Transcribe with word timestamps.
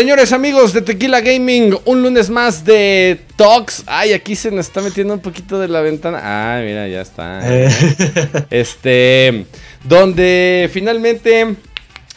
Señores 0.00 0.32
amigos 0.32 0.72
de 0.72 0.80
Tequila 0.80 1.20
Gaming, 1.20 1.76
un 1.84 2.02
lunes 2.02 2.30
más 2.30 2.64
de 2.64 3.20
Talks. 3.36 3.82
Ay, 3.84 4.14
aquí 4.14 4.34
se 4.34 4.50
nos 4.50 4.66
está 4.66 4.80
metiendo 4.80 5.12
un 5.12 5.20
poquito 5.20 5.58
de 5.58 5.68
la 5.68 5.82
ventana. 5.82 6.20
Ah, 6.22 6.62
mira, 6.64 6.88
ya 6.88 7.02
está. 7.02 7.42
Eh. 7.44 7.68
Este, 8.50 9.44
donde 9.84 10.70
finalmente 10.72 11.54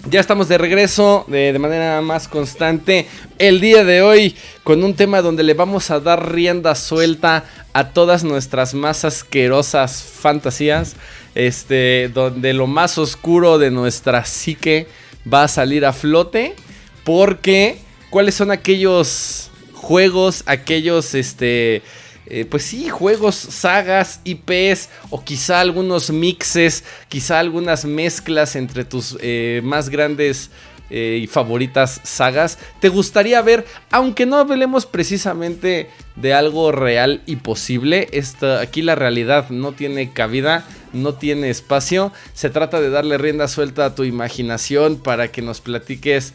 ya 0.09 0.21
estamos 0.21 0.47
de 0.47 0.57
regreso 0.57 1.25
de, 1.27 1.51
de 1.51 1.59
manera 1.59 1.99
más 1.99 2.29
constante. 2.29 3.05
El 3.37 3.59
día 3.59 3.83
de 3.83 4.01
hoy 4.01 4.33
con 4.63 4.81
un 4.81 4.93
tema 4.93 5.21
donde 5.21 5.43
le 5.43 5.53
vamos 5.53 5.91
a 5.91 5.99
dar 5.99 6.31
rienda 6.31 6.75
suelta 6.75 7.43
a 7.73 7.89
todas 7.89 8.23
nuestras 8.23 8.73
más 8.73 9.03
asquerosas 9.03 10.01
fantasías. 10.01 10.95
Este, 11.35 12.09
donde 12.13 12.53
lo 12.53 12.65
más 12.65 12.97
oscuro 12.97 13.57
de 13.57 13.71
nuestra 13.71 14.23
psique 14.23 14.87
va 15.31 15.43
a 15.43 15.47
salir 15.49 15.85
a 15.85 15.91
flote. 15.91 16.55
Porque, 17.03 17.79
¿cuáles 18.09 18.35
son 18.35 18.51
aquellos 18.51 19.51
juegos, 19.73 20.43
aquellos, 20.45 21.13
este, 21.13 21.81
eh, 22.27 22.45
pues 22.49 22.63
sí, 22.63 22.89
juegos, 22.89 23.35
sagas, 23.35 24.21
IPs 24.23 24.89
o 25.09 25.23
quizá 25.23 25.59
algunos 25.59 26.09
mixes, 26.09 26.83
quizá 27.09 27.39
algunas 27.39 27.83
mezclas 27.83 28.55
entre 28.55 28.85
tus 28.85 29.17
eh, 29.19 29.61
más 29.63 29.89
grandes 29.89 30.49
eh, 30.95 31.19
y 31.23 31.25
favoritas 31.25 32.01
sagas 32.03 32.59
te 32.79 32.89
gustaría 32.89 33.41
ver, 33.41 33.65
aunque 33.89 34.27
no 34.27 34.37
hablemos 34.37 34.85
precisamente 34.85 35.89
de 36.15 36.33
algo 36.35 36.71
real 36.71 37.23
y 37.25 37.37
posible, 37.37 38.09
esta, 38.11 38.59
aquí 38.59 38.83
la 38.83 38.93
realidad 38.93 39.49
no 39.49 39.71
tiene 39.71 40.13
cabida, 40.13 40.67
no 40.93 41.15
tiene 41.15 41.49
espacio, 41.49 42.11
se 42.35 42.51
trata 42.51 42.79
de 42.79 42.91
darle 42.91 43.17
rienda 43.17 43.47
suelta 43.47 43.85
a 43.85 43.95
tu 43.95 44.03
imaginación 44.03 44.97
para 44.97 45.29
que 45.29 45.41
nos 45.41 45.61
platiques 45.61 46.33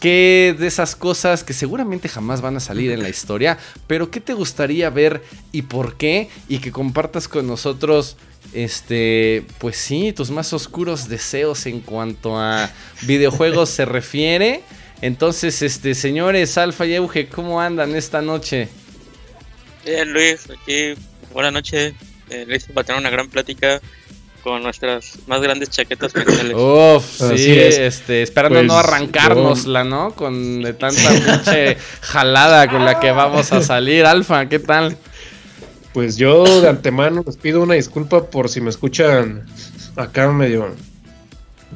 qué 0.00 0.56
de 0.58 0.66
esas 0.66 0.96
cosas 0.96 1.44
que 1.44 1.52
seguramente 1.52 2.08
jamás 2.08 2.40
van 2.40 2.56
a 2.56 2.60
salir 2.60 2.90
en 2.90 3.02
la 3.02 3.10
historia, 3.10 3.58
pero 3.86 4.10
qué 4.10 4.20
te 4.20 4.32
gustaría 4.32 4.88
ver 4.88 5.22
y 5.52 5.62
por 5.62 5.98
qué, 5.98 6.30
y 6.48 6.60
que 6.60 6.72
compartas 6.72 7.28
con 7.28 7.46
nosotros 7.46 8.16
este, 8.52 9.44
pues 9.58 9.76
sí, 9.76 10.12
tus 10.12 10.30
más 10.30 10.52
oscuros 10.52 11.08
deseos 11.08 11.66
en 11.66 11.80
cuanto 11.80 12.38
a 12.38 12.70
videojuegos 13.02 13.70
se 13.70 13.84
refiere. 13.84 14.62
Entonces, 15.00 15.62
este, 15.62 15.94
señores, 15.94 16.58
Alfa 16.58 16.86
y 16.86 16.94
Euge, 16.94 17.28
¿cómo 17.28 17.60
andan 17.60 17.94
esta 17.94 18.20
noche? 18.20 18.68
Bien, 19.84 20.12
Luis, 20.12 20.48
aquí, 20.50 20.94
buena 21.32 21.50
noche. 21.50 21.94
Eh, 22.30 22.44
listo 22.46 22.74
para 22.74 22.84
tener 22.86 23.00
una 23.00 23.10
gran 23.10 23.28
plática 23.28 23.80
con 24.42 24.62
nuestras 24.62 25.18
más 25.26 25.40
grandes 25.40 25.70
chaquetas 25.70 26.14
mentales. 26.14 26.54
Uf, 26.56 27.22
Así 27.22 27.38
sí, 27.38 27.58
es. 27.58 27.78
este, 27.78 28.22
esperando 28.22 28.58
Pues, 28.58 28.66
no 28.66 28.76
arrancárnosla, 28.78 29.84
¿no? 29.84 30.14
Con 30.14 30.62
de 30.62 30.72
tanta 30.74 31.10
pinche 31.10 31.76
jalada 32.00 32.68
con 32.68 32.84
la 32.84 33.00
que 33.00 33.10
vamos 33.12 33.52
a 33.52 33.62
salir. 33.62 34.04
Alfa, 34.04 34.46
¿qué 34.48 34.58
tal? 34.58 34.96
Pues 35.92 36.16
yo 36.16 36.60
de 36.60 36.68
antemano 36.68 37.22
les 37.26 37.36
pido 37.36 37.62
una 37.62 37.74
disculpa 37.74 38.26
por 38.30 38.48
si 38.48 38.60
me 38.60 38.70
escuchan 38.70 39.46
acá 39.96 40.30
medio, 40.30 40.74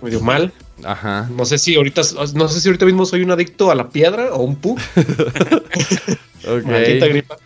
medio 0.00 0.20
mal. 0.20 0.52
Ajá. 0.84 1.28
No 1.36 1.44
sé 1.44 1.58
si 1.58 1.76
ahorita, 1.76 2.02
no 2.34 2.48
sé 2.48 2.60
si 2.60 2.68
ahorita 2.68 2.86
mismo 2.86 3.06
soy 3.06 3.22
un 3.22 3.30
adicto 3.30 3.70
a 3.70 3.74
la 3.74 3.88
piedra 3.90 4.32
o 4.32 4.42
un 4.42 4.56
pu, 4.56 4.72
Ok. 6.48 6.64
maldita 6.64 7.06
gripa. 7.06 7.36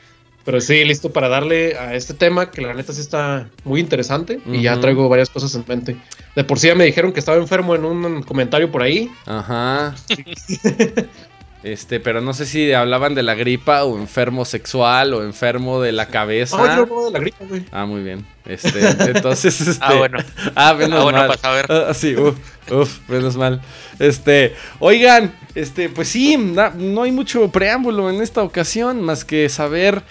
Pero 0.44 0.60
sí, 0.60 0.84
listo 0.84 1.12
para 1.12 1.28
darle 1.28 1.76
a 1.76 1.94
este 1.94 2.14
tema 2.14 2.52
que 2.52 2.62
la 2.62 2.72
neta 2.72 2.92
sí 2.92 3.00
está 3.00 3.50
muy 3.64 3.80
interesante 3.80 4.40
y 4.46 4.62
ya 4.62 4.80
traigo 4.80 5.08
varias 5.08 5.28
cosas 5.28 5.52
en 5.56 5.64
mente. 5.66 5.96
De 6.36 6.44
por 6.44 6.60
sí 6.60 6.68
ya 6.68 6.76
me 6.76 6.84
dijeron 6.84 7.12
que 7.12 7.18
estaba 7.18 7.36
enfermo 7.36 7.74
en 7.74 7.84
un 7.84 8.22
comentario 8.22 8.70
por 8.70 8.82
ahí. 8.82 9.10
Ajá. 9.26 9.96
Este, 11.66 11.98
pero 11.98 12.20
no 12.20 12.32
sé 12.32 12.46
si 12.46 12.72
hablaban 12.72 13.16
de 13.16 13.24
la 13.24 13.34
gripa 13.34 13.82
o 13.82 13.98
enfermo 13.98 14.44
sexual 14.44 15.12
o 15.14 15.24
enfermo 15.24 15.80
de 15.80 15.90
la 15.90 16.06
cabeza. 16.06 16.56
Ah, 16.60 16.86
yo 16.88 17.06
de 17.06 17.10
la 17.10 17.18
gripa, 17.18 17.44
güey. 17.48 17.64
Ah, 17.72 17.86
muy 17.86 18.02
bien. 18.04 18.24
Este, 18.44 18.86
entonces, 19.10 19.60
este. 19.66 19.84
Ah, 19.84 19.94
bueno. 19.94 20.18
Ah, 20.54 20.74
menos 20.74 21.00
Ah, 21.00 21.02
bueno, 21.02 21.18
mal. 21.18 21.26
para 21.26 21.40
saber. 21.40 21.66
Ah, 21.68 21.92
sí, 21.92 22.14
uf, 22.14 22.36
uf, 22.70 23.00
menos 23.08 23.36
mal. 23.36 23.60
Este, 23.98 24.54
oigan, 24.78 25.34
este, 25.56 25.88
pues 25.88 26.06
sí, 26.06 26.36
na- 26.36 26.70
no 26.76 27.02
hay 27.02 27.10
mucho 27.10 27.50
preámbulo 27.50 28.10
en 28.10 28.22
esta 28.22 28.44
ocasión, 28.44 29.02
más 29.02 29.24
que 29.24 29.48
saber 29.48 30.02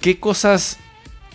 qué 0.00 0.18
cosas 0.18 0.78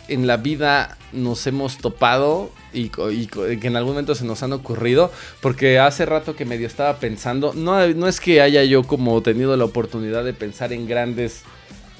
en 0.07 0.25
la 0.25 0.37
vida 0.37 0.97
nos 1.13 1.45
hemos 1.47 1.77
topado 1.77 2.51
y, 2.73 2.89
que 2.89 3.67
en 3.67 3.75
algún 3.75 3.93
momento 3.93 4.15
se 4.15 4.25
nos 4.25 4.43
han 4.43 4.53
ocurrido. 4.53 5.11
Porque 5.41 5.79
hace 5.79 6.05
rato 6.05 6.35
que 6.35 6.45
medio 6.45 6.67
estaba 6.67 6.97
pensando, 6.97 7.53
no, 7.53 7.87
no 7.89 8.07
es 8.07 8.19
que 8.19 8.41
haya 8.41 8.63
yo 8.63 8.83
como 8.83 9.21
tenido 9.21 9.55
la 9.57 9.65
oportunidad 9.65 10.23
de 10.23 10.33
pensar 10.33 10.73
en 10.73 10.87
grandes 10.87 11.43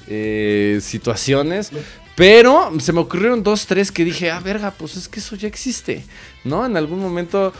eh, 0.08 0.78
situaciones. 0.80 1.70
Pero 2.14 2.70
se 2.78 2.92
me 2.92 3.00
ocurrieron 3.00 3.42
dos, 3.42 3.66
tres 3.66 3.90
que 3.90 4.04
dije, 4.04 4.30
ah, 4.30 4.40
verga, 4.40 4.72
pues 4.72 4.96
es 4.96 5.08
que 5.08 5.20
eso 5.20 5.34
ya 5.36 5.48
existe, 5.48 6.04
¿no? 6.44 6.66
En 6.66 6.76
algún 6.76 7.00
momento. 7.00 7.52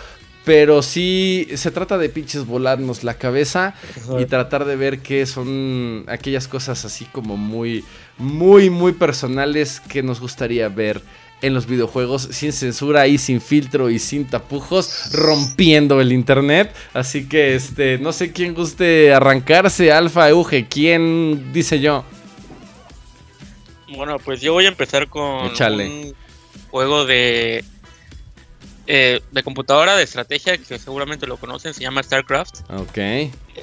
Pero 0.45 0.83
sí, 0.83 1.47
se 1.55 1.71
trata 1.71 1.99
de 1.99 2.09
pinches 2.09 2.47
volarnos 2.47 3.05
la 3.05 3.15
cabeza 3.15 3.75
y 4.19 4.25
tratar 4.25 4.65
de 4.65 4.75
ver 4.75 4.99
qué 4.99 5.25
son 5.25 6.05
aquellas 6.09 6.49
cosas 6.49 6.85
así 6.85 7.05
como 7.05 7.37
muy, 7.37 7.85
muy, 8.19 8.69
muy 8.69 8.93
personales 8.93 9.79
que 9.79 10.03
nos 10.03 10.21
gustaría 10.21 10.69
ver 10.69 11.01
en 11.43 11.55
los 11.55 11.67
videojuegos 11.67 12.29
sin 12.31 12.53
censura 12.53 13.07
y 13.07 13.19
sin 13.19 13.41
filtro 13.41 13.91
y 13.91 13.99
sin 13.99 14.27
tapujos, 14.27 15.13
rompiendo 15.13 16.01
el 16.01 16.13
internet. 16.13 16.75
Así 16.95 17.29
que, 17.29 17.55
este, 17.55 17.99
no 17.99 18.13
sé 18.13 18.33
quién 18.33 18.55
guste 18.55 19.13
arrancarse, 19.13 19.93
Alfa, 19.93 20.29
Euge, 20.29 20.67
¿quién 20.69 21.53
dice 21.53 21.81
yo? 21.81 22.05
Bueno, 23.97 24.19
pues 24.19 24.41
yo 24.41 24.55
voy 24.55 24.65
a 24.65 24.69
empezar 24.69 25.09
con 25.09 25.47
Échale. 25.47 25.87
un 25.87 26.15
juego 26.71 27.05
de 27.05 27.65
eh, 28.87 29.21
de 29.31 29.43
computadora 29.43 29.97
de 29.97 30.03
estrategia 30.03 30.59
que 30.59 30.79
seguramente 30.79 31.27
lo 31.27 31.37
conocen, 31.37 31.73
se 31.73 31.83
llama 31.83 32.03
StarCraft. 32.03 32.69
Ok. 32.71 32.99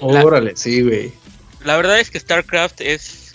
La, 0.01 0.23
Órale, 0.23 0.55
sí, 0.55 0.81
güey. 0.81 1.11
la 1.65 1.75
verdad 1.75 1.99
es 1.99 2.09
que 2.09 2.19
StarCraft 2.19 2.79
es 2.81 3.28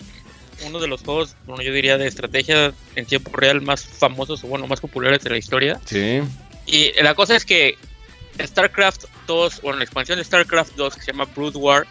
uno 0.66 0.78
de 0.80 0.86
los 0.88 1.02
juegos, 1.02 1.36
bueno, 1.46 1.62
yo 1.62 1.72
diría 1.72 1.98
de 1.98 2.06
estrategia 2.06 2.72
en 2.96 3.06
tiempo 3.06 3.30
real 3.36 3.60
más 3.60 3.84
famosos 3.84 4.42
o 4.44 4.46
bueno, 4.48 4.66
más 4.66 4.80
populares 4.80 5.22
de 5.24 5.30
la 5.30 5.36
historia. 5.38 5.80
Sí. 5.84 6.20
Y 6.66 6.92
la 7.02 7.14
cosa 7.14 7.36
es 7.36 7.44
que 7.44 7.76
StarCraft 8.42 9.04
2, 9.26 9.60
bueno, 9.62 9.78
la 9.78 9.84
expansión 9.84 10.18
de 10.18 10.24
StarCraft 10.24 10.74
2 10.76 10.94
que 10.94 11.00
se 11.02 11.12
llama 11.12 11.26
Brood 11.34 11.56
War 11.56 11.86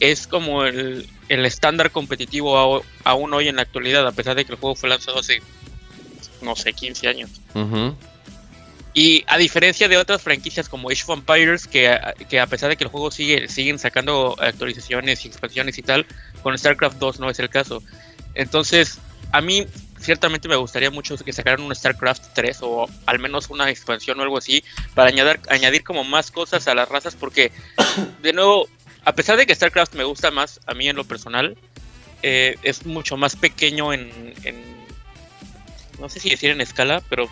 es 0.00 0.26
como 0.26 0.64
el, 0.64 1.08
el 1.28 1.46
estándar 1.46 1.90
competitivo 1.90 2.82
aún 3.04 3.32
hoy 3.34 3.48
en 3.48 3.56
la 3.56 3.62
actualidad, 3.62 4.06
a 4.06 4.12
pesar 4.12 4.34
de 4.36 4.44
que 4.44 4.52
el 4.52 4.58
juego 4.58 4.74
fue 4.74 4.88
lanzado 4.88 5.18
hace, 5.20 5.40
no 6.42 6.56
sé, 6.56 6.72
15 6.72 7.08
años. 7.08 7.30
Ujú. 7.54 7.96
Y 8.96 9.24
a 9.26 9.38
diferencia 9.38 9.88
de 9.88 9.96
otras 9.96 10.22
franquicias 10.22 10.68
como 10.68 10.88
Age 10.90 11.02
of 11.08 11.18
Empires, 11.18 11.66
que, 11.66 11.88
a- 11.88 12.14
que 12.28 12.38
a 12.38 12.46
pesar 12.46 12.68
de 12.70 12.76
que 12.76 12.84
el 12.84 12.90
juego 12.90 13.10
sigue 13.10 13.48
siguen 13.48 13.78
sacando 13.78 14.36
actualizaciones 14.38 15.24
y 15.24 15.28
expansiones 15.28 15.78
y 15.78 15.82
tal, 15.82 16.06
con 16.44 16.56
StarCraft 16.56 16.98
2 16.98 17.18
no 17.18 17.30
es 17.30 17.38
el 17.40 17.48
caso. 17.48 17.82
Entonces, 18.34 18.98
a 19.32 19.40
mí 19.40 19.66
ciertamente 19.98 20.46
me 20.46 20.56
gustaría 20.56 20.90
mucho 20.90 21.16
que 21.16 21.32
sacaran 21.32 21.62
un 21.62 21.74
StarCraft 21.74 22.34
3 22.34 22.58
o 22.60 22.86
al 23.06 23.18
menos 23.18 23.48
una 23.48 23.70
expansión 23.70 24.20
o 24.20 24.22
algo 24.22 24.36
así 24.36 24.62
para 24.94 25.08
añadir, 25.08 25.40
añadir 25.48 25.82
como 25.82 26.04
más 26.04 26.30
cosas 26.30 26.68
a 26.68 26.74
las 26.74 26.88
razas 26.88 27.16
porque, 27.16 27.50
de 28.22 28.32
nuevo, 28.34 28.68
a 29.04 29.14
pesar 29.14 29.38
de 29.38 29.46
que 29.46 29.54
StarCraft 29.54 29.94
me 29.94 30.04
gusta 30.04 30.30
más 30.30 30.60
a 30.66 30.74
mí 30.74 30.88
en 30.88 30.96
lo 30.96 31.04
personal, 31.04 31.56
eh, 32.22 32.56
es 32.62 32.84
mucho 32.84 33.16
más 33.16 33.36
pequeño 33.36 33.92
en, 33.92 34.34
no 35.98 36.08
sé 36.08 36.20
si 36.20 36.30
decir 36.30 36.50
en 36.50 36.60
escala, 36.60 37.02
pero 37.08 37.28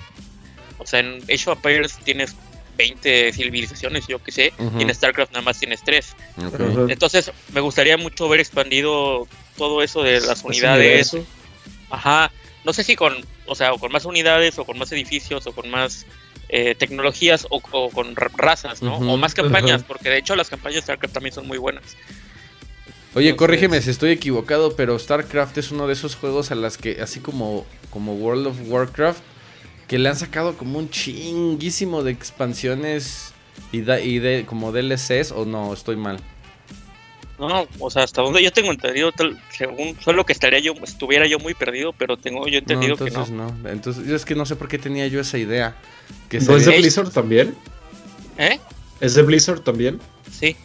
o 0.78 0.86
sea, 0.86 1.00
en 1.00 1.22
Age 1.30 1.50
of 1.50 1.58
tienes 2.04 2.34
20 2.76 3.32
civilizaciones, 3.32 4.06
yo 4.06 4.22
que 4.22 4.32
sé, 4.32 4.52
y 4.78 4.82
en 4.82 4.94
StarCraft 4.94 5.32
nada 5.32 5.44
más 5.44 5.58
tienes 5.58 5.82
3. 5.84 6.16
Ok. 6.46 6.54
Ajá. 6.60 6.86
Entonces, 6.88 7.30
me 7.52 7.60
gustaría 7.60 7.96
mucho 7.96 8.28
ver 8.28 8.40
expandido 8.40 9.26
todo 9.56 9.82
eso 9.82 10.02
de 10.02 10.20
las 10.20 10.38
Ese 10.38 10.46
unidades. 10.46 11.16
Ajá. 11.90 12.30
No 12.64 12.72
sé 12.72 12.84
si 12.84 12.96
con, 12.96 13.14
o 13.46 13.54
sea, 13.54 13.72
o 13.72 13.78
con 13.78 13.90
más 13.92 14.04
unidades, 14.04 14.58
o 14.58 14.64
con 14.64 14.78
más 14.78 14.90
edificios, 14.92 15.46
o 15.46 15.52
con 15.52 15.68
más 15.70 16.06
eh, 16.48 16.74
tecnologías, 16.74 17.46
o, 17.50 17.60
o 17.72 17.90
con 17.90 18.14
ra- 18.14 18.30
razas, 18.36 18.82
¿no? 18.82 18.96
O 18.96 19.16
más 19.16 19.34
campañas, 19.34 19.82
porque 19.82 20.08
de 20.10 20.18
hecho 20.18 20.36
las 20.36 20.48
campañas 20.48 20.76
de 20.76 20.82
StarCraft 20.82 21.14
también 21.14 21.34
son 21.34 21.46
muy 21.46 21.58
buenas. 21.58 21.82
Oye, 23.14 23.28
Entonces- 23.30 23.36
corrígeme 23.38 23.82
si 23.82 23.90
estoy 23.90 24.10
equivocado, 24.12 24.74
pero 24.76 24.98
StarCraft 24.98 25.58
es 25.58 25.70
uno 25.70 25.86
de 25.86 25.92
esos 25.94 26.14
juegos 26.14 26.50
a 26.50 26.54
las 26.54 26.78
que, 26.78 27.00
así 27.02 27.20
como, 27.20 27.66
como 27.90 28.14
World 28.14 28.46
of 28.46 28.56
Warcraft, 28.66 29.20
que 29.92 29.98
le 29.98 30.08
han 30.08 30.16
sacado 30.16 30.56
como 30.56 30.78
un 30.78 30.88
chinguísimo 30.88 32.02
de 32.02 32.12
expansiones 32.12 33.34
y, 33.72 33.82
da- 33.82 34.00
y 34.00 34.20
de 34.20 34.46
como 34.46 34.72
DLCs, 34.72 35.32
o 35.32 35.44
no, 35.44 35.74
estoy 35.74 35.96
mal. 35.96 36.18
No, 37.38 37.68
o 37.78 37.90
sea, 37.90 38.04
hasta 38.04 38.22
donde 38.22 38.42
yo 38.42 38.50
tengo 38.52 38.72
entendido, 38.72 39.12
tal, 39.12 39.38
según 39.50 39.94
solo 40.02 40.24
que 40.24 40.32
estaría 40.32 40.60
yo, 40.60 40.72
estuviera 40.82 41.26
yo 41.26 41.38
muy 41.40 41.52
perdido, 41.52 41.92
pero 41.92 42.16
tengo 42.16 42.46
yo 42.46 42.52
No, 42.52 42.58
entendido 42.60 42.96
que 42.96 43.10
no. 43.10 43.26
no. 43.26 43.68
Entonces, 43.68 44.06
yo 44.06 44.16
es 44.16 44.24
que 44.24 44.34
no 44.34 44.46
sé 44.46 44.56
por 44.56 44.66
qué 44.66 44.78
tenía 44.78 45.06
yo 45.08 45.20
esa 45.20 45.36
idea. 45.36 45.76
Que 46.30 46.40
¿No 46.40 46.56
es 46.56 46.64
de 46.64 46.78
Blizzard 46.78 47.10
también? 47.10 47.54
¿Eh? 48.38 48.58
¿Es 48.98 49.12
de 49.14 49.20
Blizzard 49.20 49.60
también? 49.60 50.00
Sí. 50.30 50.56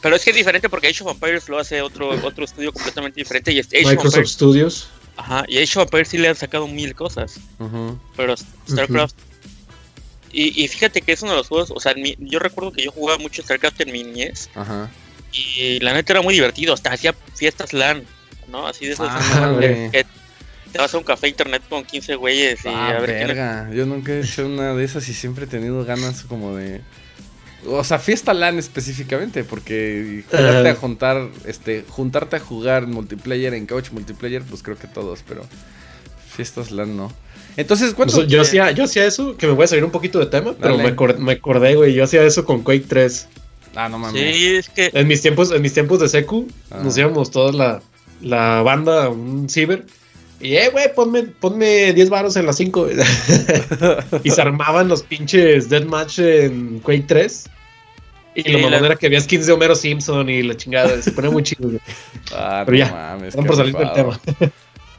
Pero 0.00 0.16
es 0.16 0.24
que 0.24 0.30
es 0.30 0.36
diferente 0.36 0.68
porque 0.68 0.88
Age 0.88 1.04
of 1.04 1.12
Empires 1.12 1.48
lo 1.48 1.60
hace 1.60 1.80
otro, 1.80 2.10
otro 2.26 2.44
estudio 2.44 2.72
completamente 2.72 3.20
diferente 3.20 3.52
y 3.52 3.60
es 3.60 3.68
Age 3.68 3.84
of 3.84 3.90
Microsoft 3.90 4.14
Empires. 4.16 4.32
Studios. 4.32 4.88
Ajá, 5.16 5.44
y 5.48 5.62
of 5.62 5.76
Empires 5.76 6.08
sí 6.08 6.18
le 6.18 6.28
han 6.28 6.36
sacado 6.36 6.66
mil 6.66 6.94
cosas, 6.94 7.38
Ujú. 7.58 7.98
pero 8.16 8.34
StarCraft. 8.36 9.14
Y, 10.32 10.64
y 10.64 10.68
fíjate 10.68 11.02
que 11.02 11.12
es 11.12 11.22
uno 11.22 11.32
de 11.32 11.36
los 11.38 11.48
juegos, 11.48 11.70
o 11.74 11.78
sea, 11.80 11.92
mi- 11.94 12.16
yo 12.18 12.38
recuerdo 12.38 12.72
que 12.72 12.82
yo 12.82 12.90
jugaba 12.90 13.18
mucho 13.18 13.42
StarCraft 13.42 13.82
en 13.82 13.92
mi 13.92 14.02
niñez 14.02 14.48
Ajá. 14.54 14.90
y 15.32 15.78
la 15.80 15.92
neta 15.92 16.14
era 16.14 16.22
muy 16.22 16.32
divertido, 16.34 16.72
hasta 16.72 16.90
hacía 16.92 17.14
fiestas 17.34 17.74
LAN, 17.74 18.04
¿no? 18.48 18.66
Así 18.66 18.86
de 18.86 18.92
esas 18.94 19.08
Ah, 19.10 19.54
te 20.72 20.78
vas 20.78 20.94
a 20.94 20.98
un 20.98 21.04
café 21.04 21.28
internet 21.28 21.62
con 21.68 21.84
15 21.84 22.14
güeyes 22.14 22.64
y 22.64 22.68
Ah, 22.68 22.88
a 22.88 23.00
ver 23.00 23.04
quién 23.10 23.20
es- 23.22 23.26
verga. 23.28 23.70
Yo 23.74 23.84
nunca 23.84 24.12
he 24.12 24.20
hecho 24.22 24.46
una 24.46 24.72
de 24.72 24.82
esas 24.84 25.06
y 25.10 25.12
siempre 25.12 25.44
he 25.44 25.48
tenido 25.48 25.84
ganas 25.84 26.22
como 26.22 26.56
de. 26.56 26.80
O 27.66 27.84
sea, 27.84 27.98
fiesta 27.98 28.34
LAN 28.34 28.58
específicamente, 28.58 29.44
porque 29.44 30.24
juntarte 30.30 30.68
a 30.68 30.74
juntar, 30.74 31.28
este, 31.46 31.84
juntarte 31.88 32.36
a 32.36 32.40
jugar 32.40 32.86
multiplayer 32.88 33.54
en 33.54 33.66
couch 33.66 33.90
multiplayer, 33.92 34.42
pues 34.42 34.62
creo 34.62 34.76
que 34.76 34.88
todos, 34.88 35.22
pero 35.28 35.42
fiestas 36.34 36.70
LAN 36.70 36.96
no. 36.96 37.12
Entonces, 37.56 37.92
¿cuánto? 37.94 38.16
Pues, 38.16 38.28
yo, 38.28 38.40
hacía, 38.40 38.70
yo 38.72 38.84
hacía 38.84 39.04
eso, 39.04 39.36
que 39.36 39.46
me 39.46 39.52
voy 39.52 39.64
a 39.64 39.68
salir 39.68 39.84
un 39.84 39.90
poquito 39.90 40.18
de 40.18 40.26
tema, 40.26 40.54
pero 40.60 40.78
me, 40.78 40.96
acor- 40.96 41.18
me 41.18 41.32
acordé, 41.32 41.74
güey. 41.74 41.92
Yo 41.94 42.02
hacía 42.04 42.22
eso 42.24 42.44
con 42.44 42.62
Quake 42.62 42.86
3. 42.88 43.28
Ah, 43.76 43.88
no 43.88 43.98
mames. 43.98 44.20
Sí, 44.36 44.46
es 44.56 44.68
que 44.68 44.90
En 44.94 45.06
mis 45.06 45.20
tiempos, 45.22 45.50
en 45.52 45.60
mis 45.62 45.72
tiempos 45.74 46.00
de 46.00 46.08
secu, 46.08 46.48
Ah. 46.70 46.80
nos 46.82 46.96
íbamos 46.96 47.30
toda 47.30 47.52
la, 47.52 47.82
la 48.22 48.62
banda 48.62 49.04
a 49.04 49.08
un 49.10 49.48
ciber. 49.48 49.84
Y, 50.42 50.56
eh, 50.56 50.68
güey, 50.70 50.92
ponme, 50.94 51.22
ponme 51.22 51.92
10 51.92 52.10
varos 52.10 52.36
en 52.36 52.46
las 52.46 52.56
5. 52.58 52.88
y 54.24 54.30
se 54.30 54.42
armaban 54.42 54.88
los 54.88 55.02
pinches 55.02 55.68
Deathmatch 55.68 56.18
en 56.18 56.80
Quake 56.80 57.04
3. 57.06 57.48
Y 58.34 58.52
mamón 58.54 58.70
la- 58.72 58.78
era 58.78 58.96
que 58.96 59.06
había 59.06 59.20
skins 59.20 59.46
de 59.46 59.52
Homero 59.52 59.74
Simpson 59.74 60.28
y 60.30 60.42
la 60.42 60.56
chingada. 60.56 61.00
Se 61.02 61.12
ponía 61.12 61.30
muy 61.30 61.42
chido, 61.42 61.68
güey. 61.68 61.80
Ah, 62.34 62.62
Pero 62.66 62.78
no 62.78 62.84
ya, 62.86 62.92
mames. 62.92 63.36
Vamos 63.36 63.46
por 63.48 63.56
salir 63.56 63.76
del 63.76 63.92
tema. 63.92 64.20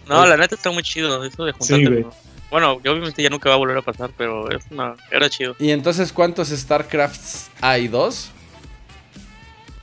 No, 0.06 0.26
la 0.26 0.36
neta 0.36 0.56
está 0.56 0.70
muy 0.70 0.84
chido 0.84 1.24
eso 1.24 1.46
de 1.46 1.54
juntarte. 1.54 1.76
Sí, 1.78 1.86
güey. 1.86 2.02
¿no? 2.02 2.12
Bueno, 2.52 2.72
obviamente 2.74 3.24
ya 3.24 3.30
nunca 3.30 3.48
va 3.48 3.56
a 3.56 3.58
volver 3.58 3.78
a 3.78 3.82
pasar, 3.82 4.12
pero 4.18 4.52
es 4.52 4.62
una, 4.70 4.96
era 5.10 5.30
chido. 5.30 5.56
¿Y 5.60 5.72
entonces 5.72 6.12
cuántos 6.12 6.50
StarCrafts 6.50 7.50
hay? 7.62 7.88
¿Dos? 7.88 8.30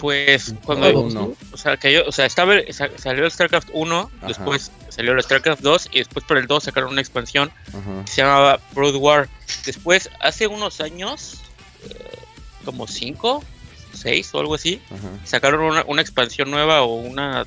Pues 0.01 0.55
cuando 0.65 0.87
O 0.89 1.01
uno. 1.03 1.35
o 1.53 1.57
sea, 1.59 1.77
que 1.77 1.93
yo, 1.93 2.03
o 2.07 2.13
sea, 2.13 2.25
estaba 2.25 2.55
salió 2.97 3.25
el 3.27 3.31
StarCraft 3.31 3.69
1, 3.73 4.11
Ajá. 4.19 4.27
después 4.29 4.73
salió 4.89 5.13
el 5.13 5.23
StarCraft 5.23 5.61
2 5.63 5.89
y 5.93 5.99
después 5.99 6.25
por 6.25 6.39
el 6.39 6.47
2 6.47 6.65
sacaron 6.65 6.91
una 6.91 7.03
expansión 7.03 7.51
Ajá. 7.69 8.05
que 8.07 8.11
se 8.11 8.23
llamaba 8.23 8.61
Broad 8.73 8.95
War. 8.97 9.29
Después, 9.67 10.09
hace 10.21 10.47
unos 10.47 10.81
años, 10.81 11.43
eh, 11.85 12.17
como 12.65 12.87
5, 12.87 13.45
6 13.93 14.35
o 14.35 14.41
algo 14.41 14.55
así, 14.55 14.81
Ajá. 14.91 15.09
sacaron 15.25 15.61
una, 15.61 15.85
una 15.87 16.01
expansión 16.01 16.51
nueva 16.51 16.81
o 16.83 16.95
una 16.95 17.45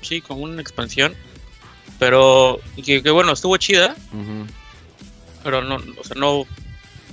sí, 0.00 0.22
como 0.22 0.40
una 0.44 0.62
expansión, 0.62 1.14
pero 1.98 2.60
que, 2.82 3.02
que 3.02 3.10
bueno, 3.10 3.32
estuvo 3.32 3.56
chida, 3.58 3.94
pero 5.44 5.62
no, 5.62 5.76
o 5.76 6.04
sea, 6.04 6.16
no 6.16 6.46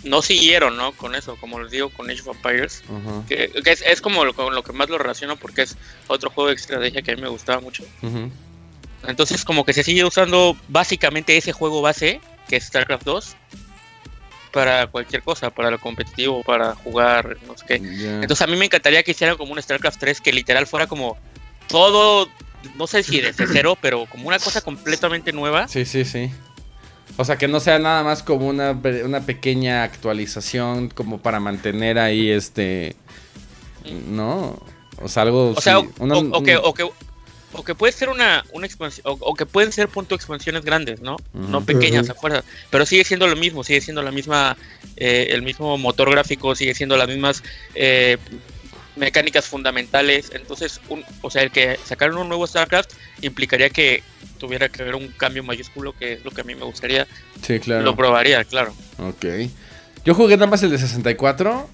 no 0.05 0.21
siguieron, 0.21 0.77
¿no? 0.77 0.93
Con 0.93 1.15
eso, 1.15 1.35
como 1.35 1.59
les 1.59 1.71
digo, 1.71 1.89
con 1.89 2.09
Age 2.09 2.21
of 2.21 2.37
Empires. 2.37 2.83
Que, 3.27 3.49
que 3.49 3.71
es, 3.71 3.81
es 3.81 4.01
como 4.01 4.23
lo, 4.23 4.33
con 4.33 4.53
lo 4.53 4.63
que 4.63 4.71
más 4.71 4.89
lo 4.89 4.97
relaciono 4.97 5.35
porque 5.35 5.63
es 5.63 5.75
otro 6.07 6.29
juego 6.29 6.49
de 6.49 6.55
estrategia 6.55 7.01
que 7.01 7.11
a 7.11 7.15
mí 7.15 7.21
me 7.21 7.27
gustaba 7.27 7.59
mucho. 7.59 7.83
Entonces 9.07 9.43
como 9.43 9.65
que 9.65 9.73
se 9.73 9.83
sigue 9.83 10.05
usando 10.05 10.55
básicamente 10.67 11.35
ese 11.35 11.51
juego 11.51 11.81
base, 11.81 12.21
que 12.47 12.55
es 12.55 12.65
StarCraft 12.65 13.03
2, 13.03 13.35
para 14.51 14.87
cualquier 14.87 15.21
cosa, 15.21 15.49
para 15.49 15.69
lo 15.69 15.79
competitivo, 15.79 16.41
para 16.43 16.75
jugar, 16.75 17.37
no 17.45 17.57
sé 17.57 17.65
qué. 17.67 17.75
Entonces 17.75 18.41
a 18.41 18.47
mí 18.47 18.55
me 18.55 18.65
encantaría 18.65 19.03
que 19.03 19.11
hicieran 19.11 19.37
como 19.37 19.51
un 19.51 19.61
StarCraft 19.61 19.99
3 19.99 20.21
que 20.21 20.31
literal 20.31 20.65
fuera 20.65 20.87
como 20.87 21.17
todo, 21.67 22.29
no 22.75 22.87
sé 22.87 23.03
si 23.03 23.19
desde 23.19 23.47
cero, 23.47 23.77
pero 23.81 24.05
como 24.05 24.27
una 24.27 24.39
cosa 24.39 24.61
completamente 24.61 25.33
nueva. 25.33 25.67
Sí, 25.67 25.85
sí, 25.85 26.05
sí. 26.05 26.31
O 27.17 27.23
sea, 27.25 27.37
que 27.37 27.47
no 27.47 27.59
sea 27.59 27.79
nada 27.79 28.03
más 28.03 28.23
como 28.23 28.47
una, 28.47 28.81
pe- 28.81 29.03
una 29.03 29.21
pequeña 29.21 29.83
actualización 29.83 30.89
como 30.89 31.19
para 31.19 31.39
mantener 31.39 31.97
ahí 31.99 32.29
este... 32.29 32.95
¿No? 34.09 34.59
O 35.01 35.07
sea, 35.07 35.23
algo... 35.23 35.51
O 35.55 35.61
sea, 35.61 35.79
sí, 35.79 35.89
o, 35.99 36.03
una- 36.03 36.17
o- 36.17 36.37
o 36.39 36.43
que, 36.43 36.57
o, 36.57 36.73
que, 36.73 36.83
o 37.53 37.63
que 37.63 37.75
puede 37.75 37.93
ser 37.93 38.09
una, 38.09 38.43
una 38.51 38.65
expansión, 38.65 39.05
o, 39.07 39.11
o 39.21 39.33
que 39.33 39.45
pueden 39.45 39.71
ser 39.71 39.87
punto 39.87 40.15
expansiones 40.15 40.63
grandes, 40.65 41.01
¿no? 41.01 41.17
No 41.33 41.63
pequeñas 41.63 42.03
Ujú. 42.09 42.11
a 42.11 42.15
fuerza, 42.15 42.43
pero 42.69 42.85
sigue 42.85 43.03
siendo 43.03 43.27
lo 43.27 43.35
mismo, 43.35 43.63
sigue 43.63 43.79
siendo 43.81 44.01
la 44.01 44.11
misma, 44.11 44.57
eh, 44.97 45.27
el 45.29 45.41
mismo 45.41 45.77
motor 45.77 46.09
gráfico, 46.11 46.55
sigue 46.55 46.73
siendo 46.73 46.97
las 46.97 47.07
mismas 47.07 47.43
eh, 47.75 48.17
mecánicas 48.95 49.45
fundamentales. 49.45 50.31
Entonces, 50.33 50.79
un, 50.89 51.03
o 51.21 51.29
sea, 51.29 51.41
el 51.43 51.51
que 51.51 51.77
sacaron 51.83 52.17
un 52.17 52.27
nuevo 52.27 52.45
StarCraft 52.47 52.91
implicaría 53.21 53.69
que 53.69 54.03
tuviera 54.37 54.69
que 54.69 54.81
haber 54.81 54.95
un 54.95 55.07
cambio 55.09 55.43
mayúsculo, 55.43 55.93
que 55.97 56.13
es 56.13 56.25
lo 56.25 56.31
que 56.31 56.41
a 56.41 56.43
mí 56.43 56.55
me 56.55 56.63
gustaría. 56.65 57.07
Sí, 57.41 57.59
claro. 57.59 57.83
Lo 57.83 57.95
probaría, 57.95 58.43
claro. 58.43 58.73
Ok. 58.99 59.25
Yo 60.05 60.13
jugué 60.13 60.35
nada 60.37 60.47
más 60.49 60.61
el 60.63 60.69
de 60.71 60.77
64 60.77 61.67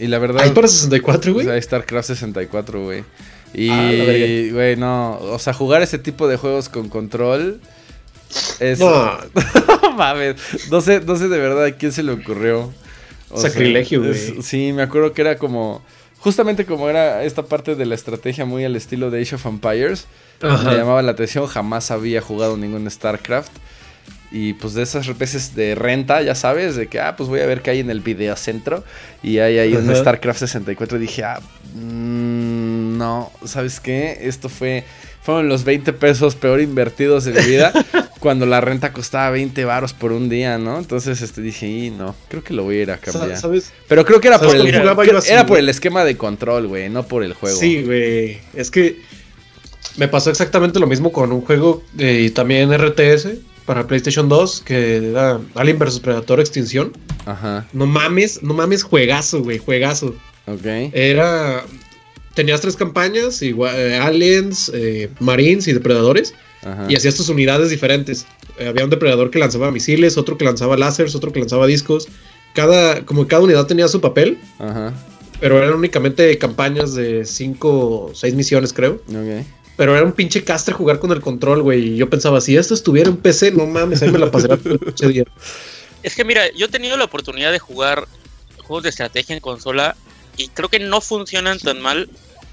y 0.00 0.06
la 0.08 0.18
verdad... 0.18 0.42
¿Hay 0.42 0.50
para 0.50 0.66
64, 0.68 1.30
O 1.30 1.34
güey? 1.34 1.46
sea, 1.46 1.60
StarCraft 1.60 2.08
64, 2.08 2.82
güey. 2.82 3.04
Y, 3.52 3.68
Ah, 3.70 4.48
güey, 4.52 4.74
no. 4.76 5.18
O 5.20 5.38
sea, 5.38 5.52
jugar 5.52 5.82
ese 5.82 5.98
tipo 5.98 6.26
de 6.26 6.36
juegos 6.36 6.68
con 6.68 6.88
control 6.88 7.60
es. 8.58 8.80
No, 8.80 9.16
No 9.82 9.92
mames. 9.92 10.34
No 10.68 10.80
sé, 10.80 11.00
no 11.00 11.14
sé 11.14 11.28
de 11.28 11.38
verdad 11.38 11.64
a 11.66 11.70
quién 11.76 11.92
se 11.92 12.02
le 12.02 12.10
ocurrió. 12.10 12.72
O 13.30 13.40
Sacrilegio, 13.40 14.02
güey. 14.02 14.42
Sí, 14.42 14.72
me 14.72 14.82
acuerdo 14.82 15.12
que 15.12 15.20
era 15.22 15.38
como. 15.38 15.84
Justamente 16.24 16.64
como 16.64 16.88
era 16.88 17.22
esta 17.22 17.42
parte 17.42 17.74
de 17.74 17.84
la 17.84 17.94
estrategia 17.94 18.46
muy 18.46 18.64
al 18.64 18.74
estilo 18.76 19.10
de 19.10 19.20
Age 19.20 19.34
of 19.34 19.44
Empires. 19.44 20.06
Ajá. 20.40 20.70
Me 20.70 20.74
llamaba 20.74 21.02
la 21.02 21.10
atención. 21.10 21.46
Jamás 21.46 21.90
había 21.90 22.22
jugado 22.22 22.56
ningún 22.56 22.90
StarCraft. 22.90 23.52
Y 24.32 24.54
pues 24.54 24.72
de 24.72 24.84
esas 24.84 25.18
veces 25.18 25.54
de 25.54 25.74
renta, 25.74 26.22
ya 26.22 26.34
sabes, 26.34 26.76
de 26.76 26.86
que, 26.86 26.98
ah, 26.98 27.14
pues 27.14 27.28
voy 27.28 27.40
a 27.40 27.46
ver 27.46 27.60
qué 27.60 27.72
hay 27.72 27.80
en 27.80 27.90
el 27.90 28.00
videocentro. 28.00 28.84
Y 29.22 29.40
hay 29.40 29.58
ahí 29.58 29.76
un. 29.76 29.94
StarCraft 29.94 30.38
64. 30.38 30.96
Y 30.96 31.00
dije, 31.00 31.24
ah, 31.24 31.40
mm, 31.74 32.96
no, 32.96 33.30
¿sabes 33.44 33.78
qué? 33.78 34.20
Esto 34.22 34.48
fue, 34.48 34.84
fueron 35.24 35.48
los 35.48 35.64
20 35.64 35.92
pesos 35.94 36.36
peor 36.36 36.60
invertidos 36.60 37.26
en 37.26 37.34
mi 37.34 37.42
vida. 37.44 37.72
cuando 38.20 38.46
la 38.46 38.62
renta 38.62 38.92
costaba 38.94 39.28
20 39.30 39.66
varos 39.66 39.92
por 39.92 40.10
un 40.12 40.30
día, 40.30 40.56
¿no? 40.56 40.78
Entonces 40.78 41.20
este, 41.20 41.42
dije, 41.42 41.66
y 41.66 41.90
no, 41.90 42.14
creo 42.28 42.42
que 42.42 42.54
lo 42.54 42.62
voy 42.62 42.78
a 42.78 42.82
ir 42.82 42.90
a 42.90 42.96
cambiar. 42.96 43.30
Sa- 43.36 43.42
¿Sabes? 43.42 43.70
Pero 43.86 44.06
creo 44.06 44.18
que 44.20 44.28
era 44.28 44.38
¿Sabes 44.38 44.54
por 44.54 44.66
era 45.26 45.58
el 45.58 45.68
esquema 45.68 46.04
de 46.04 46.16
control, 46.16 46.68
güey, 46.68 46.88
no 46.88 47.02
por 47.06 47.22
el 47.22 47.34
juego. 47.34 47.58
Sí, 47.58 47.82
güey. 47.82 48.38
Es 48.54 48.70
que 48.70 49.00
me 49.98 50.08
pasó 50.08 50.30
exactamente 50.30 50.80
lo 50.80 50.86
mismo 50.86 51.12
con 51.12 51.32
un 51.32 51.42
juego 51.42 51.82
eh, 51.98 52.30
también 52.34 52.72
RTS 52.72 53.28
para 53.66 53.86
PlayStation 53.86 54.28
2 54.28 54.62
que 54.64 54.96
era 55.10 55.38
Alien 55.54 55.78
vs 55.78 56.00
Predator 56.00 56.40
Extinción. 56.40 56.92
Ajá, 57.26 57.66
No 57.74 57.86
mames, 57.86 58.42
no 58.42 58.54
mames, 58.54 58.82
juegazo, 58.84 59.42
güey, 59.42 59.58
juegazo. 59.58 60.14
ok. 60.46 60.64
Era. 60.94 61.62
Tenías 62.34 62.60
tres 62.60 62.76
campañas, 62.76 63.40
igual, 63.42 63.74
eh, 63.76 63.96
aliens, 63.96 64.70
eh, 64.74 65.08
marines 65.20 65.68
y 65.68 65.72
depredadores, 65.72 66.34
Ajá. 66.62 66.86
y 66.88 66.96
hacías 66.96 67.14
tus 67.14 67.28
unidades 67.28 67.70
diferentes. 67.70 68.26
Eh, 68.58 68.66
había 68.68 68.84
un 68.84 68.90
depredador 68.90 69.30
que 69.30 69.38
lanzaba 69.38 69.70
misiles, 69.70 70.16
otro 70.18 70.36
que 70.36 70.44
lanzaba 70.44 70.76
láseres, 70.76 71.14
otro 71.14 71.32
que 71.32 71.40
lanzaba 71.40 71.66
discos. 71.66 72.08
Cada, 72.54 73.04
como 73.04 73.26
cada 73.28 73.42
unidad 73.42 73.66
tenía 73.66 73.86
su 73.88 74.00
papel, 74.00 74.38
Ajá, 74.58 74.92
pero 75.40 75.58
eran 75.58 75.74
únicamente 75.74 76.36
campañas 76.38 76.94
de 76.94 77.24
cinco 77.24 78.06
o 78.06 78.14
seis 78.14 78.34
misiones, 78.34 78.72
creo. 78.72 78.94
ok. 79.08 79.44
Pero 79.76 79.96
era 79.96 80.04
un 80.06 80.12
pinche 80.12 80.44
castre 80.44 80.72
jugar 80.72 81.00
con 81.00 81.10
el 81.10 81.20
control, 81.20 81.62
güey. 81.62 81.94
Y 81.94 81.96
yo 81.96 82.08
pensaba, 82.08 82.40
si 82.40 82.56
esto 82.56 82.74
estuviera 82.74 83.10
en 83.10 83.16
PC, 83.16 83.50
no 83.50 83.66
mames, 83.66 84.02
ahí 84.02 84.10
me 84.10 84.20
la 84.20 84.30
pasaría 84.30 84.56
todo 84.56 84.74
el 84.74 84.78
pinche 84.78 85.08
día. 85.08 85.24
Es 86.04 86.14
que 86.14 86.24
mira, 86.24 86.42
yo 86.56 86.66
he 86.66 86.68
tenido 86.68 86.96
la 86.96 87.04
oportunidad 87.04 87.50
de 87.50 87.58
jugar 87.58 88.06
juegos 88.58 88.84
de 88.84 88.90
estrategia 88.90 89.34
en 89.34 89.40
consola 89.40 89.96
y 90.36 90.48
creo 90.48 90.68
que 90.68 90.78
no 90.78 91.00
funcionan 91.00 91.58
tan 91.58 91.80
mal 91.80 92.08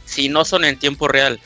si 0.05 0.29
no 0.29 0.45
son 0.45 0.65
en 0.65 0.77
tiempo 0.77 1.07
real. 1.07 1.39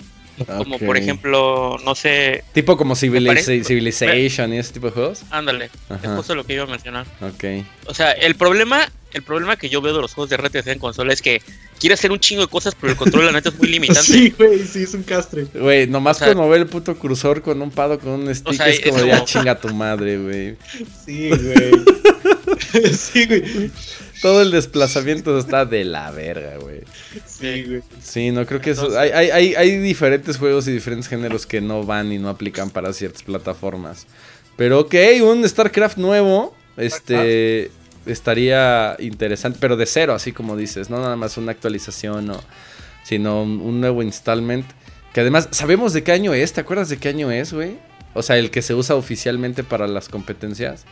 Como 0.57 0.77
por 0.79 0.97
ejemplo, 0.97 1.77
no 1.85 1.95
sé, 1.95 2.43
Tipo 2.51 2.75
como 2.75 2.93
parece- 2.93 3.63
Civilization 3.63 4.53
y 4.53 4.57
ese 4.57 4.73
tipo 4.73 4.87
de 4.87 4.91
juegos. 4.91 5.21
ándale, 5.31 5.69
es 6.03 6.09
justo 6.13 6.35
lo 6.35 6.43
que 6.45 6.55
iba 6.55 6.63
a 6.63 6.67
mencionar. 6.67 7.05
Ok. 7.21 7.63
O 7.85 7.93
sea, 7.93 8.11
el 8.11 8.35
problema, 8.35 8.91
el 9.13 9.23
problema 9.23 9.55
que 9.55 9.69
yo 9.69 9.81
veo 9.81 9.93
de 9.95 10.01
los 10.01 10.13
juegos 10.13 10.29
de 10.29 10.35
RTS 10.35 10.67
en 10.73 10.79
consola 10.79 11.13
es 11.13 11.21
que 11.21 11.41
quiere 11.79 11.93
hacer 11.93 12.11
un 12.11 12.19
chingo 12.19 12.41
de 12.41 12.49
cosas, 12.49 12.75
pero 12.75 12.91
el 12.91 12.97
control 12.97 13.27
la 13.27 13.31
neta 13.31 13.47
es 13.47 13.57
muy 13.57 13.67
limitante. 13.69 14.01
Sí, 14.11 14.33
güey, 14.37 14.59
sí, 14.67 14.83
es 14.83 14.93
un 14.93 15.03
castre. 15.03 15.45
Güey, 15.53 15.87
nomás 15.87 16.17
O 16.17 16.19
sea- 16.19 16.27
con 16.33 16.37
mover 16.43 16.59
el 16.59 16.67
puto 16.67 16.97
cursor 16.99 17.41
con 17.41 17.61
un 17.61 17.71
pado 17.71 17.97
con 17.97 18.09
un 18.27 18.35
stick 18.35 18.55
sea, 18.55 18.67
es 18.67 18.81
como 18.81 19.05
ya 19.05 19.13
como- 19.19 19.25
chinga 19.25 19.57
tu 19.57 19.73
madre, 19.73 20.17
güey. 20.17 20.57
Sí, 21.05 21.29
güey. 21.29 21.71
sí, 22.97 23.25
güey. 23.25 23.71
Todo 24.25 24.41
el 24.41 24.51
desplazamiento 24.51 25.37
está 25.37 25.65
de 25.65 25.85
la 25.85 26.09
verga, 26.11 26.57
güey. 26.57 26.81
Sí, 27.25 27.63
güey. 27.63 27.81
Sí, 28.01 28.31
no 28.31 28.45
creo 28.45 28.59
que 28.59 28.71
eso. 28.71 28.87
Entonces- 28.87 29.01
Hay, 29.13 29.29
hay, 29.29 29.29
hay, 29.29 29.55
hay 29.55 29.77
diferentes 29.77 30.37
juegos 30.37 30.67
y 30.67 30.71
diferentes 30.71 31.07
géneros 31.07 31.45
que 31.45 31.61
no 31.61 31.83
van 31.83 32.11
y 32.11 32.17
no 32.17 32.29
aplican 32.29 32.69
para 32.69 32.91
ciertas 32.93 33.23
plataformas. 33.23 34.07
Pero 34.57 34.79
ok, 34.79 34.95
un 35.23 35.47
StarCraft 35.47 35.97
nuevo. 35.97 36.55
Este. 36.77 37.69
Estaría 38.05 38.95
interesante, 38.99 39.57
pero 39.59 39.77
de 39.77 39.85
cero, 39.87 40.13
así 40.13 40.31
como 40.31 40.55
dices, 40.55 40.89
no 40.91 40.99
nada 40.99 41.15
más 41.15 41.37
una 41.37 41.51
actualización, 41.51 42.29
o, 42.29 42.39
sino 43.03 43.41
un, 43.41 43.59
un 43.61 43.81
nuevo 43.81 44.03
installment. 44.03 44.65
Que 45.13 45.21
además, 45.21 45.47
¿sabemos 45.51 45.91
de 45.93 46.03
qué 46.03 46.11
año 46.11 46.33
es? 46.33 46.53
¿Te 46.53 46.61
acuerdas 46.61 46.89
de 46.89 46.97
qué 46.97 47.09
año 47.09 47.31
es, 47.31 47.51
güey? 47.53 47.77
O 48.13 48.21
sea, 48.21 48.37
el 48.37 48.51
que 48.51 48.61
se 48.61 48.73
usa 48.75 48.95
oficialmente 48.95 49.63
para 49.63 49.87
las 49.87 50.07
competencias. 50.07 50.85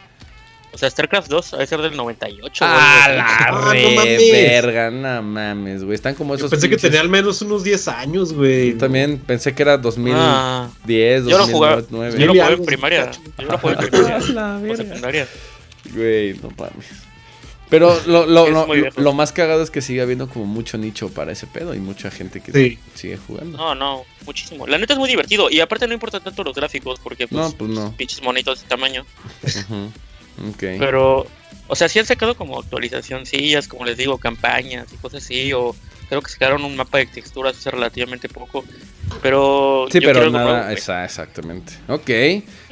O 0.73 0.77
sea, 0.77 0.89
StarCraft 0.89 1.27
2 1.29 1.53
ha 1.53 1.57
de 1.57 1.67
ser 1.67 1.81
del 1.81 1.95
98. 1.95 2.65
¡Ah, 2.67 3.03
güey. 3.05 3.17
la 3.17 3.25
Ah, 3.27 3.51
no 3.51 3.71
re 3.71 3.95
mames. 3.95 4.31
verga! 4.31 4.89
No 4.91 5.21
mames, 5.21 5.83
güey. 5.83 5.93
Están 5.95 6.15
como 6.15 6.33
Yo 6.33 6.37
esos. 6.37 6.49
pensé 6.51 6.67
que 6.69 6.77
tenía 6.77 6.99
al 7.01 7.09
menos 7.09 7.41
unos 7.43 7.63
10 7.63 7.87
años, 7.89 8.33
güey. 8.33 8.71
Yo 8.71 8.77
también 8.79 9.19
pensé 9.19 9.53
que 9.53 9.61
era 9.61 9.77
2010, 9.77 11.23
Ah, 11.25 11.29
yo 11.29 11.37
lo 11.37 11.47
jugaba. 11.47 11.75
2009. 11.81 12.19
Yo 12.19 12.25
lo 12.25 12.33
jugué 12.33 12.53
en 12.55 12.65
primaria. 12.65 13.11
Yo 13.37 13.45
lo 13.45 13.57
jugué 13.59 13.73
en 13.73 13.79
primaria. 13.89 14.19
La 14.33 14.57
O 14.57 14.61
verga. 14.61 14.77
secundaria. 14.77 15.27
Güey, 15.93 16.33
no 16.41 16.49
mames. 16.57 16.87
Pero 17.69 17.99
lo, 18.05 18.25
lo, 18.27 18.47
lo- 18.97 19.13
más 19.13 19.31
cagado 19.31 19.63
es 19.63 19.71
que 19.71 19.81
sigue 19.81 20.01
habiendo 20.01 20.29
como 20.29 20.45
mucho 20.45 20.77
nicho 20.77 21.09
para 21.09 21.31
ese 21.31 21.47
pedo 21.47 21.73
y 21.73 21.79
mucha 21.79 22.11
gente 22.11 22.39
que 22.39 22.51
Sí. 22.51 22.79
sigue 22.93 23.17
jugando. 23.17 23.57
No, 23.57 23.73
no, 23.73 24.03
muchísimo. 24.25 24.67
La 24.67 24.77
neta 24.77 24.93
es 24.93 24.99
muy 24.99 25.09
divertido. 25.09 25.49
Y 25.49 25.59
aparte 25.59 25.87
no 25.87 25.93
importa 25.95 26.19
tanto 26.19 26.43
los 26.43 26.53
gráficos, 26.55 26.99
porque 26.99 27.27
pues, 27.27 27.41
No, 27.41 27.51
pues 27.57 27.71
no. 27.71 27.91
pinches 27.97 28.21
monitos 28.21 28.61
de 28.61 28.67
tamaño. 28.67 29.05
Ujú. 29.43 29.91
Ok. 30.49 30.59
Pero, 30.79 31.25
o 31.67 31.75
sea, 31.75 31.89
sí 31.89 31.99
han 31.99 32.05
sacado 32.05 32.35
como 32.35 32.59
actualizacioncillas, 32.59 33.67
como 33.67 33.85
les 33.85 33.97
digo, 33.97 34.17
campañas 34.17 34.87
y 34.93 34.97
cosas 34.97 35.23
así. 35.23 35.53
O 35.53 35.75
creo 36.09 36.21
que 36.21 36.31
sacaron 36.31 36.63
un 36.63 36.75
mapa 36.75 36.99
de 36.99 37.05
texturas 37.07 37.57
hace 37.57 37.71
relativamente 37.71 38.29
poco. 38.29 38.63
Pero. 39.21 39.87
Sí, 39.91 39.99
yo 39.99 40.07
pero 40.11 40.29
nada, 40.29 40.71
esa- 40.73 41.05
exactamente. 41.05 41.73
Ok, 41.87 42.09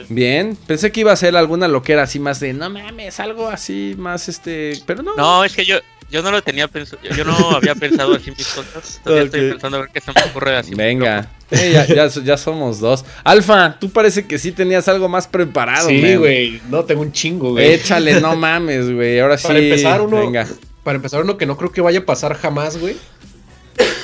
bien. 0.09 0.57
Pensé 0.67 0.91
que 0.91 1.01
iba 1.01 1.11
a 1.11 1.15
ser 1.15 1.35
alguna 1.35 1.67
loquera 1.67 2.03
así 2.03 2.19
más 2.19 2.39
de, 2.39 2.53
no 2.53 2.69
mames, 2.69 3.19
algo 3.19 3.47
así 3.47 3.95
más 3.97 4.27
este, 4.29 4.73
pero 4.85 5.03
no. 5.03 5.15
No, 5.15 5.43
es 5.43 5.53
que 5.55 5.65
yo. 5.65 5.77
Yo 6.11 6.21
no 6.21 6.29
lo 6.31 6.41
tenía 6.43 6.67
pensado, 6.67 7.01
yo 7.15 7.23
no 7.23 7.51
había 7.51 7.73
pensado 7.73 8.13
así 8.13 8.29
en 8.29 8.35
mis 8.37 8.47
cosas. 8.47 8.99
Todavía 9.03 9.25
estoy 9.25 9.49
pensando 9.51 9.77
a 9.77 9.81
ver 9.81 9.89
qué 9.93 10.01
se 10.01 10.11
me 10.13 10.21
ocurre 10.29 10.57
así. 10.57 10.75
Venga, 10.75 11.29
Eh, 11.51 11.71
ya, 11.73 11.85
ya, 11.85 12.07
ya 12.07 12.37
somos 12.37 12.79
dos. 12.79 13.05
Alfa, 13.23 13.77
tú 13.79 13.89
parece 13.89 14.25
que 14.27 14.37
sí 14.37 14.51
tenías 14.51 14.87
algo 14.87 15.07
más 15.09 15.27
preparado, 15.27 15.87
Sí, 15.89 16.15
güey. 16.15 16.61
No, 16.69 16.83
tengo 16.83 17.01
un 17.01 17.11
chingo, 17.11 17.51
güey. 17.51 17.73
Échale, 17.73 18.19
no 18.21 18.35
mames, 18.35 18.91
güey. 18.91 19.19
Ahora 19.19 19.37
sí. 19.37 19.47
Para 19.47 19.59
empezar, 19.59 20.01
uno- 20.01 20.17
Venga. 20.19 20.47
Para 20.83 20.95
empezar, 20.97 21.21
uno 21.23 21.37
que 21.37 21.45
no 21.45 21.55
creo 21.57 21.71
que 21.71 21.81
vaya 21.81 21.99
a 21.99 22.05
pasar 22.05 22.35
jamás, 22.35 22.77
güey. 22.77 22.95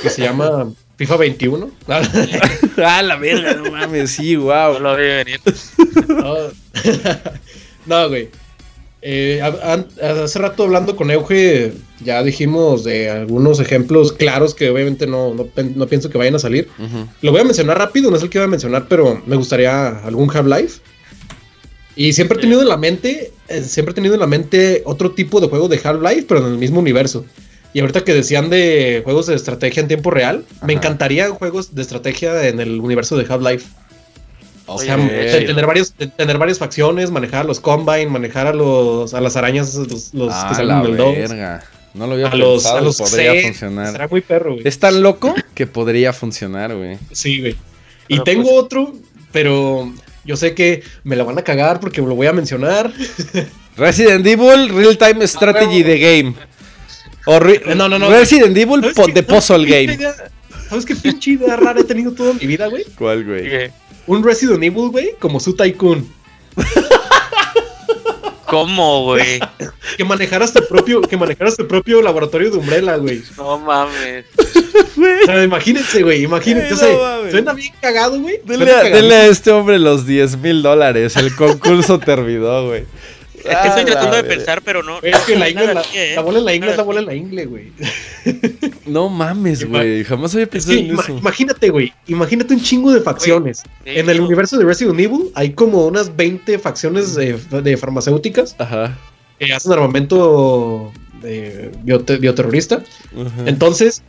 Que 0.02 0.08
se 0.10 0.22
llama 0.22 0.72
FIFA 0.96 1.16
21. 1.16 1.70
ah, 1.88 3.02
la 3.02 3.16
verga, 3.16 3.54
no 3.54 3.70
mames, 3.70 4.10
sí, 4.12 4.34
No 4.36 4.42
wow. 4.44 4.78
lo 4.80 4.96
vi 4.96 5.04
venir. 5.04 5.40
No, 6.08 6.34
no, 7.86 8.08
güey. 8.08 8.28
Eh, 9.00 9.40
a- 9.42 9.74
a- 10.02 10.22
hace 10.24 10.38
rato 10.40 10.64
hablando 10.64 10.96
con 10.96 11.10
Euge, 11.10 11.72
ya 12.04 12.22
dijimos 12.22 12.82
de 12.82 13.08
algunos 13.08 13.60
ejemplos 13.60 14.12
claros 14.12 14.54
que 14.54 14.70
obviamente 14.70 15.06
no, 15.06 15.34
no, 15.34 15.46
no 15.76 15.86
pienso 15.86 16.10
que 16.10 16.18
vayan 16.18 16.34
a 16.34 16.38
salir. 16.40 16.68
Lo 17.22 17.30
voy 17.30 17.40
a 17.40 17.44
mencionar 17.44 17.78
rápido, 17.78 18.10
no 18.10 18.16
es 18.16 18.22
el 18.24 18.28
que 18.30 18.38
voy 18.38 18.46
a 18.46 18.50
mencionar, 18.50 18.86
pero 18.88 19.22
me 19.26 19.36
gustaría 19.36 19.88
algún 20.04 20.28
Half-Life. 20.34 20.80
Y 21.94 22.12
siempre 22.12 22.38
he 22.38 22.40
tenido 22.40 22.62
en 22.62 22.68
la 22.68 22.76
mente, 22.76 23.32
eh, 23.48 23.62
siempre 23.62 23.92
he 23.92 23.94
tenido 23.94 24.14
en 24.14 24.20
la 24.20 24.26
mente 24.26 24.82
otro 24.84 25.12
tipo 25.12 25.40
de 25.40 25.48
juego 25.48 25.68
de 25.68 25.80
Half-Life, 25.82 26.26
pero 26.28 26.44
en 26.46 26.52
el 26.52 26.58
mismo 26.58 26.78
universo. 26.80 27.24
Y 27.74 27.80
ahorita 27.80 28.02
que 28.04 28.14
decían 28.14 28.50
de 28.50 29.02
juegos 29.04 29.26
de 29.26 29.34
estrategia 29.34 29.80
en 29.82 29.88
tiempo 29.88 30.10
real, 30.10 30.44
me 30.64 30.72
encantaría 30.72 31.28
juegos 31.30 31.74
de 31.74 31.82
estrategia 31.82 32.48
en 32.48 32.60
el 32.60 32.80
universo 32.80 33.16
de 33.16 33.26
Half-Life. 33.32 33.66
O 34.70 34.78
sea, 34.78 34.96
tener, 34.96 35.66
varios, 35.66 35.92
te- 35.92 36.06
tener 36.08 36.36
varias 36.38 36.58
facciones, 36.58 37.10
manejar 37.10 37.40
a 37.40 37.44
los 37.44 37.58
Combine, 37.60 38.06
manejar 38.06 38.46
a 38.46 38.52
los 38.52 39.14
a 39.14 39.20
las 39.20 39.34
arañas, 39.36 39.74
los, 39.74 40.12
los 40.14 40.32
ah, 40.32 40.46
que 40.50 40.54
salen 40.56 40.68
la 40.68 40.80
en 40.80 40.86
el 40.90 40.96
2. 40.96 41.16
verga. 41.16 41.64
No 41.94 42.06
lo 42.06 42.12
había 42.14 42.28
A 42.28 42.34
los, 42.36 42.62
pensado, 42.62 42.78
a 42.78 42.80
los 42.82 42.98
podría 42.98 43.42
funcionar. 43.42 43.92
Será 43.92 44.08
muy 44.08 44.20
perro, 44.20 44.52
güey. 44.54 44.68
Es 44.68 44.78
tan 44.78 45.02
loco 45.02 45.34
que 45.54 45.66
podría 45.66 46.12
funcionar, 46.12 46.74
güey. 46.76 46.98
Sí, 47.12 47.40
güey. 47.40 47.56
Y 48.08 48.14
Pero, 48.14 48.24
tengo 48.24 48.42
pues- 48.50 48.54
otro, 48.62 48.92
pero 49.32 49.92
yo 50.24 50.36
sé 50.36 50.54
que 50.54 50.82
me 51.02 51.16
la 51.16 51.24
van 51.24 51.38
a 51.38 51.42
cagar 51.42 51.80
porque 51.80 52.00
lo 52.02 52.14
voy 52.14 52.26
a 52.26 52.32
mencionar. 52.32 52.92
Resident 53.76 54.26
Evil 54.26 54.68
Real 54.68 54.98
Time 54.98 55.26
Strategy 55.26 55.82
huevo. 55.82 55.88
the 55.88 55.98
Game. 55.98 56.34
O 57.26 57.38
re- 57.40 57.62
No, 57.74 57.88
no, 57.88 57.98
no. 57.98 58.10
Resident 58.10 58.56
Evil 58.56 58.80
¿Sabes 58.80 58.94
po- 58.96 59.06
qué- 59.06 59.12
The 59.12 59.22
Puzzle 59.22 59.66
qué 59.66 59.86
Game. 59.86 60.12
¿Sabes 60.68 60.84
qué 60.84 60.94
pinche 60.94 61.30
idea 61.32 61.56
rara 61.56 61.80
he 61.80 61.84
tenido 61.84 62.12
toda 62.12 62.34
mi 62.34 62.46
vida, 62.46 62.66
güey? 62.66 62.84
¿Cuál, 62.98 63.24
güey? 63.24 63.42
Dije, 63.44 63.72
Un 64.08 64.24
Resident 64.24 64.62
Evil, 64.64 64.88
güey, 64.88 65.14
como 65.20 65.38
su 65.38 65.54
Tycoon. 65.54 66.08
¿Cómo, 68.46 69.04
güey? 69.04 69.38
Que 69.98 70.04
manejaras 70.04 70.54
tu 70.54 70.66
propio, 70.66 71.02
que 71.02 71.18
manejaras 71.18 71.56
tu 71.58 71.68
propio 71.68 72.00
laboratorio 72.00 72.50
de 72.50 72.56
Umbrella, 72.56 72.96
güey. 72.96 73.22
No 73.36 73.58
mames. 73.58 74.24
O 74.38 75.26
sea, 75.26 75.44
imagínense, 75.44 76.02
güey, 76.02 76.24
imagínense. 76.24 76.72
Ay, 76.72 76.74
o 76.74 76.78
sea, 76.78 76.90
no 76.90 76.98
mames. 76.98 77.30
suena 77.32 77.52
bien 77.52 77.74
cagado, 77.82 78.18
güey. 78.18 78.40
Dele 78.44 79.14
a 79.14 79.26
este 79.26 79.50
hombre 79.50 79.78
los 79.78 80.06
10 80.06 80.38
mil 80.38 80.62
dólares. 80.62 81.14
El 81.16 81.36
concurso 81.36 81.98
terminó, 82.04 82.66
güey. 82.68 82.86
Es 83.44 83.56
que 83.56 83.68
estoy 83.68 83.84
tratando 83.84 84.16
de 84.16 84.24
pensar, 84.24 84.62
pero 84.62 84.82
no. 84.82 84.98
Es 85.02 85.16
que 85.20 85.34
la 85.36 85.46
no, 85.46 85.50
ingle, 85.50 85.74
la, 85.74 85.82
¿eh? 85.94 86.12
la 86.14 86.20
bola 86.22 86.38
en 86.38 86.44
la 86.44 86.54
ingle 86.54 86.70
es 86.70 86.76
la 86.76 86.82
bola 86.82 87.00
en 87.00 87.06
la 87.06 87.14
ingle, 87.14 87.46
güey. 87.46 87.72
No 88.86 89.08
mames, 89.10 89.64
güey. 89.68 90.02
Jamás 90.04 90.32
había 90.34 90.44
Es 90.44 90.50
pensado 90.50 90.74
que 90.74 90.80
en 90.80 90.94
ima- 90.96 91.02
eso. 91.02 91.18
imagínate, 91.18 91.68
güey. 91.70 91.92
Imagínate 92.06 92.54
un 92.54 92.62
chingo 92.62 92.90
de 92.92 93.00
facciones. 93.02 93.62
de 93.84 94.00
en 94.00 94.08
el 94.08 94.20
universo 94.20 94.56
de 94.58 94.64
Resident 94.64 94.98
Evil 94.98 95.30
hay 95.34 95.52
como 95.52 95.86
unas 95.86 96.16
20 96.16 96.58
facciones 96.58 97.14
de, 97.14 97.34
de 97.34 97.76
farmacéuticas 97.76 98.56
Ajá. 98.58 98.96
que 99.38 99.52
hacen 99.52 99.72
armamento 99.72 100.90
de 101.22 101.70
biote- 101.84 102.18
bioterrorista. 102.18 102.76
ajá. 103.14 103.42
Entonces, 103.46 104.02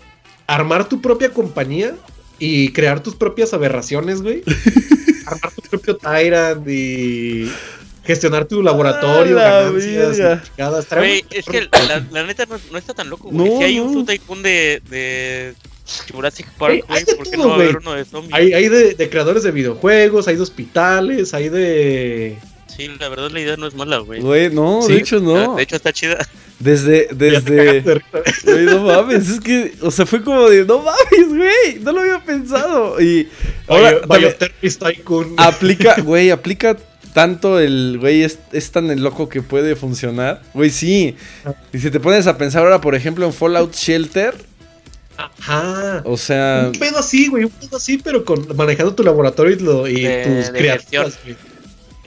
armar 0.47 0.87
tu 0.87 1.01
propia 1.01 1.31
compañía 1.31 1.95
y 2.39 2.69
crear 2.71 3.01
tus 3.03 3.15
propias 3.15 3.53
aberraciones, 3.53 4.21
güey. 4.21 4.43
armar 5.25 5.51
tu 5.51 5.61
propio 5.69 5.97
Tyrant 5.97 6.65
y 6.69 7.51
gestionar 8.09 8.45
tu 8.45 8.63
laboratorio, 8.63 9.37
Ah, 9.39 9.43
la 9.43 9.71
ganancias, 9.71 10.97
muy 10.97 11.23
es 11.29 11.45
que 11.45 11.61
la, 11.87 12.03
la 12.11 12.23
neta 12.25 12.45
no, 12.47 12.57
no 12.71 12.77
está 12.79 12.95
tan 12.95 13.07
loco, 13.07 13.29
güey. 13.29 13.49
No, 13.51 13.57
si 13.59 13.63
hay 13.63 13.75
no. 13.77 13.83
un 13.83 13.93
Zoo 13.93 14.05
Tycoon 14.05 14.41
de, 14.41 14.81
de 14.89 15.53
Jurassic 16.11 16.47
Park, 16.57 16.85
Güey, 16.87 17.05
¿por 17.05 17.23
qué 17.29 17.37
todo, 17.37 17.43
no 17.43 17.49
va 17.49 17.53
a 17.53 17.57
haber 17.57 17.77
uno 17.77 17.93
de 17.93 18.05
zombies? 18.05 18.33
Hay, 18.33 18.53
hay 18.53 18.67
de, 18.67 18.95
de 18.95 19.09
creadores 19.09 19.43
de 19.43 19.51
videojuegos, 19.51 20.27
hay 20.27 20.37
de 20.37 20.41
hospitales, 20.41 21.35
hay 21.35 21.49
de... 21.49 22.37
Sí, 22.75 22.89
la 22.99 23.09
verdad 23.09 23.29
la 23.29 23.39
idea 23.41 23.57
no 23.57 23.67
es 23.67 23.75
mala, 23.75 23.97
güey. 23.99 24.21
Güey, 24.21 24.49
no, 24.49 24.81
Sí. 24.81 24.93
de 24.93 24.99
hecho 24.99 25.19
no. 25.19 25.55
De 25.55 25.63
hecho 25.63 25.75
está 25.75 25.91
chida. 25.93 26.17
Desde, 26.59 27.09
desde. 27.11 27.81
Güey, 28.43 28.65
no 28.65 28.83
mames, 28.83 29.29
es 29.29 29.39
que, 29.39 29.73
o 29.81 29.91
sea, 29.91 30.05
fue 30.05 30.21
como 30.23 30.49
de, 30.49 30.65
no 30.65 30.79
mames, 30.79 31.27
güey, 31.29 31.79
no 31.81 31.91
lo 31.91 32.01
había 32.01 32.23
pensado. 32.23 32.99
Y 33.01 33.27
ahora 33.67 34.01
Bio- 34.01 34.07
también 34.33 34.35
Tycoon. 34.79 35.33
aplica, 35.37 35.95
güey, 36.01 36.29
aplica 36.31 36.77
tanto 37.13 37.59
el, 37.59 37.97
güey, 37.99 38.23
es, 38.23 38.39
es 38.51 38.71
tan 38.71 38.89
el 38.91 39.01
loco 39.03 39.29
que 39.29 39.41
puede 39.41 39.75
funcionar. 39.75 40.41
Güey, 40.53 40.69
sí. 40.69 41.15
Y 41.73 41.79
si 41.79 41.89
te 41.91 41.99
pones 41.99 42.27
a 42.27 42.37
pensar 42.37 42.63
ahora, 42.63 42.79
por 42.81 42.95
ejemplo, 42.95 43.25
en 43.25 43.33
Fallout 43.33 43.73
Shelter, 43.75 44.35
Ajá. 45.17 46.01
o 46.05 46.15
sea, 46.17 46.69
Un 46.73 46.79
pedo 46.79 46.99
así, 46.99 47.27
güey, 47.27 47.43
un 47.45 47.49
pedo 47.51 47.77
así, 47.77 47.97
pero 47.97 48.23
con 48.23 48.47
manejando 48.55 48.95
tu 48.95 49.03
laboratorio 49.03 49.55
y, 49.55 49.59
lo- 49.59 49.87
y 49.87 50.01
De- 50.01 50.25
tus 50.43 50.49
criaturas. 50.51 51.19
güey. 51.23 51.35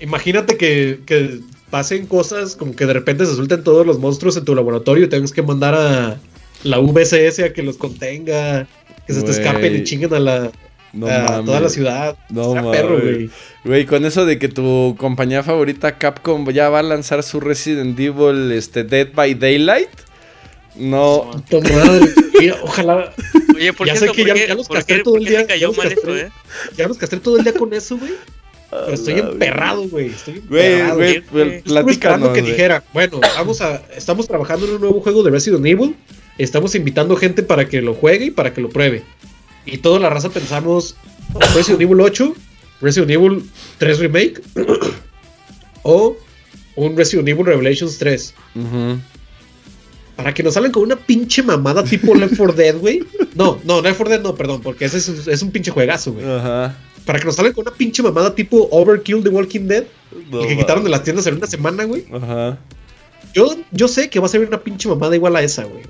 Imagínate 0.00 0.56
que, 0.56 1.00
que 1.06 1.40
pasen 1.70 2.06
cosas 2.06 2.56
como 2.56 2.74
que 2.74 2.86
de 2.86 2.92
repente 2.92 3.24
se 3.26 3.34
suelten 3.34 3.62
todos 3.62 3.86
los 3.86 3.98
monstruos 3.98 4.36
en 4.36 4.44
tu 4.44 4.54
laboratorio 4.54 5.04
y 5.04 5.08
tengas 5.08 5.32
que 5.32 5.42
mandar 5.42 5.74
a 5.74 6.18
la 6.64 6.78
VCS 6.78 7.40
a 7.40 7.52
que 7.52 7.62
los 7.62 7.76
contenga, 7.76 8.66
que 9.06 9.12
se 9.14 9.22
te 9.22 9.30
escapen 9.30 9.76
y 9.76 9.84
chinguen 9.84 10.12
a, 10.14 10.18
la, 10.18 10.52
no 10.92 11.06
a 11.06 11.18
mames. 11.18 11.46
toda 11.46 11.60
la 11.60 11.68
ciudad. 11.68 12.16
No 12.30 12.54
mames. 12.54 12.70
perro, 12.80 13.00
güey. 13.00 13.30
Güey, 13.64 13.86
con 13.86 14.04
eso 14.04 14.24
de 14.26 14.38
que 14.38 14.48
tu 14.48 14.94
compañía 14.98 15.42
favorita 15.42 15.98
Capcom 15.98 16.48
ya 16.50 16.68
va 16.68 16.80
a 16.80 16.82
lanzar 16.82 17.22
su 17.22 17.40
Resident 17.40 17.98
Evil 17.98 18.52
este, 18.52 18.84
Dead 18.84 19.08
by 19.14 19.34
Daylight. 19.34 19.88
No, 20.74 21.30
Puta 21.50 21.68
madre. 21.74 22.06
Mira, 22.40 22.56
ojalá. 22.62 23.12
Oye, 23.54 23.72
¿por 23.74 23.86
Ya 23.86 23.92
qué, 23.92 23.98
sé 23.98 24.04
eso- 24.06 24.14
que 24.14 24.22
por 24.22 24.28
ya- 24.28 24.34
qué- 24.34 24.48
ya 24.48 24.54
los 24.54 24.68
castré 24.68 25.02
todo 25.02 25.16
el 25.16 25.24
día, 25.26 25.46
cayó 25.46 25.72
mal 25.74 25.88
castré. 25.94 26.20
eh? 26.22 26.28
Ya 26.76 26.88
los 26.88 26.96
castré 26.98 27.20
todo 27.20 27.36
el 27.36 27.44
día 27.44 27.52
con 27.52 27.72
eso, 27.74 27.98
güey. 27.98 28.12
Pero 28.70 28.92
estoy 28.94 29.18
emperrado, 29.18 29.82
güey. 29.88 30.06
Estoy 30.06 30.36
emperrado. 30.38 30.94
güey, 30.96 31.22
güey. 31.30 31.56
Estuve 31.58 31.92
esperando 31.92 32.32
que 32.32 32.40
dijera, 32.40 32.82
bueno, 32.94 33.20
vamos 33.36 33.60
a, 33.60 33.82
estamos 33.94 34.26
trabajando 34.26 34.66
en 34.66 34.72
un 34.76 34.80
nuevo 34.80 35.00
juego 35.02 35.22
de 35.22 35.30
Resident 35.30 35.66
Evil. 35.66 35.94
estamos 36.38 36.74
invitando 36.74 37.14
gente 37.16 37.42
para 37.42 37.68
que 37.68 37.82
lo 37.82 37.92
juegue 37.92 38.24
y 38.26 38.30
para 38.30 38.54
que 38.54 38.62
lo 38.62 38.70
pruebe. 38.70 39.02
Y 39.64 39.78
toda 39.78 40.00
la 40.00 40.10
raza 40.10 40.28
pensamos 40.30 40.96
Resident 41.54 41.80
Evil 41.82 42.00
8, 42.00 42.34
Resident 42.80 43.10
Evil 43.10 43.44
3 43.78 43.98
Remake 43.98 44.42
o 45.82 46.16
un 46.76 46.96
Resident 46.96 47.28
Evil 47.28 47.46
Revelations 47.46 47.98
3. 47.98 48.34
Ujú. 48.56 48.98
Para 50.16 50.34
que 50.34 50.42
nos 50.42 50.54
salen 50.54 50.72
con 50.72 50.82
una 50.82 50.96
pinche 50.96 51.42
mamada 51.42 51.82
tipo 51.84 52.14
Left 52.14 52.36
4 52.36 52.54
Dead, 52.54 52.76
güey. 52.76 53.02
No, 53.34 53.60
no, 53.64 53.80
Left 53.80 53.96
4 53.96 54.10
Dead 54.10 54.22
no, 54.22 54.34
perdón, 54.34 54.60
porque 54.62 54.84
ese 54.84 54.98
es, 54.98 55.26
es 55.26 55.42
un 55.42 55.50
pinche 55.50 55.70
juegazo, 55.70 56.12
güey. 56.12 56.24
Ajá. 56.24 56.76
Para 57.04 57.18
que 57.18 57.24
nos 57.24 57.36
salen 57.36 57.52
con 57.52 57.66
una 57.66 57.76
pinche 57.76 58.02
mamada 58.02 58.34
tipo 58.34 58.68
Overkill 58.70 59.22
de 59.22 59.30
Walking 59.30 59.66
Dead, 59.66 59.84
No 60.30 60.42
el 60.42 60.48
que 60.48 60.56
quitaron 60.58 60.84
de 60.84 60.90
las 60.90 61.02
tiendas 61.02 61.26
en 61.26 61.36
una 61.36 61.46
semana, 61.46 61.84
güey. 61.84 62.04
Ajá. 62.12 62.58
Yo, 63.34 63.56
yo 63.70 63.88
sé 63.88 64.10
que 64.10 64.20
va 64.20 64.26
a 64.26 64.28
ser 64.28 64.46
una 64.46 64.60
pinche 64.60 64.88
mamada 64.88 65.16
igual 65.16 65.34
a 65.36 65.42
esa, 65.42 65.64
güey. 65.64 65.82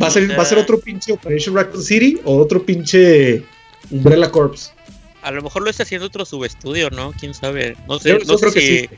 Va 0.00 0.06
a 0.06 0.10
ser, 0.10 0.30
va 0.38 0.42
a 0.42 0.46
ser 0.46 0.58
otro 0.58 0.80
pinche 0.80 1.12
Operation 1.12 1.54
Raccoon 1.54 1.82
City 1.82 2.20
o 2.24 2.38
otro 2.38 2.64
pinche 2.64 3.44
Umbrella 3.90 4.30
Corps. 4.30 4.72
A 5.22 5.30
lo 5.30 5.42
mejor 5.42 5.62
lo 5.62 5.70
está 5.70 5.82
haciendo 5.82 6.06
otro 6.06 6.24
subestudio, 6.24 6.90
¿no? 6.90 7.12
¿Quién 7.18 7.34
sabe? 7.34 7.76
No 7.88 7.98
sé, 7.98 8.08
Yo, 8.10 8.18
no 8.26 8.38
sé 8.38 8.40
creo 8.40 8.52
que 8.52 8.60
si... 8.60 8.78
sí. 8.78 8.88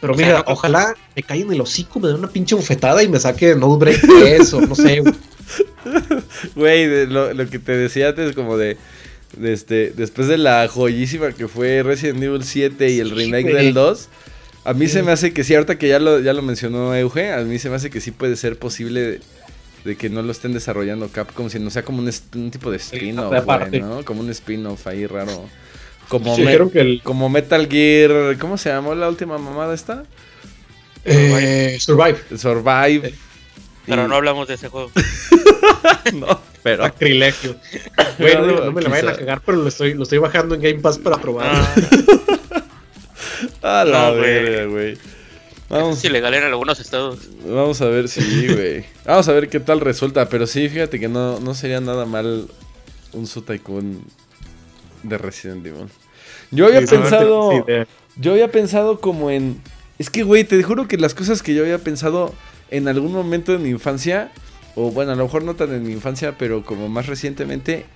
Pero 0.00 0.14
O 0.14 0.16
sea, 0.16 0.26
mira, 0.26 0.38
no 0.38 0.44
ojalá 0.52 0.96
me 1.14 1.22
caiga 1.22 1.44
en 1.46 1.52
el 1.52 1.60
hocico, 1.60 2.00
me 2.00 2.08
dé 2.08 2.14
una 2.14 2.28
pinche 2.28 2.54
bofetada 2.54 3.02
y 3.02 3.08
me 3.08 3.20
saque 3.20 3.54
No 3.54 3.76
Break 3.76 4.00
3 4.00 4.54
o 4.54 4.60
no 4.62 4.74
sé, 4.74 5.02
güey. 6.54 7.06
Lo, 7.06 7.34
lo 7.34 7.48
que 7.48 7.58
te 7.58 7.76
decía 7.76 8.08
antes, 8.08 8.34
como 8.34 8.56
de, 8.56 8.76
de 9.36 9.52
este, 9.52 9.90
después 9.90 10.28
de 10.28 10.38
la 10.38 10.68
joyísima 10.68 11.32
que 11.32 11.48
fue 11.48 11.82
Resident 11.82 12.22
Evil 12.22 12.44
7 12.44 12.90
y 12.90 13.00
el 13.00 13.08
Sí, 13.10 13.14
remake 13.14 13.52
del 13.52 13.74
2, 13.74 14.08
a 14.64 14.74
mí 14.74 14.88
se 14.88 15.02
me 15.02 15.12
hace 15.12 15.32
que 15.32 15.44
sí, 15.44 15.54
ahorita 15.54 15.78
que 15.78 15.88
ya 15.88 15.98
lo, 15.98 16.20
ya 16.20 16.32
lo 16.32 16.42
mencionó 16.42 16.94
Euge, 16.94 17.32
a 17.32 17.38
mí 17.40 17.58
se 17.58 17.70
me 17.70 17.76
hace 17.76 17.90
que 17.90 18.00
sí 18.00 18.10
puede 18.10 18.36
ser 18.36 18.58
posible 18.58 19.20
de, 19.84 19.96
que 19.96 20.08
no 20.10 20.22
lo 20.22 20.32
estén 20.32 20.52
desarrollando 20.52 21.08
Capcom, 21.08 21.48
sino 21.50 21.70
sea 21.70 21.82
como 21.84 21.98
un, 22.00 22.50
tipo 22.50 22.70
de 22.70 22.76
spin-off, 22.76 23.46
¿no? 23.80 24.04
Como 24.04 24.20
un 24.20 24.30
spin-off 24.30 24.86
ahí 24.86 25.06
raro. 25.06 25.48
Como, 26.08 26.34
Sí, 26.34 26.42
me- 26.42 26.48
dijeron 26.48 26.70
que 26.70 26.80
el 26.80 27.02
como 27.02 27.28
Metal 27.28 27.68
Gear, 27.68 28.36
¿cómo 28.38 28.58
se 28.58 28.68
llamó 28.70 28.94
la 28.94 29.08
última 29.08 29.38
mamada 29.38 29.74
esta? 29.74 30.04
eh, 31.04 31.76
Survive. 31.80 32.18
Survive. 32.36 33.14
Pero 33.86 34.04
Y- 34.04 34.08
no 34.08 34.16
hablamos 34.16 34.46
de 34.48 34.54
ese 34.54 34.68
juego. 34.68 34.90
no, 36.14 36.40
pero... 36.62 36.84
Sacrilegio. 36.84 37.56
Güey, 38.18 38.34
no, 38.34 38.70
me 38.72 38.82
la 38.82 38.88
vayan 38.90 39.08
a 39.08 39.16
cagar, 39.16 39.40
pero 39.46 39.58
lo 39.58 39.68
estoy, 39.68 39.94
lo 39.94 40.02
estoy 40.02 40.18
bajando 40.18 40.54
en 40.54 40.60
Game 40.60 40.78
Pass 40.80 40.98
para 40.98 41.16
probar. 41.16 41.46
Ah, 41.50 41.74
A 43.80 43.84
la 43.84 44.10
No, 44.10 44.70
güey. 44.70 44.98
Vamos, 45.70 45.98
es 45.98 46.04
ilegal 46.04 46.34
en 46.34 46.42
algunos 46.44 46.80
estados. 46.80 47.28
Vamos 47.46 47.80
a 47.80 47.86
ver, 47.86 48.08
sí, 48.08 48.48
güey. 48.52 48.84
Vamos 49.06 49.28
a 49.28 49.32
ver 49.32 49.48
qué 49.48 49.60
tal 49.60 49.80
resulta. 49.80 50.28
Pero 50.28 50.46
sí, 50.46 50.68
fíjate 50.68 50.98
que 50.98 51.08
no, 51.08 51.38
no 51.40 51.54
sería 51.54 51.80
nada 51.80 52.06
mal 52.06 52.48
un 53.12 53.26
Su 53.26 53.42
Tycoon 53.42 54.02
de 55.04 55.16
Resident 55.18 55.64
Evil. 55.66 55.86
Yo 56.50 56.66
había 56.66 56.80
sí, 56.80 56.86
pensado. 56.88 57.52
sí, 57.52 57.62
de- 57.66 57.86
Yo 58.16 58.32
había 58.32 58.50
pensado 58.50 59.00
como 59.00 59.30
en. 59.30 59.60
Es 59.98 60.10
que, 60.10 60.22
güey, 60.24 60.44
te 60.44 60.60
juro 60.62 60.88
que 60.88 60.96
las 60.96 61.14
cosas 61.14 61.42
que 61.42 61.54
yo 61.54 61.62
había 61.62 61.78
pensado 61.78 62.34
en 62.70 62.88
algún 62.88 63.12
momento 63.12 63.52
de 63.52 63.58
mi 63.58 63.68
infancia. 63.70 64.32
O 64.74 64.90
bueno, 64.90 65.12
a 65.12 65.14
lo 65.16 65.24
mejor 65.24 65.44
no 65.44 65.54
tan 65.56 65.72
en 65.72 65.84
mi 65.84 65.92
infancia, 65.92 66.36
pero 66.36 66.64
como 66.64 66.88
más 66.88 67.06
recientemente. 67.06 67.86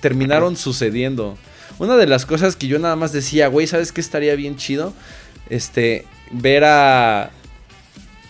Terminaron 0.00 0.56
sucediendo. 0.56 1.36
Una 1.78 1.96
de 1.96 2.06
las 2.06 2.24
cosas 2.26 2.56
que 2.56 2.66
yo 2.66 2.78
nada 2.78 2.96
más 2.96 3.12
decía, 3.12 3.48
güey, 3.48 3.66
¿sabes 3.66 3.92
qué 3.92 4.00
estaría 4.00 4.34
bien 4.34 4.56
chido? 4.56 4.94
Este, 5.50 6.06
ver 6.30 6.64
a. 6.64 7.24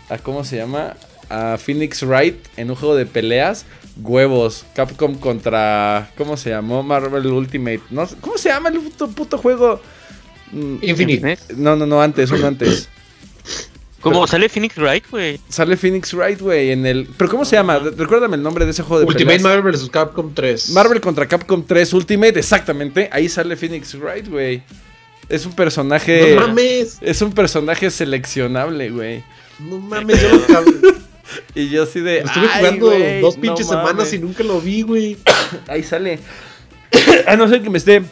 a 0.09 0.19
¿Cómo 0.23 0.45
se 0.45 0.57
llama? 0.57 0.97
A 1.29 1.57
Phoenix 1.59 2.03
Wright 2.03 2.37
en 2.57 2.71
un 2.71 2.77
juego 2.77 2.95
de 2.97 3.07
peleas. 3.07 3.65
Huevos. 4.03 4.65
Capcom 4.75 5.15
contra. 5.17 6.11
¿Cómo 6.17 6.37
se 6.37 6.51
llamó? 6.51 6.83
Marvel 6.83 7.27
Ultimate. 7.27 7.81
No, 7.91 8.07
¿Cómo 8.21 8.39
se 8.39 8.49
llama 8.49 8.69
el 8.71 8.81
puto, 8.81 9.09
puto 9.09 9.39
juego? 9.39 9.81
Mm, 10.53 10.77
Infinite. 10.83 11.39
No, 11.57 11.77
no, 11.77 11.87
no, 11.87 12.03
antes, 12.03 12.31
uno 12.31 12.47
antes. 12.47 12.89
Como 14.01 14.27
sale 14.27 14.49
Phoenix 14.49 14.77
Wright, 14.79 15.05
güey. 15.11 15.39
Sale 15.51 15.77
Phoenix 15.77 16.15
Wright, 16.15 16.41
güey, 16.41 16.71
en 16.71 16.87
el... 16.87 17.07
¿Pero 17.19 17.31
cómo 17.31 17.45
se 17.45 17.57
llama? 17.57 17.79
Re- 17.79 17.91
Recuérdame 17.91 18.37
el 18.37 18.43
nombre 18.43 18.65
de 18.65 18.71
ese 18.71 18.83
juego 18.83 19.01
de 19.01 19.07
Ultimate 19.07 19.37
peleas. 19.39 19.43
Marvel 19.43 19.73
vs. 19.75 19.91
Capcom 19.91 20.33
3. 20.33 20.71
Marvel 20.71 21.03
contra 21.03 21.29
Capcom 21.29 21.63
3 21.63 21.93
Ultimate, 21.93 22.39
exactamente. 22.39 23.11
Ahí 23.13 23.29
sale 23.29 23.57
Phoenix 23.57 23.95
Wright, 23.95 24.27
güey. 24.27 24.63
Es 25.31 25.47
un 25.47 25.53
personaje... 25.53 26.35
No 26.35 26.49
mames. 26.49 26.99
Es 27.01 27.23
un 27.23 27.33
personaje 27.33 27.91
seleccionable, 27.91 28.91
güey. 28.91 29.25
No 29.61 29.79
mames, 29.79 30.21
yo 30.21 30.29
lo, 30.29 30.43
acabé- 30.45 30.95
Y 31.55 31.69
yo 31.69 31.85
así 31.85 32.01
de... 32.01 32.21
lo 32.23 32.27
estuve 32.27 32.47
"Ay, 32.51 32.59
jugando 32.59 32.87
güey, 32.87 33.21
dos 33.21 33.37
no 33.37 33.43
pinches 33.43 33.69
semanas 33.69 33.95
mames". 33.95 34.13
y 34.15 34.19
nunca 34.19 34.43
lo 34.45 34.61
vi, 34.61 34.83
güey. 34.83 35.17
Ahí 35.69 35.83
sale. 35.85 36.19
a 37.27 37.37
no 37.37 37.49
ser 37.49 37.63
que 37.63 37.71
me 37.71 37.79
esté. 37.79 38.03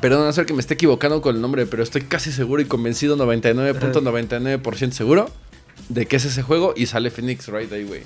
Perdón, 0.00 0.22
a 0.22 0.24
no 0.26 0.32
ser 0.32 0.46
que 0.46 0.54
me 0.54 0.60
esté 0.60 0.74
equivocando 0.74 1.20
con 1.22 1.36
el 1.36 1.40
nombre, 1.42 1.66
pero 1.66 1.82
estoy 1.82 2.02
casi 2.02 2.32
seguro 2.32 2.60
y 2.62 2.66
convencido, 2.66 3.16
99.99% 3.16 4.90
seguro, 4.92 5.30
de 5.88 6.06
que 6.06 6.16
es 6.16 6.24
ese 6.24 6.42
juego 6.42 6.74
y 6.76 6.86
sale 6.86 7.10
Phoenix 7.10 7.48
Wright 7.48 7.72
ahí, 7.72 7.84
güey. 7.84 8.02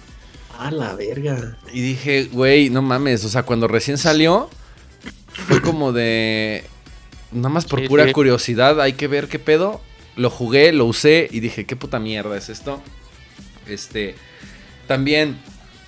A 0.58 0.70
la 0.70 0.94
verga. 0.94 1.56
Y 1.72 1.80
dije, 1.80 2.28
güey, 2.32 2.70
no 2.70 2.82
mames, 2.82 3.24
o 3.24 3.28
sea, 3.28 3.42
cuando 3.44 3.66
recién 3.68 3.98
salió, 3.98 4.48
fue 5.32 5.60
como 5.62 5.92
de. 5.92 6.64
Nada 7.32 7.48
más 7.48 7.64
por 7.64 7.80
Sí, 7.80 7.88
pura 7.88 8.06
sí. 8.06 8.12
curiosidad, 8.12 8.80
hay 8.80 8.94
que 8.94 9.06
ver 9.08 9.28
qué 9.28 9.38
pedo. 9.38 9.80
Lo 10.16 10.30
jugué, 10.30 10.72
lo 10.72 10.84
usé 10.86 11.28
y 11.30 11.40
dije, 11.40 11.64
qué 11.64 11.76
puta 11.76 11.98
mierda 12.00 12.36
es 12.36 12.48
esto. 12.48 12.82
Este. 13.66 14.14
También, 14.86 15.36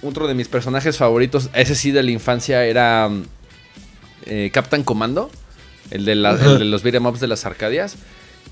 otro 0.02 0.28
de 0.28 0.35
mis 0.35 0.48
personajes 0.48 0.96
favoritos, 0.96 1.50
ese 1.55 1.74
sí 1.74 1.90
de 1.90 2.02
la 2.02 2.11
infancia, 2.12 2.64
era. 2.64 3.09
mm, 3.09 3.22
eh, 4.26 4.50
Captain 4.52 4.85
Commando. 4.85 5.31
El 5.90 6.05
de, 6.05 6.14
la- 6.14 6.31
el 6.33 6.59
de 6.59 6.64
los 6.64 6.83
beat'em 6.83 7.05
ups 7.07 7.20
de 7.20 7.26
las 7.26 7.44
Arcadias. 7.44 7.96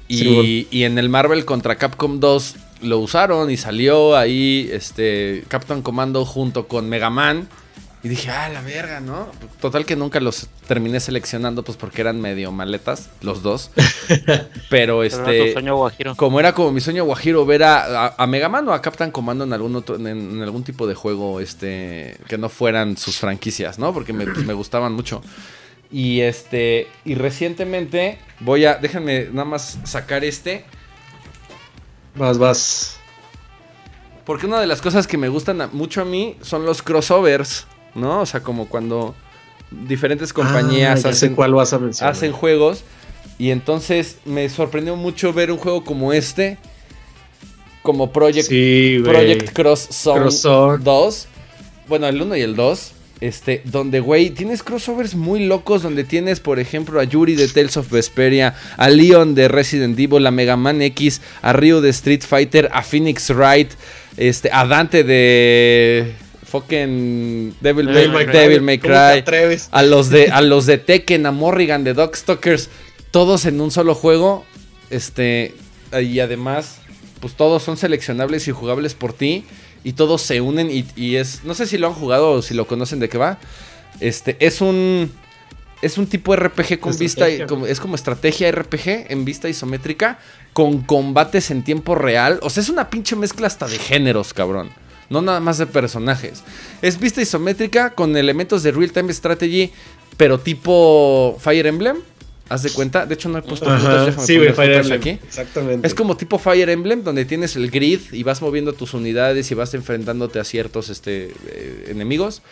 Y, 0.09 0.19
Sí, 0.19 0.69
y 0.73 0.83
en 0.83 0.99
el 0.99 1.09
Marvel 1.09 1.45
contra 1.45 1.77
Capcom 1.77 2.19
2 2.21 2.57
lo 2.83 2.99
usaron 2.99 3.51
y 3.51 3.57
salió 3.57 4.17
ahí 4.17 4.69
este 4.73 5.45
Captain 5.49 5.83
Commando 5.83 6.25
junto 6.27 6.67
con 6.67 6.89
Mega 6.89 7.09
Man. 7.11 7.49
Y 8.03 8.09
dije, 8.09 8.31
ah, 8.31 8.49
la 8.49 8.63
verga, 8.63 9.01
¿no? 9.01 9.29
Total 9.61 9.85
que 9.85 9.95
nunca 9.95 10.21
los 10.21 10.49
terminé 10.67 11.01
seleccionando, 11.01 11.63
pues 11.63 11.77
porque 11.77 12.01
eran 12.01 12.19
medio 12.19 12.51
maletas, 12.51 13.11
los 13.21 13.43
dos. 13.43 13.71
Pero 14.71 15.03
Pero 15.03 15.03
era 15.05 15.17
tu 15.17 15.31
este, 15.31 15.53
sueño 15.53 15.77
guajiro. 15.77 16.17
como 16.17 16.41
era 16.41 16.55
como 16.55 16.73
mi 16.73 16.81
sueño 16.81 17.05
guajiro 17.05 17.45
ver 17.45 17.63
a, 17.63 18.07
a, 18.07 18.15
a 18.17 18.27
Mega 18.27 18.49
Man 18.49 18.67
o 18.69 18.73
a 18.73 18.81
Captain 18.81 19.11
Commando 19.11 19.45
en 19.45 19.53
algún 19.53 19.77
otro, 19.77 19.97
en, 19.97 20.07
en 20.07 20.43
algún 20.43 20.65
tipo 20.65 20.87
de 20.87 20.95
juego, 20.95 21.41
este, 21.41 22.17
que 22.27 22.39
no 22.39 22.49
fueran 22.49 22.97
sus 22.97 23.19
franquicias, 23.19 23.79
¿no? 23.79 23.93
Porque 23.93 24.15
me, 24.15 24.25
pues, 24.27 24.47
me 24.47 24.55
gustaban 24.55 24.95
mucho. 24.95 25.21
Y 25.93 26.21
este, 26.21 26.89
y 27.05 27.17
recientemente 27.17 28.19
voy 28.39 28.65
a, 28.65 28.77
déjenme 28.77 29.27
nada 29.31 29.45
más 29.45 29.79
sacar 29.85 30.25
este. 30.25 30.65
Vas, 32.15 32.39
vas. 32.39 32.97
Porque 34.25 34.47
una 34.47 34.61
de 34.61 34.67
las 34.67 34.81
cosas 34.81 35.07
que 35.07 35.19
me 35.19 35.29
gustan 35.29 35.69
mucho 35.73 36.01
a 36.01 36.05
mí 36.05 36.37
son 36.41 36.65
los 36.65 36.83
crossovers, 36.83 37.67
¿no? 37.95 38.21
O 38.21 38.27
sea, 38.27 38.41
como 38.41 38.69
cuando 38.69 39.15
diferentes 39.71 40.33
compañías 40.33 41.05
Ah, 41.05 41.11
hacen, 41.11 41.35
cuál 41.35 41.55
vas 41.55 41.73
a 41.73 41.79
mencionar. 41.79 42.13
hacen 42.15 42.33
juegos. 42.33 42.85
Y 43.39 43.51
entonces 43.51 44.17
me 44.25 44.49
sorprendió 44.49 44.97
mucho 44.97 45.33
ver 45.33 45.51
un 45.51 45.59
juego 45.59 45.85
como 45.85 46.13
este. 46.13 46.59
Como 47.83 48.13
Project, 48.13 48.49
Sí. 48.49 49.01
Project 49.03 49.53
Cross 49.55 49.89
Zone 49.91 50.21
Crossover. 50.21 50.81
2. 50.83 51.27
Bueno, 51.89 52.07
el 52.09 52.21
1 52.21 52.37
y 52.37 52.41
el 52.43 52.55
2. 52.57 52.93
Este, 53.23 53.61
donde, 53.67 54.01
güey, 54.01 54.31
tienes 54.31 54.63
crossovers 54.63 55.15
muy 55.15 55.45
locos. 55.47 55.83
Donde 55.83 56.05
tienes, 56.05 56.41
por 56.41 56.59
ejemplo, 56.59 57.01
a 57.01 57.05
Yuri 57.05 57.35
de 57.35 57.49
Tales 57.49 57.77
of 57.77 57.91
Vesperia, 57.91 58.55
a 58.77 58.89
Leon 58.91 59.35
de 59.35 59.49
Resident 59.49 59.99
Evil, 59.99 60.27
a 60.27 60.31
Mega 60.31 60.57
Man 60.57 60.81
X, 60.83 61.21
a 61.43 61.53
Ryu 61.53 61.81
de 61.81 61.91
Street 61.91 62.23
Fighter, 62.27 62.69
a 62.73 62.83
Phoenix 62.83 63.31
Wright, 63.31 63.71
este, 64.17 64.51
a 64.53 64.67
Dante 64.67 65.05
de. 65.05 66.15
Fucking 66.51 67.55
Devil, 67.61 67.87
Devil 67.87 68.11
May. 68.13 68.27
Devil 68.27 68.61
May 68.63 68.79
¿Cómo 68.79 68.95
te 68.95 69.25
Cry. 69.25 69.59
A 69.71 69.83
los 69.83 70.11
de, 70.11 70.31
a 70.31 70.41
los 70.41 70.67
de 70.67 70.79
Tekken, 70.79 71.27
a 71.27 71.31
Morrigan, 71.33 71.85
de 71.85 71.95
Dogstalkers, 71.95 72.69
todos 73.11 73.47
en 73.47 73.61
un 73.61 73.71
solo 73.71 73.95
juego. 73.95 74.45
Este. 74.91 75.55
Y 76.03 76.21
además, 76.21 76.79
pues 77.21 77.35
todos 77.35 77.63
son 77.63 77.77
seleccionables 77.77 78.49
y 78.49 78.53
jugables 78.53 78.95
por 78.95 79.13
ti. 79.13 79.45
Y 79.85 79.93
todos 79.95 80.23
se 80.23 80.41
unen. 80.41 80.71
Y, 80.71 80.85
y 80.97 81.17
es. 81.17 81.45
No 81.45 81.55
sé 81.55 81.67
si 81.67 81.79
lo 81.79 81.87
han 81.87 81.95
jugado 81.95 82.33
o 82.33 82.43
si 82.43 82.55
lo 82.55 82.67
conocen 82.67 82.99
de 83.01 83.09
qué 83.09 83.19
va. 83.19 83.39
Este. 84.01 84.37
Es 84.41 84.61
un. 84.61 85.11
Es 85.83 85.97
un 85.97 86.07
tipo 86.07 86.37
RPG 86.37 86.79
con 86.79 86.99
vista. 86.99 87.27
como- 87.47 87.67
es 87.67 87.81
como 87.81 87.95
estrategia 87.95 88.51
RPG 88.53 89.07
en 89.09 89.25
vista 89.25 89.49
isométrica. 89.49 90.19
Con 90.53 90.83
combates 90.83 91.51
en 91.53 91.63
tiempo 91.63 91.95
real. 91.95 92.39
O 92.43 92.51
sea, 92.51 92.63
es 92.63 92.69
una 92.69 92.91
pinche 92.91 93.15
mezcla 93.17 93.47
hasta 93.47 93.67
de 93.69 93.79
géneros, 93.79 94.35
cabrón. 94.35 94.69
No 95.11 95.21
nada 95.21 95.41
más 95.41 95.59
de 95.59 95.67
personajes. 95.67 96.43
Es 96.81 96.99
vista 96.99 97.21
isométrica 97.21 97.91
con 97.91 98.17
elementos 98.17 98.63
de 98.63 98.71
real-time 98.73 99.13
strategy, 99.13 99.71
pero 100.17 100.41
tipo 100.41 101.37
Fire 101.41 101.67
Emblem. 101.67 101.97
Haz 102.49 102.63
de 102.63 102.71
cuenta. 102.71 103.07
De 103.07 103.15
hecho, 103.15 103.29
no 103.29 103.39
he 103.39 103.43
puesto 103.43 103.69
Ajá, 103.69 103.79
fotos. 103.81 104.07
Déjame 104.07 104.27
sí, 104.27 104.39
Fire 104.39 104.55
fotos 104.55 104.77
Emblem. 104.77 105.01
aquí. 105.01 105.11
Exactamente. 105.11 105.87
Es 105.87 105.95
como 105.95 106.17
tipo 106.17 106.39
Fire 106.39 106.69
Emblem, 106.71 107.05
donde 107.05 107.25
tienes 107.25 107.57
el 107.57 107.71
grid 107.71 108.01
y 108.13 108.23
vas 108.23 108.41
moviendo 108.41 108.73
tus 108.73 108.95
unidades 108.95 109.51
y 109.51 109.55
vas 109.55 109.75
enfrentándote 109.75 110.39
a 110.41 110.45
ciertos 110.45 110.89
este, 110.89 111.35
eh, 111.47 111.87
enemigos. 111.89 112.43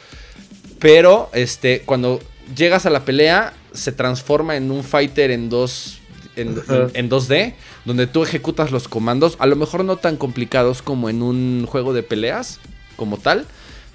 Pero 0.78 1.30
este, 1.32 1.80
cuando 1.80 2.20
llegas 2.56 2.86
a 2.86 2.90
la 2.90 3.04
pelea, 3.04 3.54
se 3.72 3.92
transforma 3.92 4.56
en 4.56 4.70
un 4.70 4.84
fighter 4.84 5.30
en 5.30 5.48
dos. 5.48 5.98
En, 6.38 6.58
Ajá. 6.58 6.88
en 6.94 7.10
2D, 7.10 7.54
donde 7.84 8.06
tú 8.06 8.22
ejecutas 8.22 8.70
los 8.70 8.88
comandos, 8.88 9.36
a 9.40 9.46
lo 9.46 9.56
mejor 9.56 9.84
no 9.84 9.96
tan 9.96 10.16
complicados 10.16 10.80
como 10.82 11.08
en 11.10 11.22
un 11.22 11.66
juego 11.68 11.92
de 11.92 12.02
peleas, 12.02 12.60
como 12.96 13.16
tal, 13.18 13.44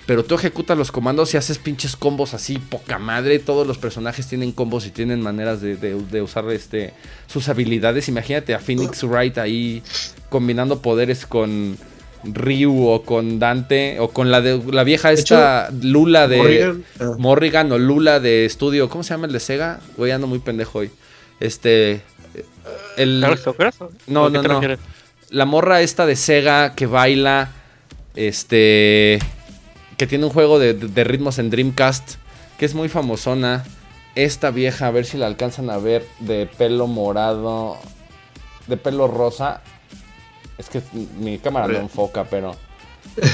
pero 0.06 0.26
tú 0.26 0.36
ejecutas 0.36 0.78
los 0.78 0.92
comandos 0.92 1.34
y 1.34 1.38
haces 1.38 1.58
pinches 1.58 1.96
combos 1.96 2.34
así, 2.34 2.58
poca 2.58 3.00
madre. 3.00 3.40
Todos 3.40 3.66
los 3.66 3.78
personajes 3.78 4.28
tienen 4.28 4.52
combos 4.52 4.86
y 4.86 4.90
tienen 4.92 5.22
maneras 5.22 5.62
de, 5.62 5.78
de- 5.78 5.96
de 5.96 6.22
usar 6.22 6.50
este, 6.52 6.94
sus 7.28 7.48
habilidades. 7.48 8.10
Imagínate 8.10 8.54
a 8.54 8.60
Phoenix 8.60 9.02
Wright 9.04 9.38
ahí 9.38 9.82
combinando 10.30 10.82
poderes 10.82 11.26
con 11.26 11.78
Ryu 12.26 12.88
o 12.88 13.04
con 13.04 13.40
Dante 13.40 13.98
o 14.02 14.10
con 14.10 14.30
la 14.32 14.42
de 14.42 14.62
la 14.72 14.84
vieja 14.84 15.12
esta 15.14 15.70
Lula 15.82 16.28
de 16.28 16.38
Morrigan, 16.38 16.84
ah. 17.00 17.12
Morrigan 17.18 17.72
o 17.72 17.78
Lula 17.78 18.20
de 18.20 18.46
estudio. 18.46 18.90
¿Cómo 18.90 19.04
se 19.06 19.12
llama 19.14 19.28
el 19.28 19.34
de 19.34 19.40
Sega? 19.40 19.80
Güey, 19.96 20.12
ando 20.12 20.28
muy 20.28 20.40
pendejo 20.40 20.80
hoy. 20.80 20.92
Este. 21.40 22.02
El, 22.98 23.22
¿Darkstalkers? 23.22 23.82
¿O 23.82 23.90
No, 24.08 24.30
no, 24.30 24.42
te 24.42 24.48
no. 24.48 24.62
la 25.30 25.46
morra 25.46 25.82
esta 25.82 26.06
de 26.06 26.16
Sega 26.16 26.76
que 26.76 26.86
baila. 26.86 27.50
Este. 28.16 29.20
Que 29.98 30.08
tiene 30.08 30.26
un 30.26 30.32
juego 30.32 30.60
de, 30.60 30.74
de- 30.74 30.88
de 30.88 31.04
ritmos 31.04 31.40
en 31.40 31.50
Dreamcast. 31.50 32.16
Que 32.58 32.66
es 32.66 32.74
muy 32.76 32.90
famosona. 32.90 33.64
Esta 34.16 34.52
vieja, 34.52 34.88
a 34.88 34.92
ver 34.92 35.06
si 35.06 35.18
la 35.18 35.28
alcanzan 35.28 35.70
a 35.70 35.78
ver. 35.78 36.06
De 36.20 36.46
pelo 36.46 36.88
morado. 36.88 37.78
De 38.68 38.78
pelo 38.78 39.08
rosa. 39.08 39.62
Es 40.58 40.70
que 40.70 40.82
mi 41.20 41.40
cámara 41.40 41.68
no 41.68 41.80
enfoca, 41.80 42.24
pero. 42.26 42.56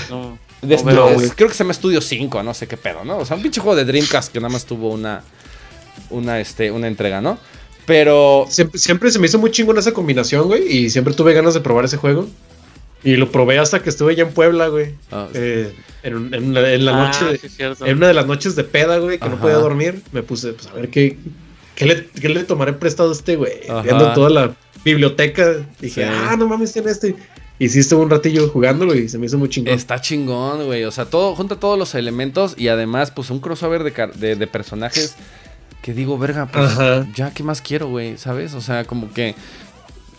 No. 0.09 0.37
de 0.61 0.77
No 0.77 0.83
veo, 0.83 1.09
estu- 1.09 1.13
güey. 1.15 1.27
es- 1.27 1.35
creo 1.35 1.47
que 1.49 1.53
se 1.55 1.63
llama 1.63 1.73
Studio 1.73 2.01
5, 2.01 2.41
no 2.43 2.53
sé 2.53 2.67
qué 2.67 2.77
pedo, 2.77 3.03
¿no? 3.05 3.17
O 3.19 3.25
sea, 3.25 3.35
un 3.37 3.41
pinche 3.43 3.61
juego 3.61 3.75
de 3.75 3.85
Dreamcast 3.85 4.31
que 4.31 4.39
nada 4.39 4.51
más 4.51 4.65
tuvo 4.65 4.89
una. 4.89 5.21
Una, 6.11 6.39
este, 6.39 6.71
una 6.71 6.87
entrega, 6.87 7.19
¿no? 7.21 7.37
Pero. 7.89 8.45
Siempre, 8.49 8.79
siempre 8.79 9.11
se 9.11 9.19
me 9.19 9.25
hizo 9.25 9.39
muy 9.39 9.49
chingón 9.51 9.77
esa 9.77 9.91
combinación, 9.91 10.47
güey. 10.47 10.65
Y 10.73 10.89
siempre 10.91 11.13
tuve 11.13 11.33
ganas 11.33 11.53
de 11.55 11.59
probar 11.59 11.83
ese 11.85 11.97
juego. 11.97 12.27
Y 13.03 13.15
lo 13.15 13.31
probé 13.31 13.57
hasta 13.59 13.81
que 13.81 13.89
estuve 13.89 14.11
allá 14.13 14.23
en 14.23 14.31
Puebla, 14.33 14.67
güey. 14.67 14.93
ah, 15.11 15.27
Eh, 15.33 15.73
en, 16.03 16.33
en 16.33 16.53
la, 16.53 16.71
en 16.73 16.85
la 16.85 16.91
Ah, 17.09 17.11
noche. 17.29 17.39
sí. 17.49 17.63
En 17.85 17.97
una 17.97 18.07
de 18.09 18.13
las 18.13 18.27
noches 18.27 18.55
de 18.55 18.63
peda, 18.63 18.97
güey, 18.99 19.17
que 19.19 19.27
no 19.27 19.39
podía 19.39 19.55
dormir, 19.55 20.01
me 20.11 20.21
puse, 20.21 20.53
pues 20.53 20.67
a 20.67 20.73
ver 20.73 20.89
qué, 20.89 21.17
qué, 21.75 21.85
le, 21.85 22.05
qué 22.07 22.29
le 22.29 22.43
tomaré 22.43 22.73
prestado 22.73 23.09
a 23.09 23.13
este, 23.13 23.35
güey. 23.37 23.53
Viendo 23.83 24.13
toda 24.13 24.29
la 24.29 24.55
biblioteca, 24.85 25.65
dije, 25.79 26.03
Sí. 26.03 26.09
ah, 26.09 26.35
no 26.37 26.47
mames, 26.47 26.73
tiene 26.73 26.91
este. 26.91 27.15
Y 27.61 27.67
sí 27.69 27.79
estuve 27.79 28.01
un 28.01 28.09
ratillo 28.09 28.47
jugándolo 28.49 28.95
y 28.95 29.09
se 29.09 29.17
me 29.17 29.25
hizo 29.25 29.37
muy 29.37 29.49
chingón. 29.49 29.73
Está 29.73 29.99
chingón, 29.99 30.65
güey. 30.65 30.85
O 30.85 30.91
sea, 30.91 31.05
todo, 31.05 31.35
junta 31.35 31.57
todos 31.57 31.77
los 31.77 31.93
elementos 31.95 32.53
y 32.57 32.69
además, 32.69 33.11
pues 33.11 33.29
un 33.31 33.39
crossover 33.41 33.83
de, 33.83 34.35
de 34.35 34.47
personajes 34.47 35.15
que 35.81 35.93
digo, 35.93 36.17
verga, 36.17 36.47
pues 36.51 36.71
Ajá. 36.71 37.07
ya, 37.15 37.33
¿qué 37.33 37.43
más 37.43 37.61
quiero, 37.61 37.87
güey? 37.87 38.17
¿Sabes? 38.17 38.53
O 38.53 38.61
sea, 38.61 38.85
como 38.85 39.11
que 39.13 39.35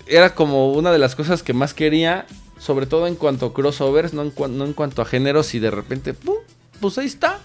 era 0.07 0.35
como 0.35 0.73
una 0.73 0.91
de 0.93 0.99
las 0.99 1.15
cosas 1.15 1.43
que 1.43 1.53
más 1.53 1.75
quería, 1.75 2.27
sobre 2.59 2.87
todo 2.87 3.07
en 3.07 3.15
cuanto 3.15 3.47
a 3.47 3.53
crossovers, 3.55 4.13
no 4.15 4.23
en, 4.23 4.35
cua- 4.35 4.51
no 4.51 4.65
en 4.65 4.73
cuanto 4.73 5.03
a 5.03 5.05
géneros, 5.05 5.55
y 5.55 5.59
de 5.59 5.71
repente, 5.71 6.15
¡pum! 6.15 6.37
Pues 6.81 6.97
ahí 6.99 7.07
está. 7.07 7.39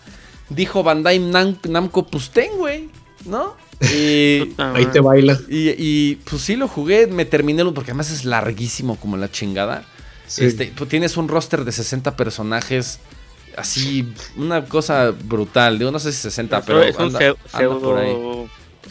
Dijo 0.49 0.83
Bandai 0.83 1.19
Nam- 1.19 1.57
Namco, 1.67 2.07
pues 2.07 2.29
ten, 2.29 2.55
güey, 2.57 2.89
¿no? 3.25 3.55
Y, 3.81 4.53
Ahí 4.57 4.85
te 4.85 5.01
baila. 5.01 5.37
y, 5.49 5.69
y, 5.77 6.15
pues 6.29 6.41
sí 6.41 6.55
lo 6.55 6.67
jugué, 6.69 7.07
me 7.07 7.25
terminé, 7.25 7.63
lo- 7.63 7.73
porque 7.73 7.91
además 7.91 8.11
es 8.11 8.23
larguísimo 8.25 8.95
como 8.97 9.17
la 9.17 9.29
chingada. 9.29 9.83
Sí. 10.27 10.45
Este, 10.45 10.71
pues 10.75 10.89
tienes 10.89 11.17
un 11.17 11.27
roster 11.27 11.65
de 11.65 11.71
60 11.71 12.15
personajes. 12.15 12.99
Así, 13.57 14.13
una 14.35 14.65
cosa 14.65 15.11
brutal. 15.11 15.77
Digo, 15.79 15.91
no 15.91 15.99
sé 15.99 16.11
si 16.11 16.19
60, 16.21 16.61
pero. 16.65 16.83
es 16.89 16.99
anda- 16.99 17.19
por 17.79 17.97
ahí. 17.97 18.15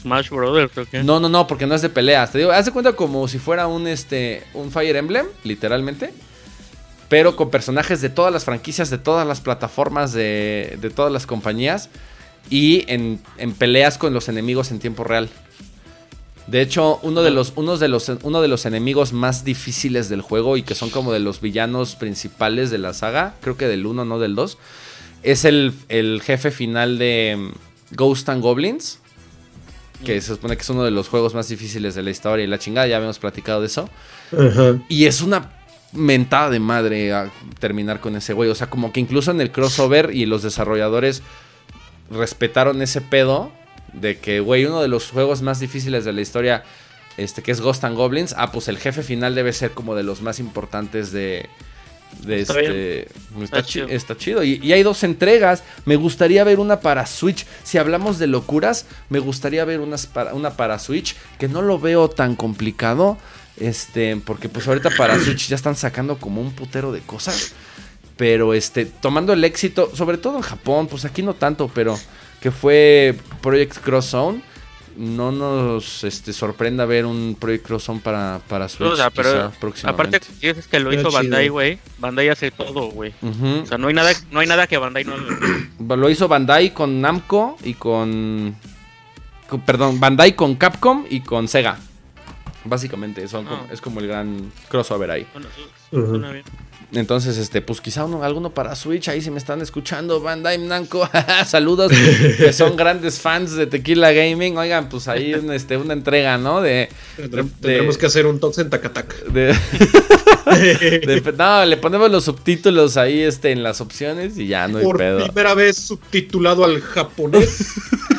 Smash 0.00 0.30
Brothers. 0.30 0.72
No, 1.04 1.20
no, 1.20 1.28
no, 1.28 1.46
porque 1.46 1.66
no 1.66 1.74
es 1.74 1.82
de 1.82 1.88
peleas. 1.88 2.32
Te 2.32 2.38
digo, 2.38 2.50
haz 2.52 2.66
de 2.66 2.72
cuenta 2.72 2.94
como 2.94 3.26
si 3.28 3.38
fuera 3.38 3.66
un, 3.66 3.86
este, 3.86 4.42
un 4.54 4.70
Fire 4.70 4.96
Emblem, 4.96 5.26
literalmente. 5.44 6.12
Pero 7.08 7.36
con 7.36 7.50
personajes 7.50 8.00
de 8.00 8.08
todas 8.08 8.32
las 8.32 8.44
franquicias, 8.44 8.90
de 8.90 8.98
todas 8.98 9.26
las 9.26 9.40
plataformas, 9.40 10.12
de, 10.12 10.78
de 10.80 10.90
todas 10.90 11.12
las 11.12 11.26
compañías. 11.26 11.90
Y 12.50 12.84
en, 12.92 13.20
en 13.38 13.52
peleas 13.52 13.96
con 13.98 14.12
los 14.12 14.28
enemigos 14.28 14.70
en 14.70 14.78
tiempo 14.80 15.04
real. 15.04 15.28
De 16.46 16.60
hecho, 16.60 16.98
uno 17.02 17.22
de, 17.22 17.30
los, 17.30 17.54
de 17.80 17.88
los, 17.88 18.12
uno 18.22 18.42
de 18.42 18.48
los 18.48 18.66
enemigos 18.66 19.12
más 19.12 19.44
difíciles 19.44 20.08
del 20.10 20.20
juego 20.20 20.56
y 20.56 20.62
que 20.62 20.74
son 20.74 20.90
como 20.90 21.12
de 21.12 21.20
los 21.20 21.40
villanos 21.40 21.96
principales 21.96 22.70
de 22.70 22.78
la 22.78 22.92
saga, 22.92 23.34
creo 23.40 23.56
que 23.56 23.66
del 23.66 23.86
1, 23.86 24.04
no 24.04 24.18
del 24.18 24.34
2, 24.34 24.58
es 25.22 25.46
el, 25.46 25.72
el 25.88 26.20
jefe 26.22 26.50
final 26.50 26.98
de 26.98 27.36
mm, 27.38 27.94
Ghost 27.96 28.28
and 28.28 28.42
Goblins, 28.42 28.98
que 30.04 30.20
se 30.20 30.34
supone 30.34 30.56
que 30.56 30.62
es 30.62 30.68
uno 30.68 30.84
de 30.84 30.90
los 30.90 31.08
juegos 31.08 31.34
más 31.34 31.48
difíciles 31.48 31.94
de 31.94 32.02
la 32.02 32.10
historia 32.10 32.44
y 32.44 32.46
la 32.46 32.58
chingada, 32.58 32.86
ya 32.86 32.96
habíamos 32.96 33.18
platicado 33.18 33.60
de 33.60 33.66
eso. 33.66 33.88
Y 34.88 35.06
es 35.06 35.22
una 35.22 35.50
mentada 35.92 36.50
de 36.50 36.60
madre 36.60 37.12
a 37.14 37.30
terminar 37.58 38.00
con 38.00 38.16
ese 38.16 38.34
güey. 38.34 38.50
O 38.50 38.54
sea, 38.54 38.68
como 38.68 38.92
que 38.92 39.00
incluso 39.00 39.30
en 39.30 39.40
el 39.40 39.50
crossover 39.50 40.10
y 40.12 40.26
los 40.26 40.42
desarrolladores 40.42 41.22
respetaron 42.10 42.82
ese 42.82 43.00
pedo 43.00 43.50
de 44.00 44.18
que, 44.18 44.40
güey, 44.40 44.64
uno 44.66 44.80
de 44.82 44.88
los 44.88 45.10
juegos 45.10 45.42
más 45.42 45.60
difíciles 45.60 46.04
de 46.04 46.12
la 46.12 46.20
historia, 46.20 46.64
este, 47.16 47.42
que 47.42 47.52
es 47.52 47.60
Ghost 47.60 47.84
and 47.84 47.96
Goblins, 47.96 48.34
ah, 48.36 48.50
pues 48.52 48.68
el 48.68 48.78
jefe 48.78 49.02
final 49.02 49.34
debe 49.34 49.52
ser 49.52 49.70
como 49.72 49.94
de 49.94 50.02
los 50.02 50.20
más 50.22 50.38
importantes 50.40 51.12
de... 51.12 51.48
De 52.22 52.40
Está 52.40 52.60
este, 52.60 53.00
está, 53.02 53.42
Está 53.42 53.62
chi- 53.62 53.72
chido. 53.72 53.88
está 53.88 54.16
chido. 54.16 54.44
Y, 54.44 54.60
y 54.62 54.72
hay 54.72 54.84
dos 54.84 55.02
entregas. 55.02 55.64
Me 55.84 55.96
gustaría 55.96 56.44
ver 56.44 56.60
una 56.60 56.78
para 56.78 57.06
Switch. 57.06 57.44
Si 57.64 57.76
hablamos 57.76 58.20
de 58.20 58.28
locuras, 58.28 58.86
me 59.08 59.18
gustaría 59.18 59.64
ver 59.64 59.80
unas 59.80 60.06
para, 60.06 60.32
una 60.32 60.50
para 60.50 60.78
Switch. 60.78 61.16
Que 61.40 61.48
no 61.48 61.60
lo 61.60 61.80
veo 61.80 62.08
tan 62.08 62.36
complicado. 62.36 63.18
Este, 63.56 64.16
porque 64.24 64.48
pues 64.48 64.68
ahorita 64.68 64.90
para 64.96 65.18
Switch 65.18 65.48
ya 65.48 65.56
están 65.56 65.74
sacando 65.74 66.16
como 66.18 66.40
un 66.40 66.52
putero 66.52 66.92
de 66.92 67.00
cosas. 67.00 67.52
Pero 68.16 68.54
este, 68.54 68.86
tomando 68.86 69.32
el 69.32 69.42
éxito, 69.42 69.90
sobre 69.92 70.16
todo 70.16 70.36
en 70.36 70.42
Japón, 70.42 70.86
pues 70.86 71.04
aquí 71.04 71.20
no 71.24 71.34
tanto, 71.34 71.68
pero 71.74 71.98
que 72.44 72.50
fue 72.50 73.16
Project 73.40 73.78
Cross 73.78 74.04
Zone. 74.04 74.42
No 74.98 75.32
nos 75.32 76.04
este, 76.04 76.34
sorprenda 76.34 76.84
ver 76.84 77.06
un 77.06 77.38
Project 77.40 77.66
Cross 77.66 77.84
Zone 77.84 78.00
para, 78.04 78.38
para 78.46 78.68
Switch. 78.68 78.90
O 78.90 78.96
sea, 78.96 79.08
pero 79.08 79.50
quizá 79.72 79.88
Aparte, 79.88 80.20
es 80.42 80.66
que 80.66 80.78
lo 80.78 80.92
hizo 80.92 81.04
chido. 81.08 81.12
Bandai, 81.12 81.48
güey. 81.48 81.78
Bandai 81.96 82.28
hace 82.28 82.50
todo, 82.50 82.90
güey. 82.90 83.14
O 83.22 83.64
sea, 83.64 83.78
no 83.78 83.88
hay 83.88 83.94
nada, 83.94 84.12
no 84.30 84.40
hay 84.40 84.46
nada 84.46 84.66
que 84.66 84.76
Bandai 84.76 85.04
no. 85.06 85.16
Lo 85.96 86.10
hizo 86.10 86.28
Bandai 86.28 86.74
con 86.74 87.00
Namco 87.00 87.56
y 87.64 87.72
con, 87.74 88.54
con- 89.48 89.60
Perdón, 89.62 89.98
Bandai 89.98 90.36
con 90.36 90.54
Capcom 90.56 91.06
y 91.08 91.20
con 91.20 91.48
Sega. 91.48 91.78
Básicamente, 92.66 93.26
son 93.26 93.46
como- 93.46 93.62
Ah. 93.62 93.72
es 93.72 93.80
como 93.80 94.00
el 94.00 94.06
gran 94.06 94.52
crossover 94.68 95.10
ahí. 95.10 95.26
Bueno, 95.32 95.48
sí, 95.56 95.62
suena 95.90 96.30
bien. 96.30 96.44
Entonces, 96.92 97.38
este, 97.38 97.60
pues 97.60 97.80
quizá 97.80 98.04
uno, 98.04 98.22
alguno 98.22 98.50
para 98.54 98.76
Switch, 98.76 99.08
ahí 99.08 99.20
si 99.20 99.30
me 99.30 99.38
están 99.38 99.60
escuchando, 99.62 100.20
Bandai 100.20 100.58
Namco, 100.58 101.08
saludos, 101.46 101.90
que 102.36 102.52
son 102.52 102.76
grandes 102.76 103.18
fans 103.20 103.56
de 103.56 103.66
Tequila 103.66 104.12
Gaming. 104.12 104.56
Oigan, 104.56 104.88
pues 104.88 105.08
ahí 105.08 105.32
este, 105.52 105.76
una 105.76 105.92
entrega, 105.94 106.38
¿no? 106.38 106.60
De. 106.60 106.88
Tendremos, 107.16 107.52
de- 107.52 107.60
tendremos 107.68 107.98
que 107.98 108.06
hacer 108.06 108.26
un 108.26 108.38
tox 108.38 108.58
en 108.58 108.70
Takataka. 108.70 109.16
de- 109.32 109.54
de- 111.06 111.34
no, 111.36 111.64
le 111.64 111.76
ponemos 111.78 112.10
los 112.10 112.24
subtítulos 112.24 112.96
ahí 112.96 113.20
este, 113.22 113.50
en 113.50 113.62
las 113.62 113.80
opciones 113.80 114.38
y 114.38 114.46
ya 114.46 114.68
no 114.68 114.78
hay 114.78 114.84
Por 114.84 114.98
pedo. 114.98 115.24
primera 115.24 115.54
vez 115.54 115.76
subtitulado 115.76 116.64
al 116.64 116.80
japonés. 116.80 117.72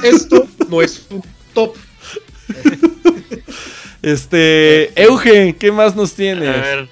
Esto 0.04 0.48
no 0.70 0.82
es 0.82 1.06
un 1.10 1.22
top. 1.54 1.76
Este, 4.02 5.02
Eugen, 5.02 5.54
¿qué 5.56 5.72
más 5.72 5.96
nos 5.96 6.14
A 6.14 6.16
tienes? 6.16 6.62
ver, 6.62 6.88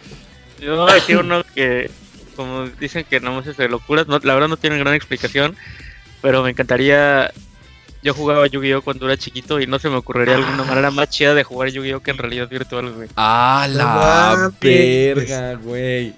yo 0.63 0.76
voy 0.78 0.91
a 0.91 0.95
decir 0.95 1.17
uno 1.17 1.43
que, 1.56 1.89
como 2.36 2.65
dicen 2.80 3.06
que 3.10 3.19
no 3.19 3.39
es 3.39 3.58
de 3.58 3.69
locuras, 3.69 4.08
no, 4.08 4.19
la 4.19 4.34
verdad 4.34 4.47
no 4.49 4.58
tiene 4.58 4.78
gran 4.80 4.93
explicación, 4.93 5.56
pero 6.21 6.43
me 6.43 6.52
encantaría. 6.52 7.32
Yo 8.02 8.13
jugaba 8.13 8.47
Yu-Gi-Oh 8.47 8.82
cuando 8.82 9.06
era 9.06 9.15
chiquito 9.15 9.62
y 9.62 9.67
no 9.67 9.80
se 9.80 9.88
me 9.89 9.95
ocurriría 9.95 10.36
alguna 10.36 10.63
manera 10.65 10.91
más 10.91 11.10
chida 11.10 11.34
de 11.34 11.43
jugar 11.45 11.69
Yu-Gi-Oh 11.69 12.02
que 12.02 12.12
en 12.12 12.17
realidad 12.17 12.49
virtual, 12.49 12.91
güey. 12.91 13.08
Ah, 13.15 13.65
la 13.71 14.52
verga, 14.60 15.54
güey. 15.56 16.13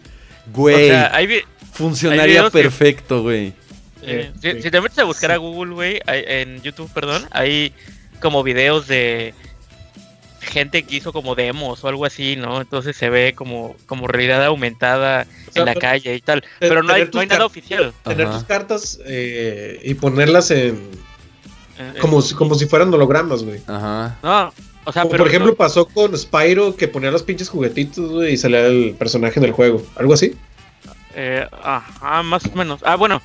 Güey, 0.47 0.86
O 0.86 0.88
sea, 0.93 1.12
hay, 1.15 1.27
vi- 1.27 1.41
funcionaría 1.73 2.43
hay 2.43 2.49
perfecto, 2.49 3.21
güey. 3.21 3.53
Eh, 4.01 4.31
Sí. 4.41 4.51
si, 4.53 4.62
si 4.63 4.71
te 4.71 4.81
metes 4.81 4.97
a 4.99 5.03
buscar 5.03 5.31
a 5.31 5.38
Google, 5.38 5.73
güey, 5.73 5.99
hay- 6.08 6.23
en 6.27 6.62
YouTube, 6.62 6.89
perdón, 6.93 7.23
hay 7.31 7.73
como 8.19 8.41
videos 8.43 8.88
de 8.88 9.34
gente 10.45 10.84
que 10.84 10.95
hizo 10.97 11.12
como 11.12 11.36
demos 11.36 11.84
o 11.84 11.88
algo 11.88 12.05
así, 12.05 12.36
¿no? 12.36 12.62
Entonces 12.62 12.95
se 12.95 13.10
ve 13.10 13.34
como, 13.36 13.75
como 13.86 14.08
realidad 14.08 14.43
aumentada 14.45 15.25
O 15.49 15.51
sea, 15.51 15.62
en 15.62 15.65
la 15.65 15.73
pero- 15.73 15.81
calle 15.81 16.15
y 16.15 16.21
tal. 16.21 16.43
Pero 16.60 16.81
no 16.84 16.93
hay, 16.93 17.10
no 17.13 17.19
hay 17.19 17.27
nada 17.27 17.45
oficial. 17.45 17.93
Tener 18.03 18.27
Ajá. 18.27 18.36
tus 18.38 18.43
cartas 18.47 18.99
eh, 19.05 19.79
y 19.84 19.93
ponerlas 19.95 20.51
en. 20.51 20.89
Eh, 21.77 21.93
Como, 21.99 22.21
si- 22.21 22.36
como 22.36 22.55
si 22.55 22.65
fueran 22.67 22.93
hologramas, 22.93 23.43
güey. 23.43 23.60
Ajá. 23.67 24.17
No, 24.23 24.53
O 24.86 24.93
sea, 24.93 25.01
Como 25.01 25.12
pero 25.12 25.23
por 25.23 25.29
ejemplo 25.29 25.51
no- 25.51 25.58
pasó 25.58 25.86
con 25.88 26.17
Spyro 26.17 26.75
que 26.75 26.88
ponía 26.88 27.12
los 27.12 27.23
pinches 27.23 27.49
juguetitos 27.49 28.12
güey, 28.12 28.34
y 28.34 28.38
salía 28.38 28.65
el 28.67 28.95
personaje 28.97 29.39
del 29.39 29.51
juego. 29.51 29.84
¿Algo 29.97 30.13
así? 30.13 30.36
eh, 31.15 31.47
ajá, 31.63 32.23
más 32.23 32.45
o 32.45 32.55
menos. 32.55 32.81
Ah, 32.84 32.95
bueno. 32.95 33.21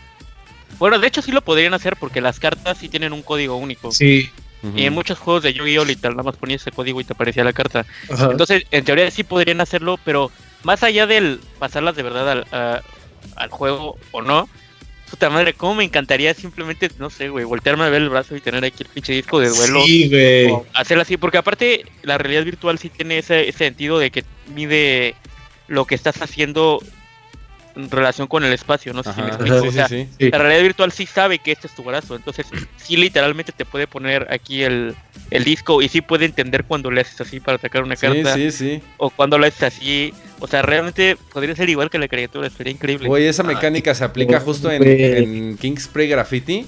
Bueno, 0.78 0.98
de 0.98 1.06
hecho 1.08 1.20
sí 1.22 1.32
lo 1.32 1.42
podrían 1.42 1.74
hacer 1.74 1.96
porque 1.96 2.20
las 2.20 2.38
cartas 2.40 2.78
sí 2.78 2.88
tienen 2.88 3.12
un 3.12 3.22
código 3.22 3.56
único. 3.56 3.90
Sí. 3.92 4.30
Y 4.76 4.84
en 4.84 4.92
muchos 4.92 5.18
juegos 5.18 5.42
de 5.42 5.52
Yu-Gi-Oh! 5.54 5.84
literal, 5.84 6.16
nada 6.16 6.24
más 6.30 6.36
ponías 6.36 6.60
ese 6.60 6.70
código 6.72 7.00
y 7.00 7.04
te 7.04 7.14
aparecía 7.14 7.44
la 7.44 7.52
carta. 7.54 7.86
Entonces, 8.08 8.64
en 8.70 8.84
teoría 8.84 9.10
sí 9.10 9.24
podrían 9.24 9.60
hacerlo, 9.60 9.98
pero 10.04 10.30
más 10.64 10.82
allá 10.82 11.06
del 11.06 11.40
pasarlas 11.58 11.96
de 11.96 12.02
verdad 12.02 12.30
al, 12.30 12.46
a- 12.52 12.82
al 13.36 13.48
juego 13.48 13.96
o 14.12 14.20
no, 14.20 14.48
puta 15.10 15.30
madre, 15.30 15.54
cómo 15.54 15.74
me 15.76 15.84
encantaría 15.84 16.34
simplemente, 16.34 16.90
no 16.98 17.08
sé, 17.10 17.30
güey, 17.30 17.44
voltearme 17.44 17.84
a 17.84 17.88
ver 17.88 18.02
el 18.02 18.10
brazo 18.10 18.36
y 18.36 18.40
tener 18.40 18.64
aquí 18.64 18.82
el 18.82 18.88
pinche 18.90 19.12
disco 19.14 19.40
de 19.40 19.48
duelo. 19.48 19.82
Sí, 19.84 20.08
güey. 20.08 20.54
hacerlo 20.74 21.02
así, 21.02 21.16
porque 21.16 21.38
aparte 21.38 21.84
la 22.02 22.18
realidad 22.18 22.44
virtual 22.44 22.78
sí 22.78 22.90
tiene 22.90 23.18
ese, 23.18 23.48
ese 23.48 23.58
sentido 23.58 23.98
de 23.98 24.10
que 24.10 24.24
mide 24.54 25.14
lo 25.68 25.84
que 25.86 25.94
estás 25.94 26.20
haciendo 26.22 26.80
en 26.82 26.99
relación 27.88 28.26
con 28.26 28.42
el 28.44 28.52
espacio, 28.52 28.92
no 28.92 29.04
sé 29.04 29.12
si 29.12 29.22
me 29.22 29.28
explico. 29.28 29.60
sí, 29.60 29.68
o 29.68 29.72
sea, 29.72 29.88
sí, 29.88 30.02
sí. 30.02 30.08
Sí. 30.18 30.30
la 30.30 30.38
realidad 30.38 30.62
virtual 30.62 30.90
sí 30.90 31.06
sabe 31.06 31.38
que 31.38 31.52
este 31.52 31.68
es 31.68 31.74
tu 31.74 31.84
brazo, 31.84 32.16
entonces 32.16 32.46
sí 32.76 32.96
literalmente 32.96 33.52
te 33.52 33.64
puede 33.64 33.86
poner 33.86 34.26
aquí 34.30 34.62
el, 34.64 34.96
el 35.30 35.44
disco 35.44 35.80
y 35.80 35.88
sí 35.88 36.00
puede 36.00 36.24
entender 36.24 36.64
cuando 36.64 36.90
le 36.90 37.02
haces 37.02 37.20
así 37.20 37.38
para 37.38 37.58
sacar 37.58 37.84
una 37.84 37.96
carta 37.96 38.34
sí, 38.34 38.50
sí. 38.50 38.82
o 38.96 39.10
cuando 39.10 39.38
lo 39.38 39.46
haces 39.46 39.62
así. 39.62 40.12
O 40.40 40.46
sea, 40.46 40.62
realmente 40.62 41.16
podría 41.32 41.54
ser 41.54 41.68
igual 41.68 41.90
que 41.90 41.98
la 41.98 42.08
criatura, 42.08 42.50
sería 42.50 42.72
increíble. 42.72 43.08
Güey, 43.08 43.26
esa 43.26 43.42
mecánica 43.42 43.94
se 43.94 44.04
aplica 44.04 44.40
justo 44.40 44.70
en, 44.70 44.82
en 44.82 45.56
King 45.58 45.76
Spray 45.76 46.08
Graffiti. 46.08 46.66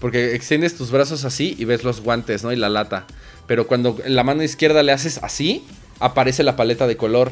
Porque 0.00 0.34
extiendes 0.34 0.76
tus 0.76 0.90
brazos 0.90 1.26
así 1.26 1.54
y 1.58 1.66
ves 1.66 1.84
los 1.84 2.00
guantes, 2.00 2.42
¿no? 2.42 2.52
Y 2.52 2.56
la 2.56 2.70
lata. 2.70 3.06
Pero 3.46 3.66
cuando 3.66 3.98
en 4.02 4.16
la 4.16 4.24
mano 4.24 4.42
izquierda 4.42 4.82
le 4.82 4.92
haces 4.92 5.18
así, 5.22 5.62
aparece 5.98 6.42
la 6.42 6.56
paleta 6.56 6.86
de 6.86 6.96
color. 6.96 7.30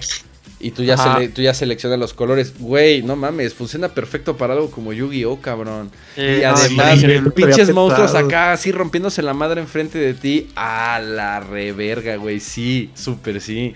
Y 0.61 0.73
tú 0.73 0.83
ya, 0.83 0.97
sele- 0.97 1.29
tú 1.33 1.41
ya 1.41 1.55
seleccionas 1.55 1.99
los 1.99 2.15
colores. 2.15 2.53
Güey, 2.59 3.03
no 3.03 3.15
mames, 3.17 3.55
funciona 3.55 3.89
perfecto 3.89 4.37
para 4.37 4.55
algo 4.55 4.71
como 4.71 4.93
Yu-Gi-Oh, 4.93 5.41
cabrón. 5.41 5.91
Eh, 6.17 6.39
y 6.41 6.45
además, 6.45 6.99
sí, 7.01 7.07
pinches 7.35 7.73
monstruos 7.73 8.15
acá 8.15 8.53
así 8.53 8.73
rompiéndose 8.73 9.23
la 9.23 9.35
madre 9.35 9.61
enfrente 9.61 9.99
de 9.99 10.15
ti. 10.15 10.49
A 10.57 11.01
la 11.01 11.41
reverga, 11.41 12.17
güey. 12.17 12.41
Sí, 12.41 12.91
súper 12.95 13.41
sí. 13.41 13.75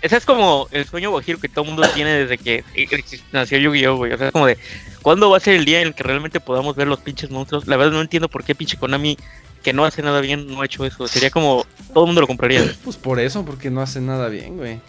Ese 0.00 0.16
es 0.16 0.24
como 0.24 0.66
el 0.72 0.84
sueño 0.84 1.10
guajiro 1.10 1.38
que 1.38 1.48
todo 1.48 1.64
el 1.64 1.70
mundo 1.72 1.86
tiene 1.94 2.10
desde 2.10 2.36
que 2.38 2.64
exist- 2.74 3.22
nació 3.32 3.58
Yu-Gi-Oh, 3.58 3.96
güey. 3.96 4.12
O 4.12 4.18
sea, 4.18 4.26
es 4.28 4.32
como 4.32 4.46
de, 4.46 4.58
¿cuándo 5.00 5.30
va 5.30 5.36
a 5.36 5.40
ser 5.40 5.54
el 5.54 5.64
día 5.64 5.80
en 5.80 5.88
el 5.88 5.94
que 5.94 6.02
realmente 6.02 6.40
podamos 6.40 6.74
ver 6.74 6.88
los 6.88 7.00
pinches 7.00 7.30
monstruos? 7.30 7.66
La 7.68 7.76
verdad 7.76 7.92
no 7.92 8.00
entiendo 8.00 8.28
por 8.28 8.42
qué 8.44 8.54
pinche 8.56 8.76
Konami, 8.76 9.16
que 9.62 9.72
no 9.72 9.84
hace 9.84 10.02
nada 10.02 10.20
bien, 10.20 10.48
no 10.48 10.60
ha 10.62 10.64
hecho 10.64 10.84
eso. 10.84 11.06
Sería 11.06 11.30
como, 11.30 11.64
todo 11.94 12.02
el 12.04 12.06
mundo 12.08 12.20
lo 12.20 12.26
compraría. 12.26 12.64
Pues 12.82 12.96
por 12.96 13.20
eso, 13.20 13.44
porque 13.44 13.70
no 13.70 13.80
hace 13.80 14.00
nada 14.00 14.28
bien, 14.28 14.56
güey. 14.56 14.80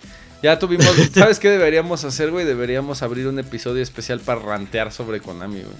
Ya 0.44 0.60
tuvimos. 0.60 0.86
¿Sabes 1.14 1.40
qué 1.40 1.50
deberíamos 1.50 2.04
hacer, 2.04 2.30
güey? 2.30 2.46
Deberíamos 2.46 3.02
abrir 3.02 3.28
un 3.28 3.40
episodio 3.40 3.82
especial 3.82 4.20
para 4.20 4.42
rantear 4.42 4.92
sobre 4.92 5.22
Konami, 5.22 5.62
güey. 5.62 5.76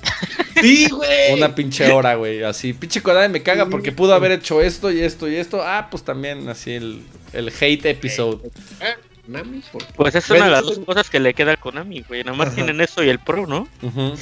Sí, 0.62 0.90
güey. 0.90 1.34
Una 1.34 1.54
pinche 1.54 1.92
hora, 1.92 2.16
güey. 2.16 2.44
Así, 2.44 2.74
pinche 2.74 3.02
Konami 3.02 3.28
me 3.34 3.44
caga 3.44 3.66
porque 3.68 3.92
pudo 3.92 4.14
haber 4.14 4.32
hecho 4.32 4.62
esto 4.62 4.90
y 4.92 5.02
esto 5.02 5.30
y 5.30 5.36
esto. 5.36 5.62
Ah, 5.62 5.90
pues 5.92 6.04
también 6.04 6.48
así 6.48 6.72
el, 6.72 7.04
el 7.34 7.50
hate 7.60 7.86
episode. 7.88 8.50
Ah, 8.82 8.96
Nami, 9.28 9.62
por- 9.72 9.86
Pues 9.96 10.16
es 10.16 10.30
una 10.30 10.46
de 10.46 10.52
las 10.52 10.64
dos 10.64 10.80
cosas 10.80 11.10
que 11.10 11.20
le 11.20 11.34
queda 11.34 11.54
a 11.54 11.58
Konami, 11.58 12.02
güey. 12.08 12.24
Nada 12.24 12.38
más 12.38 12.48
Ajá. 12.48 12.56
tienen 12.56 12.80
eso 12.82 13.04
y 13.04 13.10
el 13.10 13.20
Pro, 13.20 13.46
¿no? 13.46 13.68
Ujú. 13.82 14.14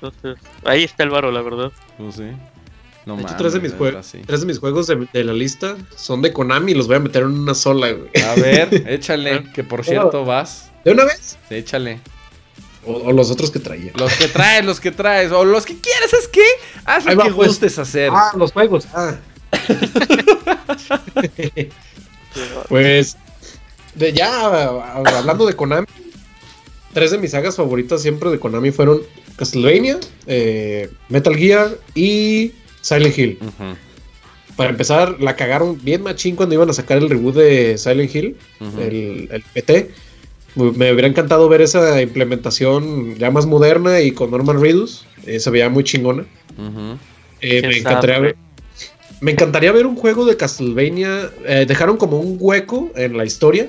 Entonces, 0.00 0.36
ahí 0.64 0.84
está 0.84 1.02
el 1.02 1.10
varo, 1.10 1.32
la 1.32 1.42
verdad. 1.42 1.72
Pues 1.96 2.14
sí. 2.14 2.30
No 3.08 3.16
De 3.16 3.22
hecho, 3.22 3.32
mames. 3.32 3.38
tres 3.38 3.52
de 3.54 3.60
mis, 3.60 3.72
sí. 4.06 4.20
tres 4.26 4.40
de 4.40 4.46
mis 4.46 4.58
juegos 4.58 4.86
de, 4.86 5.08
de 5.10 5.24
la 5.24 5.32
lista 5.32 5.78
son 5.96 6.20
de 6.20 6.30
Konami 6.30 6.72
y 6.72 6.74
los 6.74 6.88
voy 6.88 6.96
a 6.96 7.00
meter 7.00 7.22
en 7.22 7.30
una 7.30 7.54
sola, 7.54 7.90
güey. 7.90 8.10
A 8.22 8.34
ver, 8.34 8.84
échale, 8.86 9.44
que 9.54 9.64
por 9.64 9.82
cierto 9.82 10.26
vas. 10.26 10.70
¿De 10.84 10.92
una 10.92 11.06
vez? 11.06 11.38
Échale. 11.48 12.00
O, 12.84 12.92
o 12.92 13.12
los 13.12 13.30
otros 13.30 13.50
que 13.50 13.60
traía. 13.60 13.92
Los 13.96 14.14
que 14.14 14.28
traes, 14.28 14.62
los 14.66 14.78
que 14.78 14.90
traes. 14.90 15.32
O 15.32 15.42
los 15.46 15.64
que 15.64 15.80
quieras, 15.80 16.12
¿es 16.12 16.28
qué? 16.28 16.44
Haz 16.84 17.06
lo 17.06 17.22
que 17.22 17.30
pues. 17.30 17.48
gustes 17.48 17.78
hacer. 17.78 18.10
Ah, 18.12 18.30
los 18.36 18.52
juegos. 18.52 18.86
Ah. 18.92 19.16
pues, 22.68 23.16
de 23.94 24.12
ya 24.12 24.66
hablando 25.16 25.46
de 25.46 25.56
Konami, 25.56 25.86
tres 26.92 27.10
de 27.10 27.16
mis 27.16 27.30
sagas 27.30 27.56
favoritas 27.56 28.02
siempre 28.02 28.28
de 28.28 28.38
Konami 28.38 28.70
fueron 28.70 29.00
Castlevania, 29.36 29.98
eh, 30.26 30.90
Metal 31.08 31.34
Gear 31.34 31.70
y 31.94 32.52
Silent 32.80 33.18
Hill. 33.18 33.38
Para 34.56 34.70
empezar, 34.70 35.20
la 35.20 35.36
cagaron 35.36 35.78
bien 35.84 36.02
machín 36.02 36.34
cuando 36.34 36.54
iban 36.54 36.68
a 36.68 36.72
sacar 36.72 36.98
el 36.98 37.08
reboot 37.08 37.34
de 37.36 37.78
Silent 37.78 38.14
Hill, 38.14 38.36
el, 38.80 39.28
el 39.30 39.42
PT. 39.54 39.90
Me 40.56 40.90
hubiera 40.92 41.06
encantado 41.06 41.48
ver 41.48 41.60
esa 41.60 42.02
implementación 42.02 43.14
ya 43.16 43.30
más 43.30 43.46
moderna 43.46 44.00
y 44.00 44.10
con 44.10 44.30
Norman 44.32 44.60
Reedus. 44.60 45.06
Eh, 45.26 45.38
se 45.38 45.50
veía 45.50 45.68
muy 45.68 45.84
chingona. 45.84 46.24
Eh, 47.40 47.62
me, 47.62 47.68
encantaría 47.78 48.18
ver, 48.18 48.36
me 49.20 49.30
encantaría 49.30 49.70
ver 49.72 49.86
un 49.86 49.94
juego 49.94 50.24
de 50.24 50.36
Castlevania. 50.36 51.30
eh, 51.46 51.64
dejaron 51.68 51.96
como 51.96 52.18
un 52.18 52.36
hueco 52.40 52.90
en 52.96 53.16
la 53.16 53.24
historia. 53.24 53.68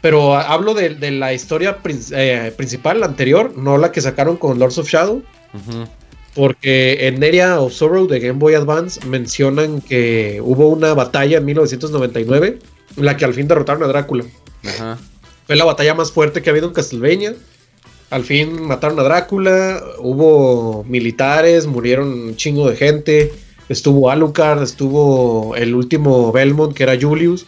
Pero 0.00 0.34
hablo 0.34 0.72
de, 0.72 0.94
de 0.94 1.10
la 1.10 1.34
historia 1.34 1.82
prin- 1.82 2.00
eh, 2.12 2.54
principal, 2.56 3.00
la 3.00 3.06
anterior, 3.06 3.52
no 3.58 3.76
la 3.76 3.92
que 3.92 4.00
sacaron 4.00 4.38
con 4.38 4.58
Lords 4.58 4.78
of 4.78 4.88
Shadow. 4.88 5.22
Ujú. 5.52 5.84
Porque 6.34 7.08
en 7.08 7.22
Area 7.22 7.60
of 7.60 7.72
Sorrow 7.72 8.06
de 8.06 8.20
Game 8.20 8.38
Boy 8.38 8.54
Advance 8.54 9.04
mencionan 9.06 9.80
que 9.80 10.40
hubo 10.42 10.68
una 10.68 10.94
batalla 10.94 11.38
en 11.38 11.44
1999 11.44 12.58
en 12.96 13.04
la 13.04 13.16
que 13.16 13.24
al 13.24 13.34
fin 13.34 13.48
derrotaron 13.48 13.82
a 13.82 13.86
Drácula. 13.88 14.24
Ajá. 14.64 14.98
Fue 15.46 15.56
la 15.56 15.64
batalla 15.64 15.94
más 15.94 16.12
fuerte 16.12 16.42
que 16.42 16.50
ha 16.50 16.52
habido 16.52 16.68
en 16.68 16.74
Castlevania. 16.74 17.34
Al 18.10 18.24
fin 18.24 18.62
mataron 18.62 18.98
a 19.00 19.02
Drácula, 19.02 19.82
hubo 19.98 20.84
militares, 20.84 21.66
murieron 21.66 22.08
un 22.08 22.36
chingo 22.36 22.68
de 22.70 22.76
gente. 22.76 23.32
Estuvo 23.68 24.10
Alucard, 24.10 24.62
estuvo 24.62 25.54
el 25.54 25.74
último 25.76 26.32
Belmont, 26.32 26.74
que 26.74 26.82
era 26.82 27.00
Julius. 27.00 27.46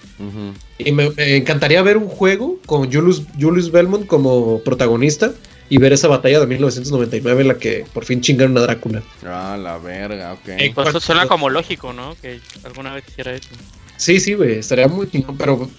Y 0.78 0.92
me, 0.92 1.10
me 1.10 1.36
encantaría 1.36 1.82
ver 1.82 1.96
un 1.96 2.08
juego 2.08 2.58
con 2.66 2.92
Julius, 2.92 3.22
Julius 3.40 3.72
Belmont 3.72 4.06
como 4.06 4.60
protagonista 4.60 5.32
y 5.72 5.78
ver 5.78 5.94
esa 5.94 6.06
batalla 6.06 6.38
de 6.38 6.46
1999 6.46 7.40
en 7.40 7.48
la 7.48 7.54
que 7.56 7.86
por 7.94 8.04
fin 8.04 8.20
chingaron 8.20 8.58
a 8.58 8.60
Drácula. 8.60 9.02
Ah, 9.24 9.56
la 9.58 9.78
verga, 9.78 10.34
ok. 10.34 10.40
Eh, 10.48 10.56
Pues 10.56 10.68
eso 10.68 10.74
¿Cuánto- 10.74 11.00
suena 11.00 11.26
como 11.26 11.48
lógico, 11.48 11.94
¿no? 11.94 12.14
Que 12.20 12.40
alguna 12.62 12.92
vez 12.94 13.04
hiciera 13.08 13.32
eso. 13.32 13.48
Sí, 13.96 14.20
sí, 14.20 14.34
güey, 14.34 14.58
estaría 14.58 14.86
muy 14.86 15.08
chingón, 15.08 15.38
pero... 15.38 15.70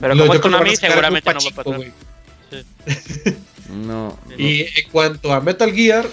Pero 0.00 0.16
como 0.16 0.32
es 0.32 0.40
Konami, 0.40 0.74
seguramente 0.76 1.34
no 1.34 1.40
va 1.40 1.48
a 1.50 1.54
pasar. 1.62 1.76
güey. 1.76 1.92
No. 3.68 4.18
Y 4.38 4.62
en 4.62 4.90
cuanto 4.90 5.30
a 5.32 5.40
Metal 5.42 5.70
Gear, 5.72 6.06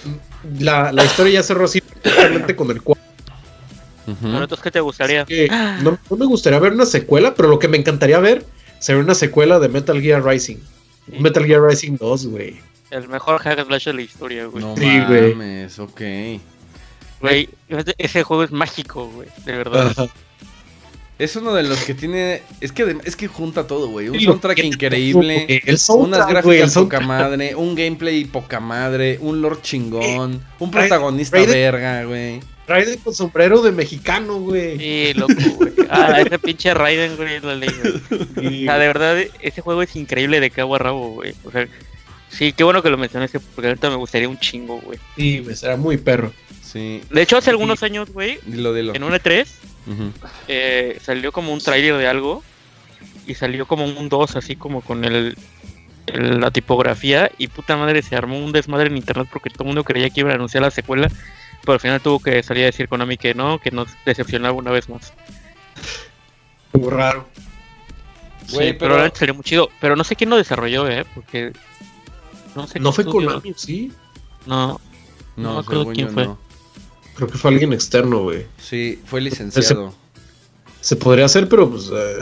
la, 0.60 0.91
la 0.91 1.06
historia 1.06 1.36
ya 1.36 1.44
cerró 1.44 1.65
así 1.65 1.82
con 2.58 2.72
el 2.72 2.82
4. 2.82 3.04
Ujú. 4.08 4.17
Bueno, 4.20 4.44
entonces, 4.44 4.63
¿qué 4.63 4.72
te 4.72 4.80
gustaría? 4.82 5.24
que 5.24 5.48
no, 5.84 5.98
no 6.10 6.17
me 6.17 6.26
gustaría 6.26 6.60
ver 6.60 6.74
una 6.74 6.86
secuela, 6.86 7.34
pero 7.34 7.48
lo 7.48 7.60
que 7.60 7.70
me 7.70 7.78
encantaría 7.78 8.20
ver 8.20 8.44
sería 8.80 9.02
una 9.02 9.15
secuela 9.15 9.58
de 9.60 9.70
Metal 9.70 10.02
Gear 10.02 10.22
Rising. 10.26 10.58
Sí. 10.58 11.17
Metal 11.20 11.46
Gear 11.46 11.62
Rising 11.62 11.96
2, 11.98 12.26
güey. 12.28 12.60
El 12.91 13.08
mejor 13.08 13.39
hack 13.41 13.58
and 13.60 13.67
slash 13.67 13.86
de 13.86 13.93
la 13.93 14.01
historia, 14.01 14.45
güey. 14.45 14.63
No 14.63 14.75
Sí, 14.77 14.99
güey. 15.08 15.34
mames, 15.34 15.80
ok. 15.80 16.01
Güey, 17.21 17.49
ese- 17.97 18.23
juego 18.23 18.43
es 18.43 18.51
mágico, 18.51 19.08
güey. 19.08 19.27
De 19.45 19.54
verdad. 19.56 20.10
Es 21.19 21.36
uno 21.36 21.54
de 21.54 21.62
los 21.63 21.84
que 21.84 21.93
tiene. 21.93 22.41
Es 22.62 22.71
que, 22.71 22.97
es 23.06 23.15
que 23.15 23.27
junta 23.27 23.67
todo, 23.67 23.88
güey. 23.89 24.10
Un 24.10 24.15
lo 24.17 24.21
soundtrack 24.32 24.60
increíble. 24.63 25.36
todo, 25.36 25.45
güey. 25.45 25.62
El 25.65 25.77
soundtrack, 25.77 26.23
Unas 26.30 26.43
güey, 26.43 26.58
gráficas 26.58 26.73
poca 26.84 26.99
madre, 26.99 27.56
un 27.56 27.75
gameplay 27.75 28.25
poca 28.25 28.60
madre, 28.60 29.17
un 29.21 29.39
lord 29.41 29.62
chingón, 29.62 30.43
un 30.60 30.71
protagonista 30.71 31.38
Raiden- 31.38 31.51
verga, 31.51 32.04
güey. 32.06 32.39
Raiden 32.67 32.99
con 32.99 33.13
sombrero 33.13 33.62
de 33.62 33.71
mexicano, 33.71 34.39
güey. 34.39 34.77
Sí, 34.80 35.13
loco, 35.13 35.34
güey. 35.58 35.73
Ah, 35.91 36.21
ese 36.25 36.39
pinche 36.39 36.73
Raiden, 36.73 37.15
güey, 37.17 37.39
ley, 37.60 37.69
güey. 37.69 38.63
O 38.63 38.65
sea, 38.65 38.77
de 38.80 38.88
verdad, 38.88 39.17
ese 39.41 39.62
juego 39.62 39.84
es 39.84 39.95
increíble 39.95 40.39
de 40.39 40.49
cabo 40.49 40.75
a 40.75 40.80
rabo, 40.80 41.10
güey. 41.12 41.36
O 41.43 41.51
sea, 41.51 41.67
sí, 42.32 42.54
qué 42.54 42.63
bueno 42.63 42.82
que 42.82 42.89
lo 42.89 42.98
mencionaste, 42.98 43.39
porque 43.39 43.67
ahorita 43.67 43.89
me 43.89 43.96
gustaría 43.98 44.28
un 44.30 44.39
chingo, 44.39 44.80
güey. 44.82 44.98
Sí, 45.15 45.39
güey, 45.39 45.56
será 45.56 45.78
muy 45.78 45.98
perro. 45.98 46.32
Sí, 46.62 47.02
De 47.10 47.22
hecho, 47.22 47.38
hace 47.38 47.50
algunos 47.50 47.84
años, 47.84 48.10
güey, 48.12 48.39
dilo, 48.46 48.74
dilo. 48.74 48.96
en 48.96 49.04
un 49.04 49.12
E3, 49.13 49.46
Ujú. 49.88 50.12
eh, 50.48 50.98
salió 51.04 51.32
como 51.32 51.52
un 51.54 51.60
trailer 51.60 51.98
de 51.98 52.08
algo 52.08 52.44
y 53.28 53.36
salió 53.36 53.65
como 53.67 53.84
un 53.86 54.08
2 54.10 54.36
así 54.38 54.56
como 54.56 54.82
con 54.82 55.04
el, 55.04 55.36
el- 56.08 56.39
la 56.39 56.50
tipografía 56.52 57.30
y 57.38 57.48
puta 57.48 57.76
madre 57.76 58.02
se 58.02 58.15
armó 58.15 58.38
un 58.39 58.52
desmadre 58.54 58.88
en 58.88 58.98
internet 58.98 59.28
porque 59.32 59.50
todo 59.50 59.63
el 59.63 59.67
mundo 59.67 59.84
creía 59.84 60.10
que 60.10 60.22
iban 60.22 60.32
a 60.32 60.36
anunciar 60.36 60.63
la 60.63 60.72
secuela 60.72 61.10
pero 61.62 61.74
al 61.74 61.80
final 61.80 62.02
tuvo 62.02 62.20
que 62.20 62.41
salir 62.41 62.63
a 62.63 62.67
decir 62.67 62.88
Konami 62.88 63.17
que 63.17 63.34
no, 63.36 63.60
que 63.60 63.70
nos 63.72 63.89
decepcionaba 64.06 64.54
una 64.56 64.72
vez 64.72 64.88
más. 64.89 65.13
Muy 66.74 66.89
raro. 66.89 67.28
Güey, 68.52 68.70
sí, 68.70 68.76
pero- 68.80 68.96
pero 68.96 69.15
salió 69.15 69.36
muy 69.36 69.44
chido, 69.44 69.70
pero 69.80 69.96
no 69.96 70.04
sé 70.04 70.15
quién 70.15 70.30
lo 70.30 70.38
desarrolló, 70.38 70.89
eh, 70.89 71.06
porque 71.13 71.52
no 72.56 72.68
sé 72.68 72.80
No 72.80 72.90
qué 72.92 72.96
fue 72.96 73.04
estudio- 73.06 73.28
Konami, 73.30 73.54
sí. 73.56 73.92
No, 74.46 74.80
No 75.38 75.44
No, 75.44 75.54
me 75.56 75.60
acuerdo 75.60 75.86
quién 75.94 76.10
fue. 76.10 76.26
no. 76.26 76.38
Creo 77.16 77.28
que 77.30 77.38
fue 77.38 77.52
alguien 77.52 77.74
externo, 77.74 78.24
güey. 78.24 78.46
Sí, 78.58 79.00
fue 79.06 79.22
licenciado. 79.22 79.94
Se 80.80 80.96
podría 80.96 81.26
hacer, 81.26 81.48
pero 81.48 81.70
pues. 81.70 81.90
eh, 81.94 82.20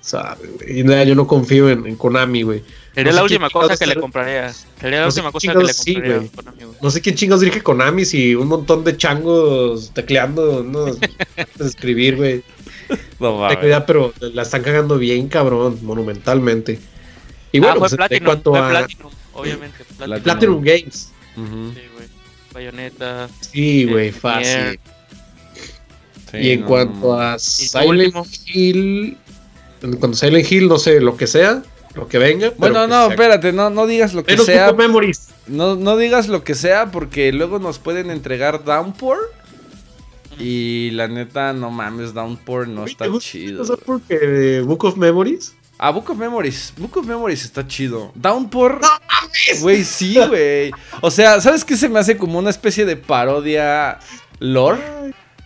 sabe, 0.00 0.48
güey. 0.48 0.80
Y 0.80 0.84
nada, 0.84 1.04
yo 1.04 1.14
no 1.14 1.26
confío 1.26 1.68
en, 1.70 1.86
en 1.86 1.96
Konami, 1.96 2.42
güey. 2.42 2.62
Sería 2.94 3.12
No 3.12 3.16
la 3.18 3.22
última 3.24 3.50
cosa 3.50 3.76
que 3.76 3.86
le 3.86 3.96
compraría. 3.96 4.52
Sería 4.80 5.00
la 5.00 5.06
última 5.06 5.30
cosa 5.30 5.52
que 5.52 5.58
le 5.58 5.72
sí, 5.72 5.94
compraría. 5.94 6.16
güey. 6.18 6.28
Konami, 6.30 6.64
güey. 6.64 6.76
No 6.82 6.90
sé 6.90 7.00
quién 7.00 7.14
chingados 7.14 7.40
dirige 7.42 7.62
Konami 7.62 8.04
si 8.04 8.34
un 8.34 8.48
montón 8.48 8.84
de 8.84 8.96
changos 8.96 9.90
tecleando, 9.94 10.64
no 10.64 10.84
de 10.86 10.98
escribir, 11.60 12.16
güey. 12.16 12.42
No 13.20 13.48
cuidado, 13.60 13.84
pero 13.86 14.12
la 14.20 14.42
están 14.42 14.62
cagando 14.62 14.98
bien, 14.98 15.28
cabrón, 15.28 15.78
monumentalmente. 15.82 16.78
Y 17.52 17.58
bueno, 17.58 17.74
ah, 17.74 17.78
fue 17.78 17.80
pues, 17.80 17.92
en 17.92 17.96
Platinum, 17.98 18.24
cuanto 18.24 18.50
fue 18.50 18.60
a 18.60 18.68
Platinum, 18.68 19.12
obviamente. 19.36 19.84
Platinum. 19.96 20.22
Platinum 20.22 20.62
Games. 20.62 21.12
Sí, 21.34 21.42
güey. 21.94 22.08
Bayonetta. 22.52 23.28
Sí, 23.40 23.84
güey, 23.84 24.10
fácil. 24.12 24.78
Sí, 26.30 26.38
y 26.38 26.50
en 26.52 26.60
no, 26.62 26.66
cuanto 26.66 27.20
a 27.20 27.38
Silent 27.38 27.88
último? 28.16 28.26
Hill, 28.46 29.16
en 29.82 29.96
cuanto 29.96 30.16
a 30.16 30.18
Silent 30.18 30.50
Hill, 30.50 30.68
no 30.68 30.78
sé, 30.78 31.00
lo 31.00 31.16
que 31.16 31.26
sea, 31.26 31.62
lo 31.94 32.08
que 32.08 32.18
venga. 32.18 32.52
Bueno, 32.56 32.82
que 32.82 32.88
no, 32.88 33.04
sea- 33.04 33.10
espérate, 33.10 33.52
no, 33.52 33.70
no 33.70 33.86
digas 33.86 34.12
lo 34.14 34.24
que 34.24 34.32
Menos 34.32 34.46
sea. 34.46 34.66
Book 34.66 34.72
of 34.74 34.78
Memories. 34.78 35.28
No, 35.46 35.76
no 35.76 35.96
digas 35.96 36.26
lo 36.28 36.42
que 36.42 36.54
sea 36.54 36.90
porque 36.90 37.32
luego 37.32 37.58
nos 37.58 37.78
pueden 37.78 38.10
entregar 38.10 38.64
Downpour. 38.64 39.18
Y 40.38 40.90
la 40.92 41.08
neta, 41.08 41.52
no 41.52 41.70
mames, 41.70 42.12
Downpour 42.12 42.68
no 42.68 42.84
está 42.84 43.04
¿te 43.04 43.10
gusta 43.10 43.30
chido. 43.30 43.62
esa 43.62 43.76
porque 43.76 44.60
Book 44.66 44.84
of 44.84 44.96
Memories? 44.96 45.54
Ah, 45.78 45.90
Book 45.90 46.10
of 46.10 46.16
Memories. 46.16 46.72
Book 46.76 46.96
of 46.96 47.06
Memories 47.06 47.44
está 47.44 47.66
chido. 47.66 48.12
Downpour. 48.14 48.80
Güey, 49.60 49.84
sí, 49.84 50.16
güey. 50.28 50.70
O 51.02 51.10
sea, 51.10 51.40
¿sabes 51.40 51.64
qué 51.64 51.76
se 51.76 51.88
me 51.88 51.98
hace 51.98 52.16
como 52.16 52.38
una 52.38 52.50
especie 52.50 52.86
de 52.86 52.96
parodia 52.96 53.98
lore? 54.38 54.80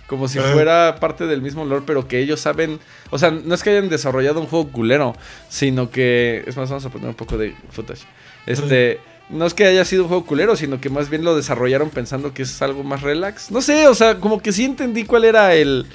Como 0.06 0.28
si 0.28 0.38
Ajá. 0.38 0.52
fuera 0.52 0.96
parte 1.00 1.26
del 1.26 1.42
mismo 1.42 1.64
lore, 1.64 1.84
pero 1.86 2.06
que 2.06 2.18
ellos 2.20 2.40
saben. 2.40 2.78
O 3.10 3.18
sea, 3.18 3.30
no 3.30 3.54
es 3.54 3.62
que 3.62 3.70
hayan 3.70 3.88
desarrollado 3.88 4.40
un 4.40 4.46
juego 4.46 4.70
culero, 4.70 5.16
sino 5.48 5.90
que. 5.90 6.44
Es 6.46 6.56
más, 6.56 6.68
vamos 6.68 6.84
a 6.84 6.90
poner 6.90 7.08
un 7.08 7.14
poco 7.14 7.36
de 7.36 7.54
footage. 7.70 8.02
Este. 8.46 9.00
No 9.28 9.46
es 9.46 9.54
que 9.54 9.64
haya 9.64 9.84
sido 9.84 10.02
un 10.02 10.08
juego 10.08 10.26
culero, 10.26 10.56
sino 10.56 10.80
que 10.80 10.90
más 10.90 11.08
bien 11.08 11.22
lo 11.22 11.36
desarrollaron 11.36 11.90
pensando 11.90 12.34
que 12.34 12.42
es 12.42 12.62
algo 12.62 12.82
más 12.82 13.02
relax. 13.02 13.52
No 13.52 13.60
sé, 13.62 13.86
o 13.86 13.94
sea, 13.94 14.18
como 14.18 14.40
que 14.42 14.50
sí 14.50 14.64
entendí 14.64 15.04
cuál 15.04 15.24
era 15.24 15.54
el. 15.54 15.86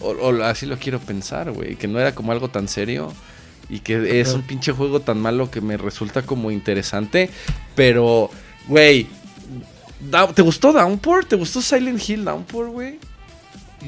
O, 0.00 0.10
o 0.10 0.42
así 0.42 0.66
lo 0.66 0.76
quiero 0.76 0.98
pensar, 0.98 1.52
güey. 1.52 1.76
Que 1.76 1.86
no 1.86 2.00
era 2.00 2.12
como 2.14 2.32
algo 2.32 2.48
tan 2.48 2.66
serio. 2.66 3.12
Y 3.68 3.80
que 3.80 4.20
es 4.20 4.32
un 4.32 4.42
pinche 4.42 4.72
juego 4.72 5.00
tan 5.00 5.20
malo 5.20 5.50
que 5.50 5.60
me 5.60 5.76
resulta 5.76 6.22
como 6.22 6.50
interesante. 6.50 7.30
Pero, 7.74 8.30
güey. 8.68 9.06
¿Te 10.34 10.42
gustó 10.42 10.72
Downpour? 10.72 11.24
¿Te 11.24 11.36
gustó 11.36 11.60
Silent 11.60 12.08
Hill 12.08 12.24
Downpour, 12.24 12.68
güey? 12.68 12.98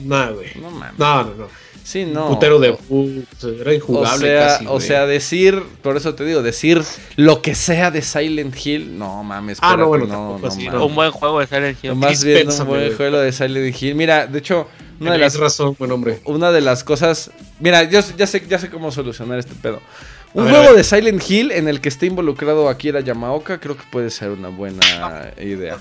No, 0.05 0.35
güey. 0.35 0.51
No 0.61 0.71
mames. 0.71 0.99
No, 0.99 1.25
no, 1.25 1.35
no. 1.35 1.69
Sí, 1.89 2.05
no. 2.05 2.29
Putero 2.29 2.59
de 2.59 2.69
era 2.69 3.71
o 3.71 3.73
injugable 3.73 4.29
sea, 4.29 4.47
casi, 4.47 4.67
o 4.69 4.79
sea, 4.79 5.07
decir, 5.07 5.63
por 5.81 5.97
eso 5.97 6.15
te 6.15 6.23
digo, 6.27 6.43
decir 6.43 6.83
lo 7.17 7.41
que 7.41 7.55
sea 7.55 7.91
de 7.91 8.03
Silent 8.03 8.55
Hill, 8.63 8.99
no 8.99 9.25
mames, 9.25 9.57
Ah, 9.63 9.75
no, 9.75 9.89
bueno, 9.89 10.05
no, 10.05 10.39
no 10.39 10.47
así, 10.47 10.69
no. 10.69 10.85
Un 10.85 10.95
buen 10.95 11.11
juego 11.13 11.41
de 11.41 11.47
Silent 11.47 11.83
Hill. 11.83 11.95
Más 11.95 12.23
bien 12.23 12.47
un 12.51 12.67
buen 12.67 12.95
juego 12.95 13.17
de 13.17 13.33
Silent 13.33 13.83
Hill. 13.83 13.95
Mira, 13.95 14.27
de 14.27 14.39
hecho, 14.39 14.69
una 15.01 15.13
de 15.13 15.19
las 15.19 15.39
razón, 15.39 15.77
buen 15.79 15.93
hombre. 15.93 16.21
una 16.25 16.51
de 16.53 16.61
las 16.61 16.85
cosas. 16.85 17.31
Mira, 17.61 17.85
yo 17.85 18.01
ya 18.17 18.27
sé, 18.27 18.45
ya 18.49 18.59
sé 18.59 18.71
cómo 18.71 18.91
solucionar 18.91 19.39
este 19.39 19.55
pedo. 19.55 19.81
Un 20.35 20.45
ver, 20.45 20.55
juego 20.55 20.75
de 20.75 20.85
Silent 20.85 21.23
Hill 21.29 21.53
en 21.53 21.69
el 21.69 21.81
que 21.81 21.89
esté 21.89 22.07
involucrado 22.07 22.69
Akira 22.69 23.01
Yamaoka, 23.01 23.61
creo 23.61 23.77
que 23.77 23.85
puede 23.91 24.11
ser 24.11 24.31
una 24.31 24.49
buena 24.49 25.33
idea. 25.41 25.79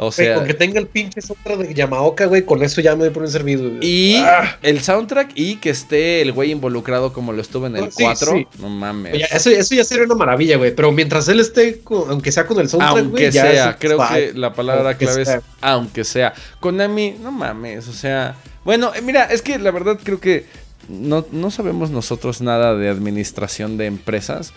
O 0.00 0.12
sea, 0.12 0.36
con 0.36 0.46
que 0.46 0.54
tenga 0.54 0.78
el 0.78 0.86
pinche 0.86 1.20
soundtrack 1.20 1.58
de 1.58 1.74
Yamaoka, 1.74 2.26
güey, 2.26 2.44
con 2.44 2.62
eso 2.62 2.80
ya 2.80 2.94
me 2.94 3.04
doy 3.04 3.10
por 3.12 3.24
un 3.24 3.28
servido. 3.28 3.68
güey. 3.68 3.78
y 3.82 4.16
Ah, 4.16 4.56
el 4.62 4.80
soundtrack 4.80 5.32
y 5.34 5.56
que 5.56 5.70
esté 5.70 6.22
el 6.22 6.30
güey 6.32 6.52
involucrado 6.52 7.12
como 7.12 7.32
lo 7.32 7.42
estuvo 7.42 7.66
en 7.66 7.76
el 7.76 7.84
Ah, 7.84 7.88
sí, 7.90 8.02
4. 8.04 8.32
sí. 8.32 8.46
No 8.60 8.68
mames. 8.68 9.14
oye, 9.14 9.26
eso, 9.30 9.50
eso 9.50 9.74
ya 9.74 9.82
sería 9.82 10.04
una 10.04 10.14
maravilla, 10.14 10.56
güey. 10.56 10.72
Pero 10.74 10.92
mientras 10.92 11.26
él 11.28 11.40
esté, 11.40 11.80
con- 11.80 12.08
aunque 12.10 12.30
sea 12.30 12.46
con 12.46 12.60
el 12.60 12.68
soundtrack, 12.68 12.96
Aunque 12.96 13.10
güey, 13.10 13.30
ya 13.32 13.42
sea, 13.42 13.70
es- 13.70 13.76
creo 13.80 13.98
que 13.98 14.32
la 14.34 14.52
palabra 14.52 14.90
aunque 14.90 15.04
clave 15.04 15.22
es 15.22 15.30
aunque 15.60 16.04
sea. 16.04 16.32
Konami, 16.60 17.16
no 17.20 17.32
mames, 17.32 17.88
o 17.88 17.92
sea. 17.92 18.36
Bueno, 18.64 18.92
eh, 18.94 19.02
mira, 19.02 19.24
es 19.24 19.42
que 19.42 19.58
la 19.58 19.72
verdad 19.72 19.98
creo 20.02 20.20
que 20.20 20.46
no, 20.88 21.26
no 21.32 21.50
sabemos 21.50 21.90
nosotros 21.90 22.40
nada 22.40 22.76
de 22.76 22.88
administración 22.88 23.76
de 23.76 23.86
empresas. 23.86 24.52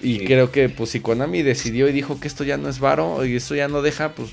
Y 0.00 0.20
Sí. 0.20 0.24
creo 0.26 0.52
que, 0.52 0.68
pues, 0.68 0.90
si 0.90 1.00
Konami 1.00 1.42
decidió 1.42 1.88
y 1.88 1.92
dijo 1.92 2.20
que 2.20 2.28
esto 2.28 2.44
ya 2.44 2.56
no 2.56 2.68
es 2.68 2.78
varo 2.78 3.24
y 3.24 3.34
esto 3.34 3.56
ya 3.56 3.66
no 3.66 3.82
deja, 3.82 4.10
pues, 4.10 4.30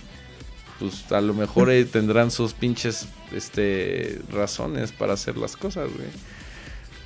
pues 0.80 1.12
a 1.12 1.22
lo 1.22 1.34
mejor 1.34 1.70
eh, 1.72 1.86
tendrán 1.86 2.32
sus 2.32 2.54
pinches 2.54 3.08
este, 3.34 4.20
razones 4.32 4.92
para 4.92 5.14
hacer 5.14 5.38
las 5.38 5.56
cosas, 5.58 5.90
güey. 5.96 6.08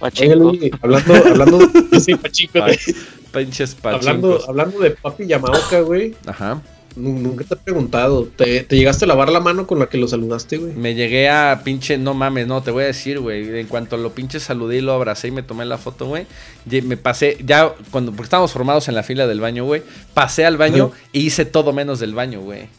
Oye, 0.01 0.12
Pachinko. 0.12 0.36
Luis, 0.36 0.71
hablando, 0.82 1.13
hablando, 1.15 1.60
sí, 1.99 2.15
Pachico, 2.15 2.60
güey. 2.62 2.77
Pinches 3.34 3.75
hablando, 3.84 4.29
pachincos. 4.29 4.49
hablando 4.49 4.79
de 4.79 4.91
papi 4.91 5.27
Yamaoka, 5.27 5.82
güey. 5.82 6.15
Ajá. 6.25 6.62
nu- 6.95 7.19
Nunca 7.19 7.43
te 7.43 7.53
he 7.53 7.58
preguntado, 7.58 8.23
¿te, 8.23 8.63
te 8.63 8.77
llegaste 8.77 9.03
a 9.05 9.08
lavar 9.10 9.29
la 9.29 9.39
mano 9.41 9.67
con 9.67 9.77
la 9.77 9.88
que 9.88 9.97
lo 9.97 10.08
saludaste, 10.08 10.58
güey? 10.58 10.73
Me 10.73 10.95
llegué 10.95 11.29
a 11.29 11.62
pinche, 11.65 11.97
no 11.97 12.13
mames, 12.13 12.47
no, 12.47 12.63
te 12.63 12.71
voy 12.71 12.84
a 12.84 12.88
decir, 12.88 13.19
güey. 13.19 13.60
En 13.60 13.67
cuanto 13.67 13.97
lo 13.97 14.13
pinche 14.13 14.39
saludé 14.39 14.77
y 14.77 14.82
lo 14.82 14.93
abracé 14.93 15.27
y 15.27 15.32
me 15.32 15.43
tomé 15.43 15.65
la 15.65 15.77
foto, 15.77 16.05
güey. 16.08 16.25
Me 16.65 16.95
pasé, 16.97 17.38
ya 17.45 17.73
cuando, 17.91 18.12
porque 18.12 18.23
estábamos 18.23 18.51
formados 18.53 18.88
en 18.88 18.95
la 18.95 19.03
fila 19.03 19.27
del 19.27 19.41
baño, 19.41 19.65
güey. 19.65 19.84
Pasé 20.13 20.45
al 20.45 20.55
baño 20.58 20.91
Ajá. 20.93 21.03
e 21.13 21.19
hice 21.19 21.43
todo 21.45 21.73
menos 21.73 21.99
del 21.99 22.15
baño, 22.15 22.39
güey. 22.41 22.69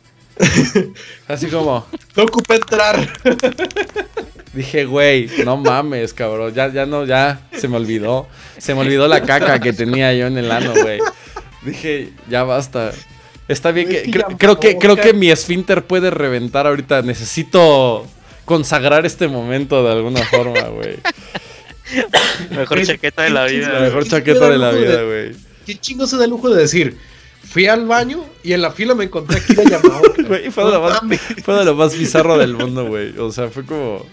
Así 1.28 1.46
como, 1.48 1.86
No 2.16 2.24
ocupé 2.24 2.56
entrar. 2.56 3.08
dije, 4.52 4.84
güey, 4.84 5.28
no 5.44 5.56
mames, 5.56 6.12
cabrón. 6.14 6.52
Ya, 6.54 6.72
ya 6.72 6.86
no, 6.86 7.04
ya 7.04 7.40
se 7.56 7.68
me 7.68 7.76
olvidó. 7.76 8.28
Se 8.58 8.74
me 8.74 8.80
olvidó 8.80 9.08
la 9.08 9.22
caca 9.22 9.58
que 9.60 9.72
tenía 9.72 10.12
yo 10.14 10.26
en 10.26 10.38
el 10.38 10.50
ano, 10.50 10.72
güey. 10.74 11.00
Dije, 11.62 12.10
ya 12.28 12.42
basta. 12.44 12.92
Está 13.48 13.72
bien 13.72 13.88
que, 13.88 14.10
creo, 14.38 14.60
que, 14.60 14.78
creo 14.78 14.96
que 14.96 15.12
mi 15.12 15.30
esfínter 15.30 15.84
puede 15.84 16.10
reventar 16.10 16.66
ahorita. 16.66 17.02
Necesito 17.02 18.06
consagrar 18.44 19.06
este 19.06 19.28
momento 19.28 19.84
de 19.84 19.92
alguna 19.92 20.24
forma, 20.24 20.60
güey. 20.68 20.98
Mejor 22.50 22.84
chaqueta 22.84 23.22
de 23.22 23.30
la 23.30 23.44
vida. 23.46 23.68
La 23.68 23.78
Güey, 23.78 23.82
mejor 23.88 24.04
¿qué 24.04 24.10
se 24.10 24.16
chaqueta 24.16 24.48
de 24.50 24.58
la 24.58 24.70
vida, 24.70 25.02
güey. 25.02 25.32
¿Qué 25.66 25.76
chingo 25.76 26.06
se 26.06 26.16
da 26.16 26.24
el 26.24 26.30
lujo 26.30 26.48
de 26.50 26.62
decir? 26.62 26.96
Fui 27.48 27.66
al 27.66 27.86
baño 27.86 28.24
y 28.44 28.52
en 28.52 28.62
la 28.62 28.70
fila 28.70 28.94
me 28.94 29.04
encontré 29.04 29.38
aquí 29.40 29.54
de 29.54 29.64
Yamaoka. 29.64 30.22
Güey, 30.30 30.50
fue 30.50 30.64
de, 30.64 30.70
lo 30.70 30.80
más, 30.82 31.00
fue 31.42 31.54
de 31.56 31.64
lo 31.64 31.74
más 31.74 31.98
bizarro 31.98 32.38
del 32.38 32.54
mundo, 32.54 32.86
güey. 32.86 33.18
O 33.18 33.32
sea, 33.32 33.48
fue 33.48 33.64
como. 33.64 34.06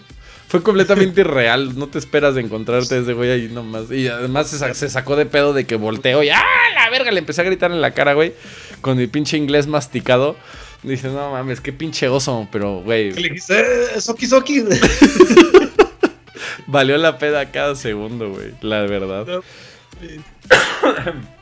Fue 0.48 0.62
completamente 0.62 1.20
irreal. 1.20 1.78
No 1.78 1.86
te 1.88 1.98
esperas 1.98 2.34
de 2.34 2.40
encontrarte 2.40 2.98
ese 2.98 3.12
güey 3.12 3.30
ahí 3.30 3.48
nomás. 3.48 3.90
Y 3.92 4.08
además 4.08 4.48
se, 4.48 4.58
sa- 4.58 4.74
se 4.74 4.88
sacó 4.88 5.14
de 5.14 5.26
pedo 5.26 5.52
de 5.52 5.66
que 5.66 5.76
volteo 5.76 6.22
y 6.24 6.30
¡ah! 6.30 6.42
La 6.74 6.88
verga, 6.90 7.10
le 7.12 7.18
empecé 7.20 7.42
a 7.42 7.44
gritar 7.44 7.70
en 7.70 7.80
la 7.82 7.92
cara, 7.92 8.14
güey. 8.14 8.32
Con 8.80 8.96
mi 8.96 9.06
pinche 9.06 9.36
inglés 9.36 9.66
masticado. 9.66 10.34
Dice, 10.82 11.08
no 11.08 11.30
mames, 11.32 11.60
qué 11.60 11.72
pinche 11.72 12.08
oso. 12.08 12.48
Pero, 12.50 12.80
güey, 12.80 13.12
Le 13.12 13.28
dijiste, 13.28 13.60
eh, 13.94 14.00
Soki 14.00 14.26
Soki. 14.26 14.64
valió 16.66 16.96
la 16.96 17.18
peda 17.18 17.50
cada 17.52 17.76
segundo, 17.76 18.30
güey. 18.30 18.52
La 18.62 18.80
verdad. 18.82 19.26
No. 19.26 19.42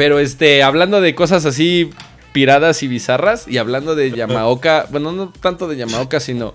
Pero 0.00 0.18
este, 0.18 0.62
hablando 0.62 1.02
de 1.02 1.14
cosas 1.14 1.44
así 1.44 1.90
piradas 2.32 2.82
y 2.82 2.88
bizarras, 2.88 3.46
y 3.46 3.58
hablando 3.58 3.94
de 3.94 4.10
Yamaoka, 4.10 4.86
bueno, 4.90 5.12
no 5.12 5.28
tanto 5.28 5.68
de 5.68 5.76
Yamaoka, 5.76 6.20
sino 6.20 6.54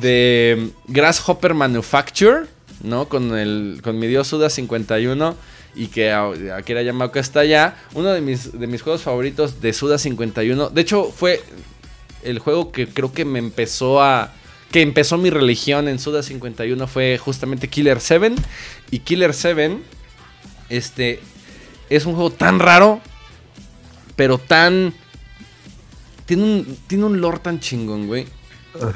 de 0.00 0.70
Grasshopper 0.88 1.54
Manufacture, 1.54 2.46
¿no? 2.82 3.08
Con 3.08 3.38
el 3.38 3.78
con 3.84 4.00
mi 4.00 4.08
dios 4.08 4.26
Suda 4.26 4.50
51 4.50 5.36
y 5.76 5.86
que 5.86 6.10
Akira 6.10 6.82
Yamaoka 6.82 7.20
está 7.20 7.38
allá. 7.38 7.76
Uno 7.94 8.08
de 8.08 8.20
mis, 8.20 8.58
de 8.58 8.66
mis 8.66 8.82
juegos 8.82 9.02
favoritos 9.02 9.60
de 9.60 9.72
Suda 9.72 9.96
51, 9.96 10.70
de 10.70 10.80
hecho 10.80 11.04
fue 11.04 11.44
el 12.24 12.40
juego 12.40 12.72
que 12.72 12.88
creo 12.88 13.12
que 13.12 13.24
me 13.24 13.38
empezó 13.38 14.02
a 14.02 14.32
que 14.72 14.82
empezó 14.82 15.18
mi 15.18 15.30
religión 15.30 15.86
en 15.86 16.00
Suda 16.00 16.24
51 16.24 16.84
fue 16.88 17.16
justamente 17.16 17.68
Killer 17.68 18.00
7 18.00 18.34
y 18.90 18.98
Killer 18.98 19.34
7 19.34 19.78
este 20.68 21.20
es 21.90 22.06
un 22.06 22.14
juego 22.14 22.30
tan 22.30 22.58
raro, 22.58 23.00
pero 24.16 24.38
tan. 24.38 24.92
Tiene 26.26 26.42
un, 26.42 26.78
tiene 26.86 27.04
un 27.04 27.20
lore 27.20 27.38
tan 27.38 27.60
chingón, 27.60 28.06
güey. 28.06 28.26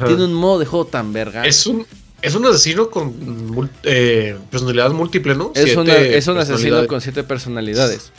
Tiene 0.06 0.24
un 0.24 0.34
modo 0.34 0.58
de 0.58 0.66
juego 0.66 0.86
tan 0.86 1.12
verga. 1.12 1.44
Es 1.46 1.66
un, 1.66 1.86
es 2.20 2.34
un 2.34 2.44
asesino 2.46 2.90
con 2.90 3.70
eh, 3.84 4.36
personalidad 4.50 4.90
múltiple, 4.90 5.34
¿no? 5.34 5.52
Es, 5.54 5.76
una- 5.76 5.96
es 5.96 6.26
un 6.26 6.36
asesino 6.36 6.56
personalidades. 6.56 6.88
con 6.88 7.00
siete 7.00 7.22
personalidades. 7.22 8.12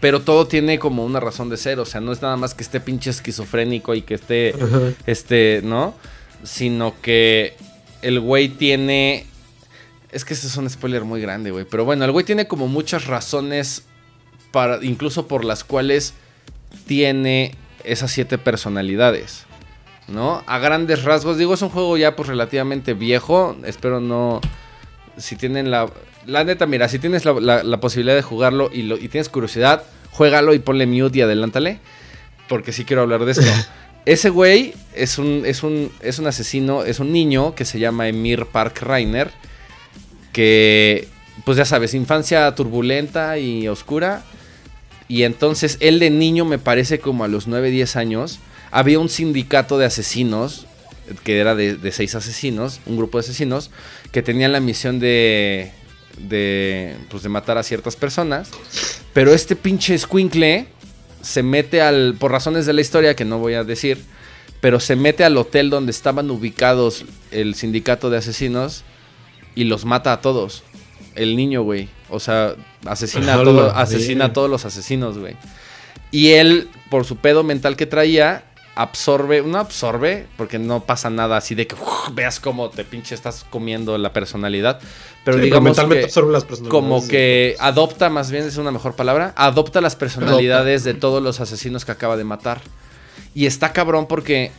Pero 0.00 0.20
todo 0.22 0.46
tiene 0.46 0.78
como 0.78 1.04
una 1.04 1.18
razón 1.18 1.48
de 1.50 1.56
ser. 1.56 1.80
O 1.80 1.84
sea, 1.84 2.00
no 2.00 2.12
es 2.12 2.22
nada 2.22 2.36
más 2.36 2.54
que 2.54 2.62
esté 2.62 2.78
pinche 2.80 3.10
esquizofrénico 3.10 3.94
y 3.96 4.02
que 4.02 4.14
esté. 4.14 4.54
Ajá. 4.54 4.92
Este, 5.06 5.60
¿no? 5.64 5.94
Sino 6.44 6.94
que 7.02 7.54
el 8.02 8.20
güey 8.20 8.48
tiene. 8.48 9.26
Es 10.10 10.24
que 10.24 10.34
ese 10.34 10.46
es 10.46 10.56
un 10.56 10.68
spoiler 10.68 11.04
muy 11.04 11.20
grande, 11.20 11.50
güey. 11.50 11.64
Pero 11.64 11.84
bueno, 11.84 12.04
el 12.04 12.12
güey 12.12 12.24
tiene 12.24 12.46
como 12.46 12.66
muchas 12.66 13.06
razones 13.06 13.84
para. 14.52 14.84
incluso 14.84 15.28
por 15.28 15.44
las 15.44 15.64
cuales 15.64 16.14
tiene 16.86 17.54
esas 17.84 18.10
siete 18.10 18.38
personalidades. 18.38 19.48
¿no? 20.08 20.42
A 20.46 20.58
grandes 20.58 21.04
rasgos, 21.04 21.38
digo, 21.38 21.54
es 21.54 21.62
un 21.62 21.68
juego 21.68 21.96
ya 21.96 22.16
pues 22.16 22.28
relativamente 22.28 22.94
viejo, 22.94 23.56
espero 23.64 24.00
no... 24.00 24.40
Si 25.16 25.36
tienen 25.36 25.70
la... 25.70 25.88
La 26.26 26.44
neta, 26.44 26.66
mira, 26.66 26.88
si 26.88 26.98
tienes 26.98 27.24
la, 27.24 27.80
posibilidad 27.80 28.14
de 28.14 28.22
jugarlo 28.22 28.68
y, 28.70 28.82
lo, 28.82 28.98
y 28.98 29.08
tienes 29.08 29.30
curiosidad, 29.30 29.82
juégalo 30.10 30.52
y 30.52 30.58
ponle 30.58 30.86
mute 30.86 31.18
y 31.18 31.22
adelántale, 31.22 31.80
porque 32.50 32.72
sí 32.72 32.84
quiero 32.84 33.00
hablar 33.00 33.24
de 33.24 33.32
esto. 33.32 33.46
Ese 34.04 34.28
güey 34.28 34.74
es 34.94 35.16
un, 35.16 35.44
es, 35.46 35.62
un, 35.62 35.90
es 36.00 36.18
un 36.18 36.26
asesino, 36.26 36.84
es 36.84 37.00
un 37.00 37.12
niño 37.12 37.54
que 37.54 37.64
se 37.64 37.78
llama 37.78 38.08
Emir 38.08 38.44
Park 38.44 38.82
Rainer, 38.82 39.30
que, 40.32 41.08
pues 41.44 41.56
ya 41.58 41.64
sabes, 41.64 41.94
infancia 41.94 42.54
turbulenta 42.54 43.38
y 43.38 43.68
oscura. 43.68 44.24
Y 45.08 45.22
entonces 45.22 45.78
él 45.80 45.98
de 45.98 46.10
niño, 46.10 46.44
me 46.44 46.58
parece 46.58 46.98
como 46.98 47.24
a 47.24 47.28
los 47.28 47.46
9, 47.46 47.70
10 47.70 47.96
años, 47.96 48.40
había 48.70 48.98
un 48.98 49.08
sindicato 49.08 49.78
de 49.78 49.86
asesinos, 49.86 50.66
que 51.24 51.38
era 51.38 51.54
de, 51.54 51.92
seis 51.92 52.14
asesinos, 52.14 52.80
un 52.84 52.96
grupo 52.96 53.18
de 53.18 53.24
asesinos, 53.24 53.70
que 54.12 54.22
tenían 54.22 54.52
la 54.52 54.60
misión 54.60 55.00
de, 55.00 55.72
de, 56.18 56.96
pues 57.10 57.22
de 57.22 57.30
matar 57.30 57.56
a 57.56 57.62
ciertas 57.62 57.96
personas. 57.96 58.50
Pero 59.14 59.32
este 59.32 59.56
pinche 59.56 59.96
squinkle 59.96 60.66
se 61.22 61.42
mete 61.42 61.80
al, 61.80 62.14
por 62.18 62.30
razones 62.30 62.66
de 62.66 62.74
la 62.74 62.82
historia 62.82 63.16
que 63.16 63.24
no 63.24 63.38
voy 63.38 63.54
a 63.54 63.64
decir, 63.64 64.04
pero 64.60 64.80
se 64.80 64.96
mete 64.96 65.24
al 65.24 65.36
hotel 65.36 65.70
donde 65.70 65.90
estaban 65.90 66.30
ubicados 66.30 67.04
el 67.30 67.54
sindicato 67.54 68.10
de 68.10 68.18
asesinos 68.18 68.84
y 69.58 69.64
los 69.64 69.84
mata 69.84 70.12
a 70.12 70.20
todos. 70.20 70.62
El 71.16 71.34
niño, 71.34 71.64
güey. 71.64 71.88
O 72.10 72.20
sea, 72.20 72.54
asesina, 72.86 73.34
a, 73.34 73.42
todo, 73.42 73.74
asesina 73.74 74.26
a 74.26 74.32
todos 74.32 74.48
los 74.48 74.64
asesinos, 74.64 75.18
güey. 75.18 75.34
Y 76.12 76.28
él, 76.28 76.68
por 76.90 77.04
su 77.04 77.16
pedo 77.16 77.42
mental 77.42 77.74
que 77.74 77.84
traía, 77.84 78.44
absorbe, 78.76 79.42
no 79.42 79.58
absorbe, 79.58 80.28
porque 80.36 80.60
no 80.60 80.84
pasa 80.84 81.10
nada 81.10 81.36
así 81.36 81.56
de 81.56 81.66
que 81.66 81.74
veas 82.12 82.38
cómo 82.38 82.70
te 82.70 82.84
pinche 82.84 83.16
estás 83.16 83.44
comiendo 83.50 83.98
la 83.98 84.12
personalidad, 84.12 84.78
pero 85.24 85.38
digamos 85.38 85.76
que, 85.76 86.08
como 86.68 87.06
que 87.08 87.56
adopta, 87.58 88.10
más 88.10 88.30
bien 88.30 88.44
es 88.44 88.58
una 88.58 88.70
mejor 88.70 88.94
palabra, 88.94 89.32
adopta 89.34 89.80
las 89.80 89.96
personalidades 89.96 90.84
de 90.84 90.94
todos 90.94 91.20
los 91.20 91.40
asesinos 91.40 91.84
que 91.84 91.90
acaba 91.90 92.16
de 92.16 92.22
matar. 92.22 92.60
Y 93.34 93.46
está 93.46 93.72
cabrón 93.72 94.06
porque, 94.06 94.52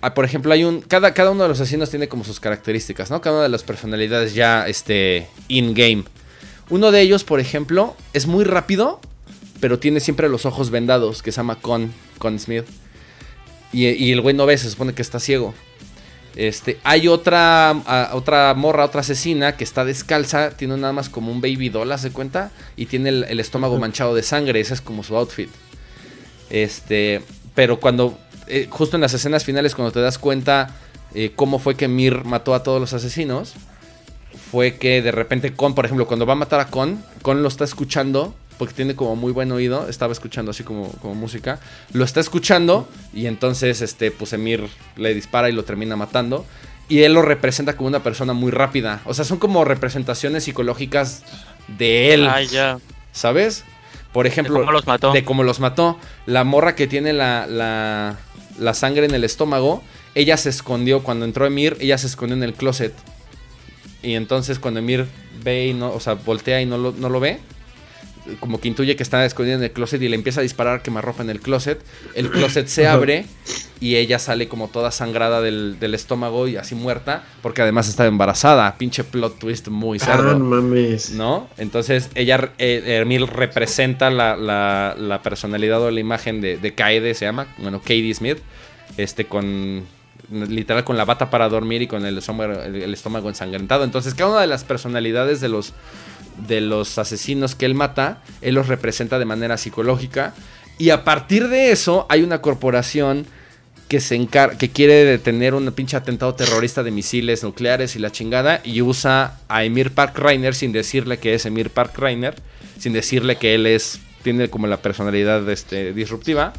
ah, 0.00 0.14
por 0.14 0.24
ejemplo, 0.24 0.52
hay 0.52 0.64
un, 0.64 0.80
cada, 0.80 1.14
cada 1.14 1.30
uno 1.30 1.42
de 1.42 1.48
los 1.48 1.60
asesinos 1.60 1.90
tiene 1.90 2.08
como 2.08 2.24
sus 2.24 2.40
características, 2.40 3.10
¿no? 3.10 3.20
Cada 3.20 3.36
una 3.36 3.42
de 3.44 3.48
las 3.48 3.62
personalidades 3.62 4.34
ya, 4.34 4.66
este, 4.66 5.28
in-game. 5.48 6.04
Uno 6.70 6.90
de 6.90 7.00
ellos, 7.00 7.24
por 7.24 7.40
ejemplo, 7.40 7.96
es 8.12 8.26
muy 8.26 8.44
rápido, 8.44 9.00
pero 9.60 9.78
tiene 9.78 10.00
siempre 10.00 10.28
los 10.28 10.46
ojos 10.46 10.70
vendados, 10.70 11.22
que 11.22 11.32
se 11.32 11.36
llama 11.36 11.56
Con, 11.56 11.92
Con 12.18 12.38
Smith. 12.38 12.64
Y, 13.72 14.12
el 14.12 14.20
güey 14.20 14.34
no 14.34 14.46
ve, 14.46 14.56
se 14.56 14.70
supone 14.70 14.94
que 14.94 15.02
está 15.02 15.20
ciego. 15.20 15.54
Este, 16.36 16.78
hay 16.84 17.08
otra, 17.08 18.10
otra 18.12 18.54
morra, 18.54 18.84
otra 18.84 19.00
asesina 19.00 19.56
que 19.56 19.64
está 19.64 19.84
descalza, 19.84 20.50
tiene 20.50 20.76
nada 20.76 20.92
más 20.92 21.08
como 21.08 21.32
un 21.32 21.40
baby 21.40 21.68
doll, 21.68 21.98
¿se 21.98 22.12
cuenta? 22.12 22.52
Y 22.76 22.86
tiene 22.86 23.08
el, 23.08 23.40
estómago 23.40 23.78
manchado 23.78 24.14
de 24.14 24.22
sangre, 24.22 24.60
ese 24.60 24.74
es 24.74 24.80
como 24.80 25.02
su 25.02 25.16
outfit. 25.16 25.50
Este, 26.48 27.22
pero 27.54 27.80
cuando, 27.80 28.18
eh, 28.48 28.66
justo 28.70 28.96
en 28.96 29.00
las 29.00 29.14
escenas 29.14 29.44
finales, 29.44 29.74
cuando 29.74 29.92
te 29.92 30.00
das 30.00 30.18
cuenta 30.18 30.74
eh, 31.14 31.32
cómo 31.34 31.58
fue 31.58 31.76
que 31.76 31.88
Mir 31.88 32.24
mató 32.24 32.54
a 32.54 32.62
todos 32.62 32.80
los 32.80 32.92
asesinos, 32.92 33.54
fue 34.50 34.76
que 34.76 35.02
de 35.02 35.10
repente 35.10 35.52
Con, 35.54 35.74
por 35.74 35.84
ejemplo, 35.84 36.06
cuando 36.06 36.26
va 36.26 36.34
a 36.34 36.36
matar 36.36 36.60
a 36.60 36.66
Con, 36.68 37.02
Con 37.22 37.42
lo 37.42 37.48
está 37.48 37.64
escuchando 37.64 38.34
porque 38.58 38.74
tiene 38.74 38.96
como 38.96 39.16
muy 39.16 39.32
buen 39.32 39.52
oído, 39.52 39.88
estaba 39.88 40.12
escuchando 40.12 40.50
así 40.50 40.64
como, 40.64 40.90
como 40.94 41.14
música, 41.14 41.60
lo 41.92 42.04
está 42.04 42.20
escuchando 42.20 42.88
y 43.14 43.26
entonces 43.26 43.80
este, 43.80 44.10
pues 44.10 44.32
Emir 44.32 44.68
le 44.96 45.14
dispara 45.14 45.48
y 45.48 45.52
lo 45.52 45.64
termina 45.64 45.96
matando. 45.96 46.44
Y 46.88 47.02
él 47.02 47.12
lo 47.12 47.22
representa 47.22 47.76
como 47.76 47.86
una 47.88 48.02
persona 48.02 48.32
muy 48.32 48.50
rápida. 48.50 49.02
O 49.04 49.14
sea, 49.14 49.24
son 49.24 49.38
como 49.38 49.64
representaciones 49.64 50.44
psicológicas 50.44 51.22
de 51.76 52.14
él. 52.14 52.26
Ah, 52.26 52.42
ya. 52.42 52.78
¿Sabes? 53.12 53.64
Por 54.12 54.26
ejemplo, 54.26 54.54
de 54.54 54.60
cómo 54.60 54.72
los 54.72 54.86
mató. 54.86 55.12
De 55.12 55.24
cómo 55.24 55.42
los 55.42 55.60
mató. 55.60 55.98
La 56.24 56.44
morra 56.44 56.74
que 56.74 56.86
tiene 56.86 57.12
la, 57.12 57.46
la, 57.46 58.16
la 58.58 58.74
sangre 58.74 59.06
en 59.06 59.14
el 59.14 59.24
estómago, 59.24 59.82
ella 60.14 60.36
se 60.36 60.48
escondió, 60.48 61.02
cuando 61.02 61.24
entró 61.24 61.46
Emir, 61.46 61.76
ella 61.80 61.98
se 61.98 62.06
escondió 62.06 62.36
en 62.36 62.42
el 62.42 62.54
closet. 62.54 62.94
Y 64.02 64.14
entonces 64.14 64.58
cuando 64.58 64.80
Emir 64.80 65.06
ve 65.42 65.68
y 65.68 65.74
no, 65.74 65.92
o 65.92 66.00
sea, 66.00 66.14
voltea 66.14 66.60
y 66.60 66.66
no 66.66 66.78
lo, 66.78 66.92
no 66.92 67.08
lo 67.08 67.20
ve, 67.20 67.40
como 68.40 68.60
que 68.60 68.68
intuye 68.68 68.96
que 68.96 69.02
está 69.02 69.24
escondida 69.24 69.56
en 69.56 69.62
el 69.62 69.72
closet 69.72 70.00
y 70.02 70.08
le 70.08 70.16
empieza 70.16 70.40
a 70.40 70.42
disparar 70.42 70.82
quemarropa 70.82 71.22
en 71.22 71.30
el 71.30 71.40
closet. 71.40 71.80
El 72.14 72.30
closet 72.30 72.66
se 72.66 72.86
abre 72.86 73.26
y 73.80 73.96
ella 73.96 74.18
sale 74.18 74.48
como 74.48 74.68
toda 74.68 74.90
sangrada 74.90 75.40
del, 75.40 75.76
estómago 75.94 76.48
y 76.48 76.56
así 76.56 76.74
muerta, 76.74 77.24
porque 77.42 77.62
además 77.62 77.88
está 77.88 78.06
embarazada. 78.06 78.76
Pinche 78.76 79.04
plot 79.04 79.38
twist 79.38 79.68
muy 79.68 79.98
cerdo. 79.98 80.30
Ah, 80.30 80.38
mames. 80.38 81.10
¿No? 81.10 81.48
Entonces 81.56 82.10
ella, 82.14 82.52
eh, 82.58 83.26
representa 83.30 84.10
la, 84.10 85.20
personalidad 85.22 85.82
o 85.82 85.90
la 85.90 86.00
imagen 86.00 86.40
de, 86.40 86.58
de 86.58 86.74
Kaede, 86.74 87.14
se 87.14 87.24
llama, 87.24 87.54
bueno, 87.58 87.80
Katie 87.80 88.14
Smith, 88.14 88.38
este 88.96 89.26
con 89.26 89.86
literal 90.30 90.84
con 90.84 90.96
la 90.96 91.04
bata 91.04 91.30
para 91.30 91.48
dormir 91.48 91.82
y 91.82 91.86
con 91.86 92.04
el 92.04 92.18
el 92.18 92.94
estómago 92.94 93.28
ensangrentado. 93.28 93.84
Entonces 93.84 94.14
cada 94.14 94.30
una 94.30 94.40
de 94.40 94.46
las 94.46 94.64
personalidades 94.64 95.40
de 95.40 95.48
los 95.48 95.72
de 96.46 96.60
los 96.60 96.98
asesinos 96.98 97.54
que 97.54 97.66
él 97.66 97.74
mata, 97.74 98.22
él 98.40 98.54
los 98.54 98.68
representa 98.68 99.18
de 99.18 99.24
manera 99.24 99.56
psicológica. 99.56 100.34
Y 100.78 100.90
a 100.90 101.04
partir 101.04 101.48
de 101.48 101.72
eso 101.72 102.06
hay 102.08 102.22
una 102.22 102.40
corporación 102.40 103.26
que, 103.88 104.00
se 104.00 104.28
que 104.58 104.70
quiere 104.70 105.04
detener 105.04 105.54
un 105.54 105.70
pinche 105.72 105.96
atentado 105.96 106.34
terrorista 106.34 106.82
de 106.82 106.90
misiles 106.90 107.42
nucleares 107.42 107.96
y 107.96 107.98
la 107.98 108.12
chingada. 108.12 108.60
Y 108.62 108.82
usa 108.82 109.40
a 109.48 109.64
Emir 109.64 109.92
Park 109.92 110.18
Rainer 110.18 110.54
sin 110.54 110.72
decirle 110.72 111.18
que 111.18 111.34
es 111.34 111.46
Emir 111.46 111.70
Park 111.70 111.98
Rainer. 111.98 112.34
Sin 112.78 112.92
decirle 112.92 113.36
que 113.36 113.54
él 113.54 113.66
es. 113.66 114.00
Tiene 114.22 114.48
como 114.50 114.66
la 114.66 114.76
personalidad 114.78 115.48
este, 115.48 115.92
disruptiva. 115.92 116.52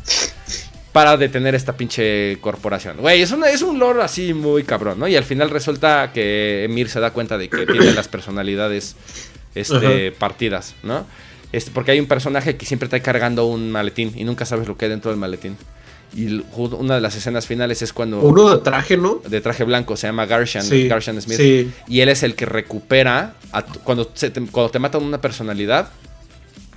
Para 0.91 1.17
detener 1.17 1.53
esta 1.53 1.77
pinche 1.77 2.39
corporación. 2.41 2.97
Güey, 2.97 3.21
es, 3.21 3.31
es 3.31 3.61
un 3.61 3.77
lore 3.77 4.01
así 4.01 4.33
muy 4.33 4.63
cabrón, 4.63 4.99
¿no? 4.99 5.07
Y 5.07 5.15
al 5.15 5.23
final 5.23 5.51
resulta 5.51 6.11
que 6.11 6.63
Emir 6.63 6.89
se 6.89 6.99
da 6.99 7.11
cuenta 7.11 7.37
de 7.37 7.47
que 7.47 7.67
tiene 7.67 7.93
las 7.93 8.07
personalidades 8.07 8.95
este, 9.55 10.11
partidas, 10.11 10.75
¿no? 10.83 11.05
Este, 11.51 11.71
porque 11.71 11.91
hay 11.91 11.99
un 11.99 12.05
personaje 12.05 12.57
que 12.57 12.65
siempre 12.65 12.85
está 12.85 12.99
cargando 12.99 13.45
un 13.45 13.71
maletín 13.71 14.13
y 14.15 14.23
nunca 14.23 14.45
sabes 14.45 14.67
lo 14.67 14.77
que 14.77 14.85
hay 14.85 14.91
dentro 14.91 15.11
del 15.11 15.19
maletín. 15.19 15.57
Y 16.15 16.43
una 16.55 16.95
de 16.95 17.01
las 17.01 17.15
escenas 17.15 17.45
finales 17.45 17.81
es 17.81 17.93
cuando. 17.93 18.19
Uno 18.21 18.49
de 18.49 18.63
traje, 18.63 18.97
¿no? 18.97 19.21
De 19.27 19.41
traje 19.41 19.63
blanco, 19.63 19.95
se 19.95 20.07
llama 20.07 20.25
Garshan, 20.25 20.63
Smith. 20.63 21.71
Y 21.87 21.99
él 22.01 22.09
es 22.09 22.23
el 22.23 22.35
que 22.35 22.45
recupera. 22.45 23.35
cuando, 23.83 24.07
te, 24.07 24.31
cuando 24.31 24.71
te 24.71 24.79
matan 24.79 25.03
una 25.03 25.21
personalidad, 25.21 25.91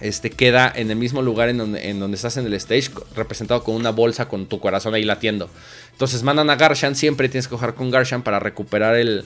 este 0.01 0.31
queda 0.31 0.71
en 0.75 0.91
el 0.91 0.97
mismo 0.97 1.23
lugar 1.23 1.49
en 1.49 1.59
donde, 1.59 1.89
en 1.89 1.99
donde 1.99 2.17
estás 2.17 2.37
en 2.37 2.47
el 2.47 2.53
stage, 2.55 2.91
representado 3.17 3.63
con 3.65 3.75
una 3.75 3.91
bolsa 3.91 4.29
con 4.29 4.47
tu 4.47 4.61
corazón 4.61 4.95
ahí 4.95 5.05
latiendo. 5.05 5.49
Entonces 5.93 6.23
mandan 6.23 6.51
a 6.51 6.57
Garshan, 6.57 6.95
siempre 6.95 7.29
tienes 7.31 7.49
que 7.49 7.55
jugar 7.55 7.75
con 7.75 7.91
Garshan 7.91 8.23
para 8.23 8.39
recuperar 8.39 8.97
el, 8.97 9.25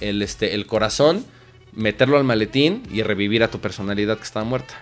el, 0.00 0.20
este, 0.20 0.54
el 0.54 0.66
corazón 0.66 1.24
meterlo 1.72 2.18
al 2.18 2.24
maletín 2.24 2.82
y 2.90 3.02
revivir 3.02 3.42
a 3.42 3.48
tu 3.48 3.60
personalidad 3.60 4.16
que 4.16 4.24
estaba 4.24 4.44
muerta. 4.44 4.74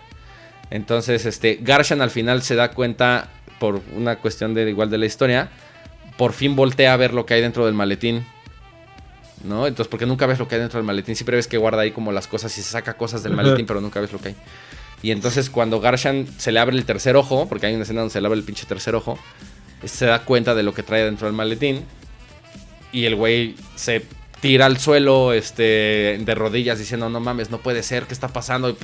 Entonces, 0.71 1.27
este, 1.27 1.59
Garshan 1.61 2.01
al 2.03 2.11
final 2.11 2.43
se 2.43 2.55
da 2.55 2.71
cuenta, 2.71 3.29
por 3.59 3.83
una 3.95 4.17
cuestión 4.17 4.55
de 4.55 4.69
igual 4.69 4.91
de 4.91 4.99
la 4.99 5.07
historia, 5.07 5.51
por 6.17 6.33
fin 6.33 6.57
voltea 6.57 6.93
a 6.93 6.97
ver 6.97 7.13
lo 7.13 7.27
que 7.27 7.35
hay 7.35 7.41
dentro 7.41 7.67
del 7.67 7.75
maletín. 7.75 8.25
¿No? 9.43 9.67
Entonces, 9.67 9.89
porque 9.89 10.05
nunca 10.05 10.27
ves 10.27 10.39
lo 10.39 10.49
que 10.49 10.57
hay 10.57 10.61
dentro 10.61 10.79
del 10.79 10.87
maletín, 10.87 11.17
siempre 11.17 11.35
ves 11.35 11.47
que 11.47 11.57
guarda 11.57 11.81
ahí 11.81 11.93
como 11.93 12.13
las 12.13 12.27
cosas 12.27 12.57
y 12.59 12.63
se 12.63 12.71
saca 12.71 12.95
cosas 12.95 13.23
del 13.23 13.33
maletín, 13.33 13.65
pero 13.65 13.81
nunca 13.81 13.99
ves 14.01 14.13
lo 14.13 14.19
que 14.19 14.29
hay. 14.29 14.37
Y 15.03 15.13
entonces 15.13 15.49
cuando 15.49 15.81
Garshan 15.81 16.27
se 16.37 16.53
le 16.53 16.61
abre 16.61 16.77
el 16.77 16.85
tercer 16.85 17.17
ojo, 17.17 17.49
porque 17.49 17.67
hay 17.67 17.75
una 17.75 17.85
escena 17.85 18.01
donde 18.01 18.13
se 18.13 18.21
le 18.21 18.27
abre 18.27 18.39
el 18.39 18.45
pinche 18.45 18.67
tercer 18.67 18.95
ojo, 18.95 19.19
se 19.85 20.05
da 20.05 20.25
cuenta 20.25 20.55
de 20.55 20.63
lo 20.63 20.75
que 20.75 20.83
trae 20.83 21.05
dentro 21.05 21.27
del 21.27 21.35
maletín. 21.35 21.85
Y 22.93 23.07
el 23.07 23.15
güey 23.15 23.55
se 23.77 24.05
tira 24.41 24.67
al 24.67 24.79
suelo 24.79 25.33
este, 25.33 26.19
de 26.19 26.35
rodillas 26.35 26.79
diciendo, 26.79 27.09
no 27.09 27.21
mames, 27.21 27.51
no 27.51 27.59
puede 27.59 27.83
ser, 27.83 28.05
¿qué 28.05 28.15
está 28.15 28.29
pasando? 28.29 28.75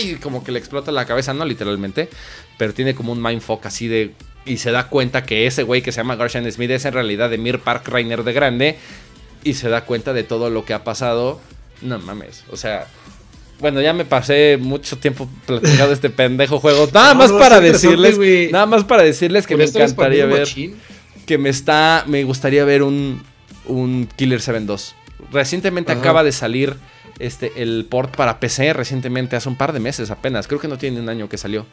Y, 0.00 0.14
como 0.16 0.44
que 0.44 0.52
le 0.52 0.58
explota 0.58 0.92
la 0.92 1.04
cabeza, 1.04 1.34
no 1.34 1.44
literalmente, 1.44 2.08
pero 2.56 2.72
tiene 2.72 2.94
como 2.94 3.12
un 3.12 3.22
mindfuck 3.22 3.66
así 3.66 3.88
de... 3.88 4.14
Y 4.46 4.56
se 4.56 4.70
da 4.70 4.88
cuenta 4.88 5.24
que 5.24 5.46
ese 5.46 5.64
güey 5.64 5.82
que 5.82 5.92
se 5.92 5.98
llama 5.98 6.16
Garshan 6.16 6.50
Smith 6.50 6.70
es 6.70 6.84
en 6.86 6.94
realidad 6.94 7.32
Emir 7.32 7.58
Park 7.58 7.86
Rainer 7.88 8.24
de 8.24 8.32
grande. 8.32 8.78
Y 9.44 9.54
se 9.54 9.68
da 9.68 9.84
cuenta 9.84 10.14
de 10.14 10.22
todo 10.24 10.48
lo 10.48 10.64
que 10.64 10.72
ha 10.72 10.82
pasado. 10.82 11.40
No 11.82 11.98
mames, 11.98 12.44
o 12.50 12.56
sea... 12.56 12.86
Bueno, 13.58 13.82
ya 13.82 13.92
me 13.92 14.06
pasé 14.06 14.56
mucho 14.58 14.96
tiempo 14.96 15.28
platicando 15.44 15.92
este 15.92 16.08
pendejo 16.08 16.58
juego. 16.60 16.88
Nada 16.94 17.12
más 17.12 17.30
para 17.30 17.60
decirles, 17.60 18.18
nada 18.50 18.64
más 18.64 18.84
para 18.84 19.02
decirles 19.02 19.46
que 19.46 19.54
me 19.54 19.64
encantaría 19.64 20.24
ver, 20.24 20.48
que 21.26 21.36
me 21.36 21.50
está, 21.50 22.04
me 22.06 22.24
gustaría 22.24 22.64
ver 22.64 22.82
un, 22.82 23.22
un 23.66 24.08
Killer 24.16 24.40
7 24.40 24.60
2. 24.60 24.94
Recientemente 25.32 25.92
acaba 25.92 26.24
de 26.24 26.32
salir 26.32 26.76
este, 27.18 27.62
el 27.62 27.86
port 27.88 28.16
para 28.16 28.40
PC, 28.40 28.72
recientemente, 28.72 29.36
hace 29.36 29.48
un 29.48 29.56
par 29.56 29.72
de 29.72 29.80
meses 29.80 30.10
apenas. 30.10 30.48
Creo 30.48 30.60
que 30.60 30.68
no 30.68 30.78
tiene 30.78 31.00
un 31.00 31.08
año 31.08 31.28
que 31.28 31.38
salió. 31.38 31.66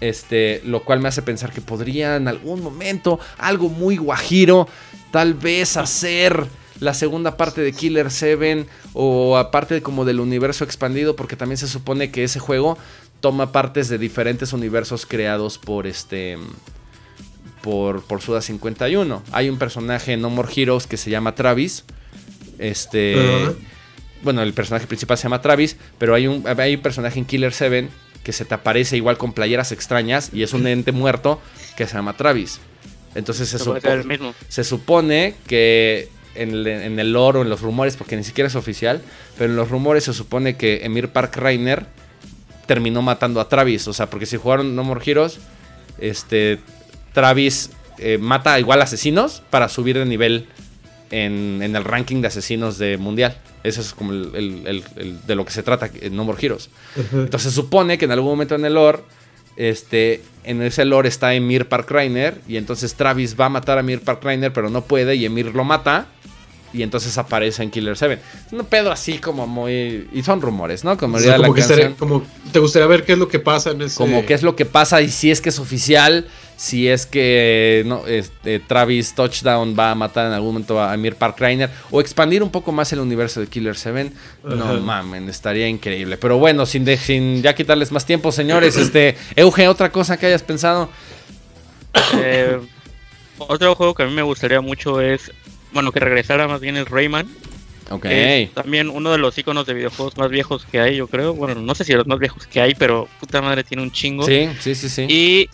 Este, 0.00 0.62
lo 0.64 0.82
cual 0.82 1.00
me 1.00 1.08
hace 1.08 1.20
pensar 1.20 1.52
que 1.52 1.60
podría 1.60 2.16
en 2.16 2.26
algún 2.26 2.62
momento 2.62 3.20
algo 3.36 3.68
muy 3.68 3.98
guajiro, 3.98 4.66
tal 5.10 5.34
vez 5.34 5.76
hacer 5.76 6.46
la 6.80 6.94
segunda 6.94 7.36
parte 7.36 7.60
de 7.60 7.72
Killer 7.72 8.10
7 8.10 8.66
o 8.94 9.36
aparte 9.36 9.82
como 9.82 10.06
del 10.06 10.20
universo 10.20 10.64
expandido, 10.64 11.16
porque 11.16 11.36
también 11.36 11.58
se 11.58 11.68
supone 11.68 12.10
que 12.10 12.24
ese 12.24 12.40
juego 12.40 12.78
toma 13.20 13.52
partes 13.52 13.90
de 13.90 13.98
diferentes 13.98 14.54
universos 14.54 15.04
creados 15.04 15.58
por 15.58 15.86
este 15.86 16.38
por, 17.60 18.02
por 18.02 18.22
Suda 18.22 18.40
51. 18.40 19.22
Hay 19.32 19.50
un 19.50 19.58
personaje 19.58 20.14
en 20.14 20.22
No 20.22 20.30
More 20.30 20.48
Heroes 20.54 20.86
que 20.86 20.96
se 20.96 21.10
llama 21.10 21.34
Travis. 21.34 21.84
Este. 22.60 23.16
Bueno, 24.22 24.42
el 24.42 24.52
personaje 24.52 24.86
principal 24.86 25.16
se 25.16 25.22
llama 25.24 25.40
Travis, 25.40 25.76
pero 25.98 26.14
hay 26.14 26.26
un, 26.26 26.44
hay 26.46 26.74
un 26.74 26.82
personaje 26.82 27.18
en 27.18 27.24
Killer 27.24 27.52
7 27.54 27.88
que 28.22 28.32
se 28.32 28.44
te 28.44 28.52
aparece 28.54 28.96
igual 28.98 29.16
con 29.16 29.32
playeras 29.32 29.72
extrañas 29.72 30.30
y 30.34 30.42
es 30.42 30.52
un 30.52 30.66
ente 30.66 30.92
muerto 30.92 31.40
que 31.76 31.86
se 31.86 31.94
llama 31.94 32.16
Travis. 32.18 32.60
Entonces 33.14 33.48
se, 33.48 33.56
Se 33.58 33.64
supo- 33.64 33.70
puede 33.80 33.80
ser 33.80 34.00
el 34.00 34.06
mismo. 34.06 34.34
se 34.48 34.62
supone 34.62 35.34
que 35.46 36.08
en 36.34 36.50
el, 36.50 36.66
en 36.66 36.98
el 37.00 37.12
lore 37.14 37.38
o 37.38 37.42
en 37.42 37.48
los 37.48 37.62
rumores, 37.62 37.96
porque 37.96 38.14
ni 38.16 38.22
siquiera 38.22 38.46
es 38.48 38.56
oficial, 38.56 39.00
pero 39.38 39.48
en 39.50 39.56
los 39.56 39.70
rumores 39.70 40.04
se 40.04 40.12
supone 40.12 40.56
que 40.56 40.84
Emir 40.84 41.08
Park 41.08 41.36
Rainer 41.38 41.86
terminó 42.66 43.00
matando 43.00 43.40
a 43.40 43.48
Travis. 43.48 43.88
O 43.88 43.94
sea, 43.94 44.10
porque 44.10 44.26
si 44.26 44.36
jugaron 44.36 44.76
No 44.76 44.84
More 44.84 45.00
Heroes, 45.04 45.38
este, 45.98 46.60
Travis 47.14 47.70
eh, 47.98 48.18
mata 48.18 48.60
igual 48.60 48.82
asesinos 48.82 49.42
para 49.50 49.68
subir 49.70 49.98
de 49.98 50.04
nivel 50.04 50.46
en, 51.10 51.60
en 51.62 51.74
el 51.76 51.84
ranking 51.84 52.20
de 52.20 52.28
asesinos 52.28 52.78
de 52.78 52.96
mundial. 52.96 53.36
Eso 53.64 53.80
es 53.80 53.92
como 53.92 54.12
el, 54.12 54.30
el- 54.34 54.66
el- 54.66 54.84
el- 54.96 55.26
de 55.26 55.34
lo 55.34 55.44
que 55.44 55.52
se 55.52 55.62
trata 55.62 55.90
en 56.00 56.14
No 56.16 56.24
More 56.24 56.38
Heroes. 56.44 56.70
Entonces 57.12 57.52
se 57.52 57.54
supone 57.60 57.98
que 57.98 58.04
en 58.06 58.12
algún 58.12 58.30
momento 58.30 58.54
en 58.54 58.64
el 58.64 58.74
lore, 58.74 59.00
este, 59.56 60.22
en 60.44 60.62
ese 60.62 60.84
lore 60.84 61.08
está 61.08 61.34
Emir 61.34 61.68
Park 61.68 61.90
Rainer 61.90 62.40
y 62.48 62.56
entonces 62.56 62.94
Travis 62.94 63.38
va 63.38 63.46
a 63.46 63.48
matar 63.50 63.76
a 63.78 63.80
Emir 63.80 64.00
Park 64.00 64.20
Rainer 64.22 64.52
pero 64.52 64.70
no 64.70 64.82
puede 64.82 65.16
y 65.16 65.24
Emir 65.26 65.46
lo 65.54 65.64
mata 65.64 66.06
y 66.72 66.82
entonces 66.84 67.18
aparece 67.18 67.64
en 67.64 67.70
Killer 67.72 67.96
7. 67.96 68.20
Es 68.46 68.52
un 68.52 68.64
pedo 68.64 68.92
así 68.92 69.18
como 69.18 69.48
muy... 69.48 70.08
Y 70.12 70.22
son 70.22 70.40
rumores, 70.40 70.84
¿no? 70.84 70.96
Como, 70.96 71.16
O 71.16 71.20
sea, 71.20 71.36
la 71.36 71.48
como 71.48 71.54
que 71.56 71.62
como 71.98 72.22
te 72.52 72.60
gustaría 72.60 72.86
ver 72.86 73.04
qué 73.04 73.14
es 73.14 73.18
lo 73.18 73.26
que 73.26 73.40
pasa 73.40 73.72
en 73.72 73.82
ese. 73.82 73.96
Como 73.96 74.24
qué 74.24 74.34
es 74.34 74.44
lo 74.44 74.54
que 74.54 74.64
pasa 74.66 75.02
y 75.02 75.10
si 75.10 75.32
es 75.32 75.40
que 75.40 75.48
es 75.48 75.58
oficial, 75.58 76.28
si 76.62 76.88
es 76.88 77.06
que 77.06 77.84
no, 77.86 78.06
este, 78.06 78.58
Travis 78.58 79.14
Touchdown 79.14 79.74
va 79.78 79.92
a 79.92 79.94
matar 79.94 80.26
en 80.26 80.34
algún 80.34 80.48
momento 80.52 80.78
a 80.82 80.92
Emir 80.92 81.14
Park 81.14 81.36
Rainer 81.40 81.70
o 81.90 82.02
expandir 82.02 82.42
un 82.42 82.50
poco 82.50 82.70
más 82.70 82.92
el 82.92 83.00
universo 83.00 83.40
de 83.40 83.46
Killer 83.46 83.74
7. 83.78 84.12
No 84.44 84.64
Ajá. 84.64 84.74
mamen, 84.74 85.26
estaría 85.30 85.66
increíble. 85.68 86.18
Pero 86.18 86.36
bueno, 86.36 86.66
sin, 86.66 86.84
de- 86.84 86.98
sin 86.98 87.40
ya 87.42 87.54
quitarles 87.54 87.90
más 87.92 88.04
tiempo, 88.04 88.30
señores, 88.30 88.76
este, 88.76 89.16
Euge, 89.36 89.68
otra 89.68 89.90
cosa 89.90 90.18
que 90.18 90.26
hayas 90.26 90.42
pensado. 90.42 90.90
Eh, 92.18 92.60
otro 93.38 93.74
juego 93.74 93.94
que 93.94 94.02
a 94.02 94.06
mí 94.06 94.12
me 94.12 94.20
gustaría 94.22 94.60
mucho 94.60 95.00
es, 95.00 95.32
bueno, 95.72 95.92
que 95.92 96.00
regresara 96.00 96.46
más 96.46 96.60
bien 96.60 96.76
es 96.76 96.86
Rayman. 96.90 97.26
Ok. 97.88 98.04
Es 98.04 98.52
también 98.52 98.90
uno 98.90 99.10
de 99.12 99.16
los 99.18 99.36
iconos 99.38 99.64
de 99.64 99.72
videojuegos 99.72 100.18
más 100.18 100.28
viejos 100.28 100.66
que 100.70 100.78
hay, 100.78 100.96
yo 100.96 101.06
creo. 101.08 101.32
Bueno, 101.34 101.60
no 101.62 101.74
sé 101.74 101.84
si 101.84 101.94
los 101.94 102.06
más 102.06 102.18
viejos 102.18 102.46
que 102.46 102.60
hay, 102.60 102.74
pero 102.74 103.08
puta 103.18 103.40
madre 103.40 103.64
tiene 103.64 103.82
un 103.82 103.90
chingo. 103.90 104.26
Sí, 104.26 104.48
sí, 104.60 104.74
sí, 104.74 104.88
sí. 104.90 105.06
Y 105.08 105.48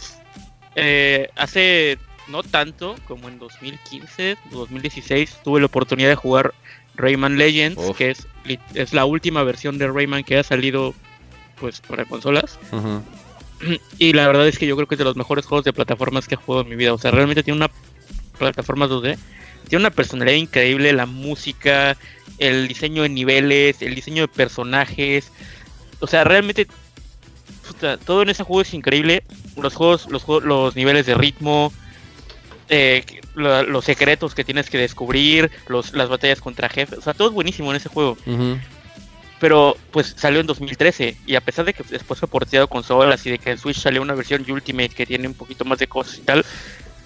eh, 0.77 1.29
hace 1.37 1.99
no 2.29 2.43
tanto, 2.43 2.97
como 3.07 3.29
en 3.29 3.39
2015, 3.39 4.37
2016, 4.51 5.39
tuve 5.45 5.61
la 5.61 5.67
oportunidad 5.67 6.09
de 6.09 6.17
jugar 6.17 6.55
Rayman 6.97 7.39
Legends, 7.39 7.79
Uf. 7.79 7.97
que 7.97 8.11
es, 8.11 8.27
es 8.75 8.93
la 8.93 9.05
última 9.05 9.43
versión 9.43 9.79
de 9.79 9.89
Rayman 9.89 10.25
que 10.25 10.39
ha 10.39 10.43
salido 10.43 10.95
pues 11.59 11.81
para 11.81 12.05
consolas. 12.05 12.59
Y 13.99 14.13
la 14.13 14.27
verdad 14.27 14.47
es 14.47 14.59
que 14.59 14.67
yo 14.67 14.77
creo 14.77 14.87
que 14.87 14.97
es 14.97 14.99
de 14.99 15.05
los 15.05 15.17
mejores 15.17 15.47
juegos 15.47 15.65
de 15.65 15.73
plataformas 15.73 16.29
que 16.29 16.35
he 16.35 16.37
jugado 16.37 16.63
en 16.63 16.69
mi 16.69 16.77
vida. 16.77 16.93
O 16.93 16.99
sea, 16.99 17.11
realmente 17.11 17.43
tiene 17.43 17.57
una 17.57 17.71
plataforma 18.39 18.87
2D. 18.87 19.17
Tiene 19.69 19.83
una 19.83 19.91
personalidad 19.91 20.37
increíble, 20.37 20.93
la 20.93 21.07
música, 21.07 21.97
el 22.37 22.69
diseño 22.69 23.03
de 23.03 23.09
niveles, 23.09 23.81
el 23.81 23.95
diseño 23.95 24.23
de 24.23 24.29
personajes. 24.29 25.33
O 26.01 26.07
sea, 26.07 26.25
realmente 26.25 26.67
puta, 27.67 27.97
todo 27.97 28.23
en 28.23 28.29
ese 28.31 28.43
juego 28.45 28.63
es 28.63 28.73
increíble. 28.75 29.23
Los 29.61 29.75
juegos, 29.75 30.07
los 30.11 30.23
juegos, 30.23 30.45
los 30.45 30.77
niveles 30.77 31.07
de 31.07 31.15
ritmo, 31.15 31.73
eh, 32.69 33.05
la- 33.35 33.63
los 33.63 33.85
secretos 33.85 34.35
que 34.35 34.45
tienes 34.45 34.71
que 34.71 34.79
descubrir, 34.79 35.51
los, 35.69 35.93
las 35.95 36.09
batallas 36.09 36.41
contra 36.41 36.69
jefes. 36.69 36.99
O 36.99 37.03
sea, 37.03 37.15
todo 37.15 37.29
es 37.29 37.35
buenísimo 37.35 37.71
en 37.71 37.77
ese 37.77 37.89
juego 37.89 38.17
pero 39.39 39.77
pues 39.91 40.15
salió 40.17 40.41
en 40.41 40.47
2013 40.47 41.15
y 41.27 41.35
a 41.35 41.43
pesar 41.43 41.67
de 41.67 41.75
que 41.75 41.83
después 41.91 42.19
fue 42.19 42.27
porteado 42.27 42.69
con 42.69 42.81
consolas 42.81 43.25
y 43.27 43.31
de 43.31 43.39
que 43.39 43.51
en 43.51 43.59
Switch 43.59 43.77
salió 43.79 44.01
una 44.01 44.15
versión 44.15 44.43
Ultimate 44.51 44.89
que 44.89 45.05
tiene 45.05 45.29
un 45.29 45.35
poquito 45.35 45.65
más 45.67 45.79
de 45.79 45.87
cosas 45.87 46.17
y 46.17 46.23
tal, 46.23 46.43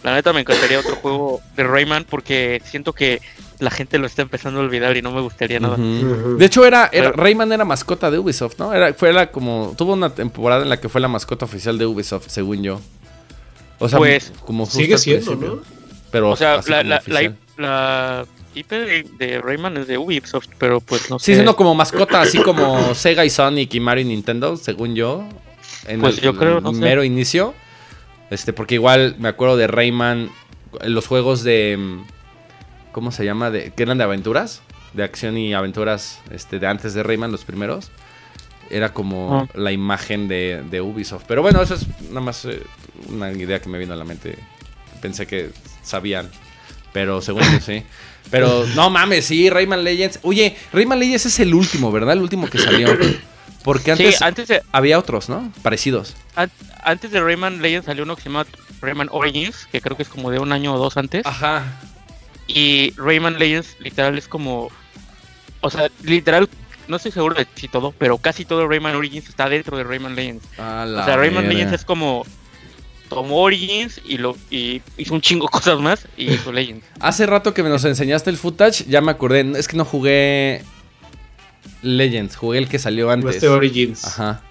la 0.05 0.15
neta 0.15 0.33
me 0.33 0.41
encantaría 0.41 0.79
otro 0.79 0.95
juego 0.95 1.41
de 1.57 1.65
Rayman 1.65 2.05
porque 2.09 2.63
siento 2.65 2.93
que 2.93 3.21
la 3.61 3.71
gente 3.71 3.99
lo 3.99 4.07
está 4.07 4.23
empezando 4.23 4.61
a 4.61 4.63
olvidar 4.65 4.97
y 4.97 5.03
no 5.03 5.13
me 5.13 5.21
gustaría 5.21 5.61
nada. 5.61 5.77
De 5.77 6.45
hecho, 6.45 6.65
era, 6.67 6.89
era- 6.93 7.11
Pero- 7.13 7.23
Rayman 7.23 7.53
era 7.53 7.65
mascota 7.65 8.11
de 8.11 8.19
Ubisoft, 8.19 8.59
¿no? 8.59 8.73
Era, 8.75 8.93
fue 8.95 9.13
la 9.13 9.31
como. 9.31 9.75
Tuvo 9.79 9.93
una 9.93 10.15
temporada 10.15 10.63
en 10.63 10.69
la 10.69 10.81
que 10.81 10.89
fue 10.89 11.01
la 11.01 11.09
mascota 11.09 11.45
oficial 11.45 11.79
de 11.79 11.87
Ubisoft, 11.87 12.29
según 12.29 12.63
yo. 12.63 12.81
O 13.79 13.89
sea, 13.89 13.99
Pues, 13.99 14.33
como 14.45 14.67
Sigue 14.67 14.99
siendo. 14.99 15.37
¿no? 15.37 15.59
Pero 16.11 16.31
O 16.31 16.37
sea, 16.37 16.61
la, 16.67 16.83
la, 16.83 17.03
la, 17.57 18.27
IP 18.55 18.69
de, 18.69 19.07
de 19.19 19.41
Rayman 19.41 19.77
es 19.77 19.87
de 19.87 19.97
Ubisoft, 19.97 20.49
pero 20.59 20.81
pues 20.81 21.09
no 21.09 21.19
Sí, 21.21 21.27
sé. 21.27 21.35
siendo 21.35 21.55
como 21.55 21.75
mascota, 21.75 22.21
así 22.21 22.39
como 22.43 22.95
Sega 22.97 23.25
y 23.25 23.31
Sonic 23.31 23.73
y 23.75 23.81
Mario 23.81 24.03
y 24.03 24.09
Nintendo, 24.09 24.57
según 24.57 24.95
yo. 24.97 25.25
En 25.87 26.01
Pues 26.01 26.19
el, 26.19 26.25
yo 26.25 26.37
creo, 26.37 26.61
no 26.61 26.75
sé. 26.75 26.81
mero 26.81 27.05
inicio. 27.05 27.55
Este, 28.31 28.53
porque 28.53 28.75
igual 28.75 29.17
me 29.19 29.29
acuerdo 29.29 29.57
de 29.57 29.67
Rayman, 29.67 30.31
los 30.85 31.07
juegos 31.07 31.43
de. 31.45 31.79
¿Cómo 32.93 33.13
se 33.13 33.25
llama? 33.25 33.51
De, 33.51 33.73
que 33.73 33.83
eran 33.83 33.99
de 33.99 34.05
aventuras. 34.05 34.63
De 34.93 35.05
acción 35.05 35.39
y 35.39 35.55
aventuras 35.55 36.19
este, 36.33 36.59
de 36.59 36.67
antes 36.67 36.95
de 36.95 37.03
Rayman, 37.03 37.31
los 37.31 37.45
primeros. 37.45 37.91
Era 38.71 38.93
como 38.93 39.41
Ah. 39.43 39.49
la 39.55 39.73
imagen 39.73 40.29
de, 40.29 40.63
de 40.71 40.81
Ubisoft. 40.81 41.25
Pero 41.29 41.43
bueno, 41.43 41.63
eso 41.63 41.75
es 41.75 41.87
nada 42.09 42.21
más 42.21 42.45
eh, 42.45 42.63
una 43.09 43.31
idea 43.33 43.61
que 43.61 43.69
me 43.69 43.79
vino 43.79 43.93
a 43.95 43.97
la 43.97 44.05
mente. 44.05 44.37
Pensé 45.01 45.27
que 45.27 45.51
sabían. 45.83 46.29
Pero 46.93 47.21
según 47.23 47.43
yo 47.45 47.61
sí. 47.61 47.85
Pero 48.31 48.65
no 48.75 48.91
mames, 48.91 49.27
sí, 49.27 49.49
Rayman 49.49 49.83
Legends. 49.85 50.19
Oye, 50.23 50.57
Rayman 50.73 50.99
Legends 50.99 51.27
es 51.27 51.41
el 51.41 51.55
último, 51.55 51.91
¿verdad? 51.93 52.15
El 52.15 52.21
último 52.23 52.49
que 52.51 52.59
salió. 52.59 52.89
Porque 53.63 53.93
antes 53.93 54.17
Sí, 54.19 54.25
antes 54.25 54.49
de, 54.49 54.63
había 54.73 54.99
otros, 54.99 55.29
¿no? 55.29 55.53
Parecidos. 55.63 56.17
an- 56.35 56.51
antes 56.83 57.11
de 57.13 57.21
Rayman 57.21 57.61
Legends 57.63 57.87
salió 57.87 58.05
uno 58.05 58.17
que 58.17 58.23
se 58.23 58.29
llama 58.29 58.47
Rayman 58.81 59.09
Origins, 59.13 59.67
que 59.71 59.81
creo 59.81 59.97
que 59.97 60.03
es 60.03 60.09
como 60.09 60.31
de 60.31 60.39
un 60.39 60.51
año 60.53 60.75
o 60.75 60.79
dos 60.79 60.97
antes. 60.97 61.25
Ajá. 61.27 61.81
Y 62.53 62.93
Rayman 62.97 63.39
Legends 63.39 63.77
literal 63.81 64.19
es 64.19 64.29
como. 64.29 64.71
O 65.61 65.71
sea, 65.71 65.89
literal, 66.03 66.49
no 66.89 66.97
estoy 66.97 67.13
seguro 67.13 67.35
de 67.35 67.47
si 67.55 67.69
todo, 67.69 67.93
pero 67.97 68.19
casi 68.19 68.45
todo 68.45 68.67
Rayman 68.67 68.97
Origins 68.97 69.29
está 69.29 69.49
dentro 69.49 69.77
de 69.77 69.85
Rayman 69.85 70.17
Legends. 70.17 70.45
O 70.59 71.05
sea, 71.05 71.17
Rayman 71.17 71.49
Legends 71.49 71.73
es 71.75 71.85
como. 71.85 72.27
Tomó 73.09 73.43
Origins 73.43 74.01
y 74.05 74.19
lo 74.19 74.37
y 74.51 74.83
hizo 74.97 75.15
un 75.15 75.21
chingo 75.21 75.47
de 75.47 75.51
cosas 75.53 75.81
más 75.81 76.07
y 76.17 76.33
hizo 76.33 76.53
Legends. 76.53 76.87
Hace 77.01 77.27
rato 77.27 77.53
que 77.55 77.63
me 77.65 77.69
nos 77.69 77.85
enseñaste 77.85 78.31
el 78.31 78.37
footage, 78.37 78.85
ya 78.87 79.01
me 79.01 79.11
acordé. 79.11 79.53
Es 79.59 79.67
que 79.67 79.77
no 79.77 79.85
jugué 79.85 80.63
Legends, 81.83 82.37
jugué 82.37 82.59
el 82.59 82.69
que 82.69 82.79
salió 82.79 83.11
antes. 83.11 83.37
Este 83.37 83.49
Origins. 83.49 84.05
Ajá. 84.05 84.43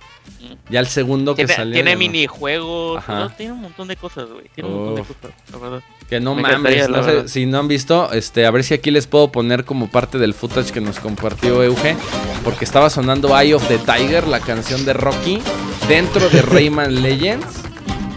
Ya 0.69 0.79
el 0.79 0.87
segundo 0.87 1.35
que 1.35 1.45
Tiene, 1.45 1.55
salió. 1.55 1.73
tiene 1.73 1.93
no. 1.93 1.99
minijuegos, 1.99 3.03
tiene 3.37 3.53
un 3.53 3.61
montón 3.61 3.87
de 3.87 3.95
cosas, 3.95 4.29
güey. 4.29 4.49
Tiene 4.53 4.69
un 4.69 4.75
montón 4.75 4.95
de 4.95 5.01
cosas, 5.01 5.31
la 5.51 5.57
verdad. 5.57 5.83
Que 6.09 6.19
no 6.19 6.35
Me 6.35 6.41
mames, 6.43 6.89
no 6.89 7.03
sé, 7.03 7.27
si 7.27 7.45
no 7.45 7.59
han 7.59 7.67
visto, 7.67 8.11
este, 8.13 8.45
a 8.45 8.51
ver 8.51 8.63
si 8.63 8.73
aquí 8.73 8.89
les 8.91 9.05
puedo 9.07 9.31
poner 9.31 9.65
como 9.65 9.89
parte 9.89 10.17
del 10.17 10.33
footage 10.33 10.71
que 10.71 10.81
nos 10.81 10.99
compartió 10.99 11.63
Euge, 11.63 11.95
porque 12.43 12.65
estaba 12.65 12.89
sonando 12.89 13.37
Eye 13.39 13.53
of 13.53 13.67
the 13.67 13.77
Tiger, 13.79 14.27
la 14.27 14.39
canción 14.39 14.85
de 14.85 14.93
Rocky, 14.93 15.39
dentro 15.87 16.29
de 16.29 16.41
Rayman 16.43 17.01
Legends, 17.01 17.45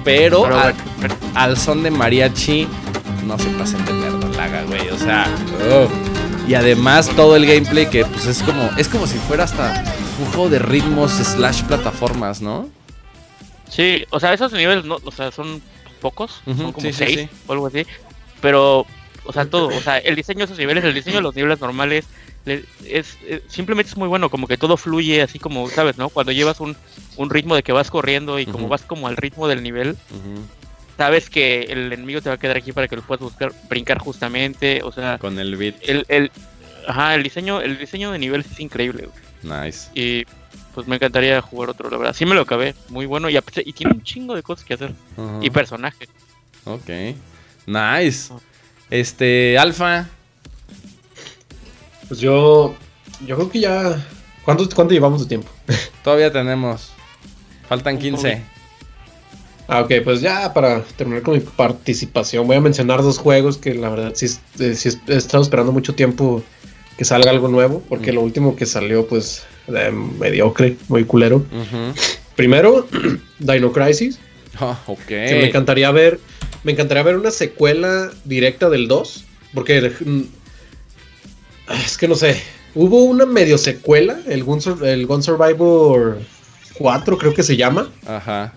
pero, 0.05 0.43
Pero, 0.43 0.59
al, 0.59 0.75
bueno, 0.99 1.15
al 1.35 1.57
son 1.57 1.83
de 1.83 1.91
mariachi, 1.91 2.67
no 3.27 3.39
se 3.39 3.49
pasen 3.51 3.85
de 3.85 3.93
verdolaga, 3.93 4.63
güey, 4.65 4.89
o 4.91 4.99
sea, 4.99 5.27
oh. 5.71 5.89
y 6.49 6.55
además 6.55 7.09
todo 7.15 7.37
el 7.37 7.47
gameplay 7.47 7.89
que 7.89 8.05
pues 8.05 8.27
es 8.27 8.43
como, 8.43 8.69
es 8.77 8.89
como 8.89 9.07
si 9.07 9.19
fuera 9.19 9.45
hasta 9.45 9.85
un 10.19 10.27
juego 10.27 10.49
de 10.49 10.59
ritmos 10.59 11.11
slash 11.13 11.63
plataformas, 11.65 12.41
¿no? 12.41 12.69
Sí, 13.69 14.05
o 14.11 14.21
sea, 14.21 14.33
esos 14.35 14.53
niveles 14.53 14.85
no, 14.85 14.99
o 15.03 15.11
sea, 15.13 15.31
son 15.33 15.63
pocos, 16.01 16.43
son 16.45 16.73
como 16.73 16.87
sí, 16.89 16.93
seis 16.93 17.21
sí. 17.21 17.29
o 17.47 17.53
algo 17.53 17.67
así. 17.69 17.87
Pero, 18.41 18.87
o 19.25 19.33
sea, 19.33 19.47
todo, 19.47 19.69
o 19.69 19.81
sea, 19.81 19.99
el 19.99 20.15
diseño 20.17 20.41
de 20.41 20.45
esos 20.47 20.59
niveles, 20.59 20.85
el 20.85 20.95
diseño 20.95 21.17
de 21.17 21.23
los 21.23 21.35
niveles 21.35 21.61
normales, 21.61 22.05
le- 22.45 22.65
es, 22.85 23.17
es- 23.27 23.41
simplemente 23.49 23.91
es 23.91 23.97
muy 23.97 24.09
bueno, 24.09 24.29
como 24.29 24.47
que 24.47 24.57
todo 24.59 24.77
fluye 24.77 25.23
así 25.23 25.39
como, 25.39 25.69
¿sabes, 25.71 25.97
no? 25.97 26.09
Cuando 26.11 26.33
llevas 26.33 26.61
un, 26.61 26.77
un 27.17 27.31
ritmo 27.31 27.55
de 27.55 27.63
que 27.63 27.73
vas 27.73 27.91
corriendo 27.91 28.39
y 28.39 28.47
como 28.47 28.69
vas 28.69 28.83
como 28.83 29.07
al 29.09 29.17
ritmo 29.17 29.49
del 29.49 29.63
nivel, 29.63 29.97
sabes 30.99 31.31
que 31.31 31.63
el 31.63 31.93
enemigo 31.93 32.21
te 32.21 32.29
va 32.29 32.35
a 32.35 32.39
quedar 32.39 32.57
aquí 32.57 32.73
para 32.73 32.89
que 32.89 32.97
lo 32.97 33.03
puedas 33.03 33.21
buscar, 33.23 33.53
brincar 33.71 33.99
justamente, 33.99 34.83
o 34.85 34.93
sea, 34.93 35.19
Con 35.19 35.39
el 35.39 35.57
beat. 35.57 35.77
el, 35.83 36.05
el, 36.09 36.31
ajá, 36.87 37.15
el 37.15 37.23
diseño, 37.23 37.61
el 37.63 37.79
diseño 37.79 38.11
de 38.13 38.19
niveles 38.19 38.47
es 38.53 38.61
increíble, 38.61 39.05
güey. 39.07 39.32
Nice. 39.43 39.89
Y 39.95 40.25
pues 40.75 40.87
me 40.87 40.97
encantaría 40.97 41.41
jugar 41.41 41.71
otro, 41.71 41.91
la 41.91 41.99
verdad. 41.99 42.15
Sí 42.15 42.25
me 42.25 42.35
lo 42.35 42.43
acabé, 42.43 42.75
muy 42.89 43.07
bueno. 43.07 43.29
Y, 43.29 43.37
y 43.37 43.73
tiene 43.73 43.93
un 43.93 44.03
chingo 44.03 44.35
de 44.35 44.43
cosas 44.43 44.65
que 44.65 44.75
hacer. 44.75 44.95
Y 45.41 45.51
personajes. 45.51 46.09
Ok. 46.65 46.91
Nice. 47.67 48.33
Este, 48.91 49.59
Alfa. 49.59 50.09
Pues 52.09 52.21
yo. 52.21 52.75
Yo 53.27 53.37
creo 53.37 53.51
que 53.51 53.61
ya. 53.61 54.05
¿Cuánto, 54.45 54.69
cuánto 54.75 54.95
llevamos 54.95 55.23
de 55.23 55.27
tiempo? 55.29 55.49
Todavía 56.05 56.33
tenemos. 56.33 56.93
Faltan 57.69 57.95
Un 57.95 58.01
15. 58.01 58.43
Ah, 59.69 59.81
ok, 59.81 59.93
pues 60.05 60.21
ya 60.21 60.53
para 60.53 60.83
terminar 60.83 61.23
con 61.23 61.35
mi 61.35 61.41
participación, 61.41 62.47
voy 62.47 62.57
a 62.57 62.61
mencionar 62.61 63.01
dos 63.01 63.19
juegos 63.19 63.57
que 63.57 63.75
la 63.75 63.89
verdad 63.89 64.13
sí, 64.15 64.27
eh, 64.59 64.75
sí 64.75 64.91
he 65.07 65.17
estado 65.17 65.43
esperando 65.43 65.73
mucho 65.73 65.95
tiempo 65.95 66.43
que 66.97 67.05
salga 67.05 67.31
algo 67.31 67.49
nuevo, 67.49 67.83
porque 67.89 68.13
lo 68.13 68.21
último 68.21 68.57
que 68.57 68.67
salió, 68.67 69.07
pues, 69.07 69.45
eh, 69.69 69.91
mediocre, 70.19 70.77
muy 70.89 71.05
culero. 71.05 71.45
Primero, 72.37 72.87
Dino 73.39 73.73
Crisis, 73.73 74.19
Ah, 74.61 74.79
que 75.07 75.17
me 75.17 75.47
encantaría 75.47 75.91
ver, 75.91 76.21
me 76.63 76.73
encantaría 76.73 77.03
ver 77.03 77.17
una 77.17 77.31
secuela 77.31 78.11
directa 78.25 78.69
del 78.69 78.87
2, 78.87 79.25
porque 79.55 79.93
mm, 80.05 80.21
es 81.85 81.97
que 81.97 82.07
no 82.07 82.15
sé, 82.15 82.41
hubo 82.75 83.05
una 83.05 83.25
medio 83.25 83.57
secuela, 83.57 84.21
el 84.29 84.45
Gun, 84.45 84.61
el 84.83 85.07
Gun 85.07 85.23
Survivor 85.23 86.19
4 86.75 87.19
creo 87.19 87.35
que 87.35 87.43
se 87.43 87.57
llama, 87.57 87.91
Ajá. 88.07 88.53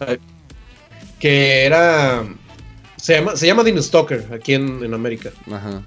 que 1.20 1.64
era 1.66 2.26
se 2.98 3.16
llama 3.16 3.36
se 3.36 3.48
llama 3.48 3.64
Dino 3.64 3.82
Stalker 3.82 4.26
aquí 4.34 4.54
en, 4.54 4.84
en 4.84 4.94
América. 4.94 5.32
Ajá. 5.50 5.82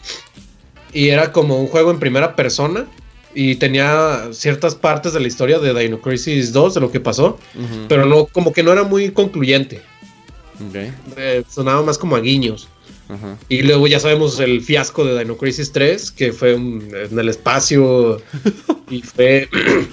Y 0.92 1.08
era 1.08 1.32
como 1.32 1.58
un 1.60 1.66
juego 1.68 1.90
en 1.90 1.98
primera 1.98 2.34
persona 2.36 2.86
y 3.34 3.56
tenía 3.56 4.28
ciertas 4.32 4.74
partes 4.74 5.12
de 5.12 5.20
la 5.20 5.28
historia 5.28 5.58
de 5.58 5.78
Dino 5.78 6.00
Crisis 6.00 6.52
2 6.52 6.74
de 6.74 6.80
lo 6.80 6.90
que 6.90 7.00
pasó, 7.00 7.38
pero 7.88 8.06
no 8.06 8.26
como 8.26 8.52
que 8.52 8.62
no 8.62 8.72
era 8.72 8.84
muy 8.84 9.10
concluyente, 9.10 9.82
eh, 11.16 11.44
sonaba 11.48 11.82
más 11.82 11.98
como 11.98 12.16
a 12.16 12.20
guiños. 12.20 12.68
Y 13.48 13.62
luego 13.62 13.86
ya 13.86 14.00
sabemos 14.00 14.38
el 14.40 14.60
fiasco 14.60 15.04
de 15.04 15.18
Dino 15.18 15.36
Crisis 15.36 15.72
3, 15.72 16.10
que 16.10 16.32
fue 16.32 16.54
un- 16.54 16.88
en 16.92 17.18
el 17.18 17.28
espacio 17.28 18.20
y 18.90 19.02
fue... 19.02 19.48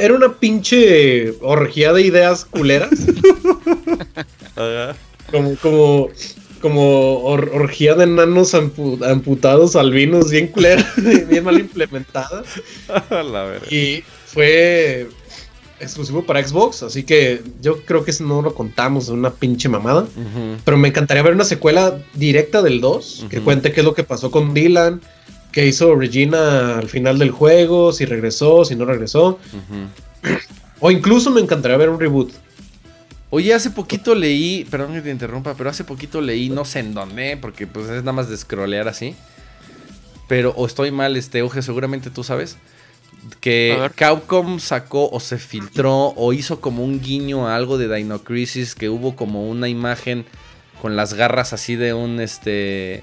Era 0.00 0.14
una 0.14 0.32
pinche 0.34 1.34
orgía 1.40 1.92
de 1.92 2.02
ideas 2.02 2.44
culeras. 2.44 2.90
Como, 5.30 5.54
como, 5.56 6.08
como 6.58 7.20
or- 7.22 7.50
orgía 7.54 7.94
de 7.94 8.04
enanos 8.04 8.54
ampu- 8.54 9.02
amputados 9.08 9.76
albinos 9.76 10.30
bien 10.30 10.48
culera, 10.48 10.84
bien 11.28 11.44
mal 11.44 11.58
implementada. 11.58 12.42
La. 13.10 13.58
Y 13.70 14.02
fue 14.26 15.08
exclusivo 15.80 16.24
para 16.24 16.46
Xbox, 16.46 16.82
así 16.82 17.04
que 17.04 17.40
yo 17.62 17.82
creo 17.84 18.04
que 18.04 18.10
eso 18.10 18.24
no 18.24 18.42
lo 18.42 18.52
contamos 18.54 19.06
de 19.06 19.12
una 19.12 19.30
pinche 19.30 19.68
mamada. 19.68 20.06
Pero 20.64 20.76
me 20.76 20.88
encantaría 20.88 21.22
ver 21.22 21.34
una 21.34 21.44
secuela 21.44 21.98
directa 22.14 22.62
del 22.62 22.80
2, 22.80 23.26
que 23.30 23.40
cuente 23.40 23.72
qué 23.72 23.80
es 23.80 23.84
lo 23.86 23.94
que 23.94 24.02
pasó 24.04 24.30
con 24.30 24.54
Dylan, 24.54 25.00
qué 25.52 25.66
hizo 25.66 25.94
Regina 25.94 26.78
al 26.78 26.88
final 26.88 27.18
del 27.18 27.30
juego, 27.30 27.92
si 27.92 28.04
regresó, 28.06 28.64
si 28.64 28.74
no 28.74 28.84
regresó. 28.86 29.38
O 30.80 30.90
incluso 30.90 31.30
me 31.30 31.40
encantaría 31.40 31.76
ver 31.76 31.90
un 31.90 31.98
reboot. 32.00 32.30
Oye, 33.30 33.52
hace 33.52 33.70
poquito 33.70 34.14
leí, 34.14 34.64
perdón 34.70 34.94
que 34.94 35.02
te 35.02 35.10
interrumpa, 35.10 35.54
pero 35.54 35.68
hace 35.68 35.84
poquito 35.84 36.20
leí, 36.20 36.48
no 36.48 36.64
sé 36.64 36.80
en 36.80 36.94
dónde, 36.94 37.36
porque 37.36 37.66
pues 37.66 37.86
es 37.86 38.02
nada 38.02 38.12
más 38.12 38.28
de 38.30 38.36
scrollear 38.36 38.88
así. 38.88 39.14
Pero, 40.28 40.52
o 40.56 40.66
estoy 40.66 40.90
mal, 40.90 41.16
este, 41.16 41.42
Oje, 41.42 41.62
seguramente 41.62 42.10
tú 42.10 42.24
sabes. 42.24 42.56
Que. 43.40 43.90
Capcom 43.96 44.60
sacó 44.60 45.10
o 45.10 45.20
se 45.20 45.38
filtró 45.38 46.14
o 46.16 46.32
hizo 46.32 46.60
como 46.60 46.84
un 46.84 47.00
guiño 47.00 47.48
a 47.48 47.56
algo 47.56 47.78
de 47.78 47.94
Dino 47.94 48.22
Crisis, 48.22 48.74
que 48.74 48.88
hubo 48.88 49.16
como 49.16 49.48
una 49.48 49.68
imagen 49.68 50.24
con 50.80 50.96
las 50.96 51.14
garras 51.14 51.52
así 51.52 51.76
de 51.76 51.94
un 51.94 52.20
este 52.20 53.02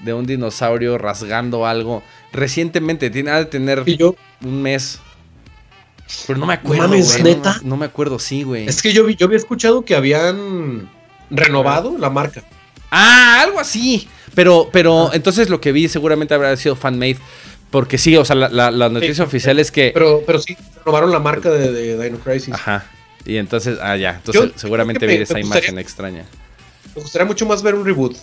de 0.00 0.14
un 0.14 0.26
dinosaurio 0.26 0.98
rasgando 0.98 1.66
algo. 1.66 2.02
Recientemente, 2.32 3.10
tiene 3.10 3.30
ha 3.30 3.38
de 3.38 3.46
tener 3.46 3.82
Y 3.86 3.96
yo, 3.96 4.16
un 4.42 4.62
mes. 4.62 5.00
Pero 6.26 6.38
no 6.38 6.46
me 6.46 6.54
acuerdo, 6.54 6.82
mames, 6.88 7.06
güey. 7.06 7.18
no 7.18 7.24
me- 7.24 7.34
¿neta? 7.36 7.60
No, 7.62 7.76
me 7.76 7.86
acuerdo, 7.86 8.18
sí, 8.18 8.42
güey. 8.42 8.66
es 8.68 8.82
que 8.82 8.92
yo, 8.92 9.04
vi- 9.04 9.16
yo 9.16 9.26
había 9.26 9.38
escuchado 9.38 9.84
que 9.84 9.94
habían 9.94 10.88
renovado 11.30 11.96
la 11.98 12.10
marca. 12.10 12.42
Ah, 12.90 13.40
algo 13.42 13.58
así. 13.60 14.08
Pero, 14.34 14.68
pero 14.72 15.12
entonces 15.14 15.48
lo 15.48 15.60
que 15.60 15.72
vi 15.72 15.88
seguramente 15.88 16.34
habrá 16.34 16.56
sido 16.56 16.76
fanmade. 16.76 17.18
Porque 17.70 17.98
sí, 17.98 18.16
o 18.16 18.24
sea, 18.24 18.36
la, 18.36 18.48
la- 18.48 18.70
la 18.70 18.88
noticia 18.88 19.14
Sí. 19.16 19.22
oficial 19.22 19.58
es 19.58 19.72
que. 19.72 19.90
Pero, 19.92 20.22
pero 20.26 20.38
sí, 20.38 20.56
renovaron 20.84 21.10
la 21.10 21.18
marca 21.18 21.50
de, 21.50 21.72
de 21.72 22.04
Dino 22.04 22.18
Crisis. 22.18 22.54
Ajá. 22.54 22.86
Y 23.24 23.36
entonces, 23.36 23.78
ah, 23.82 23.96
ya. 23.96 24.10
Entonces 24.16 24.52
Yo- 24.52 24.58
seguramente 24.58 25.06
vi 25.06 25.14
esa 25.14 25.34
me 25.34 25.40
imagen 25.40 25.78
extraña. 25.78 26.24
Me 26.94 27.02
gustaría 27.02 27.26
mucho 27.26 27.46
más 27.46 27.62
ver 27.62 27.74
un 27.74 27.84
reboot. 27.84 28.16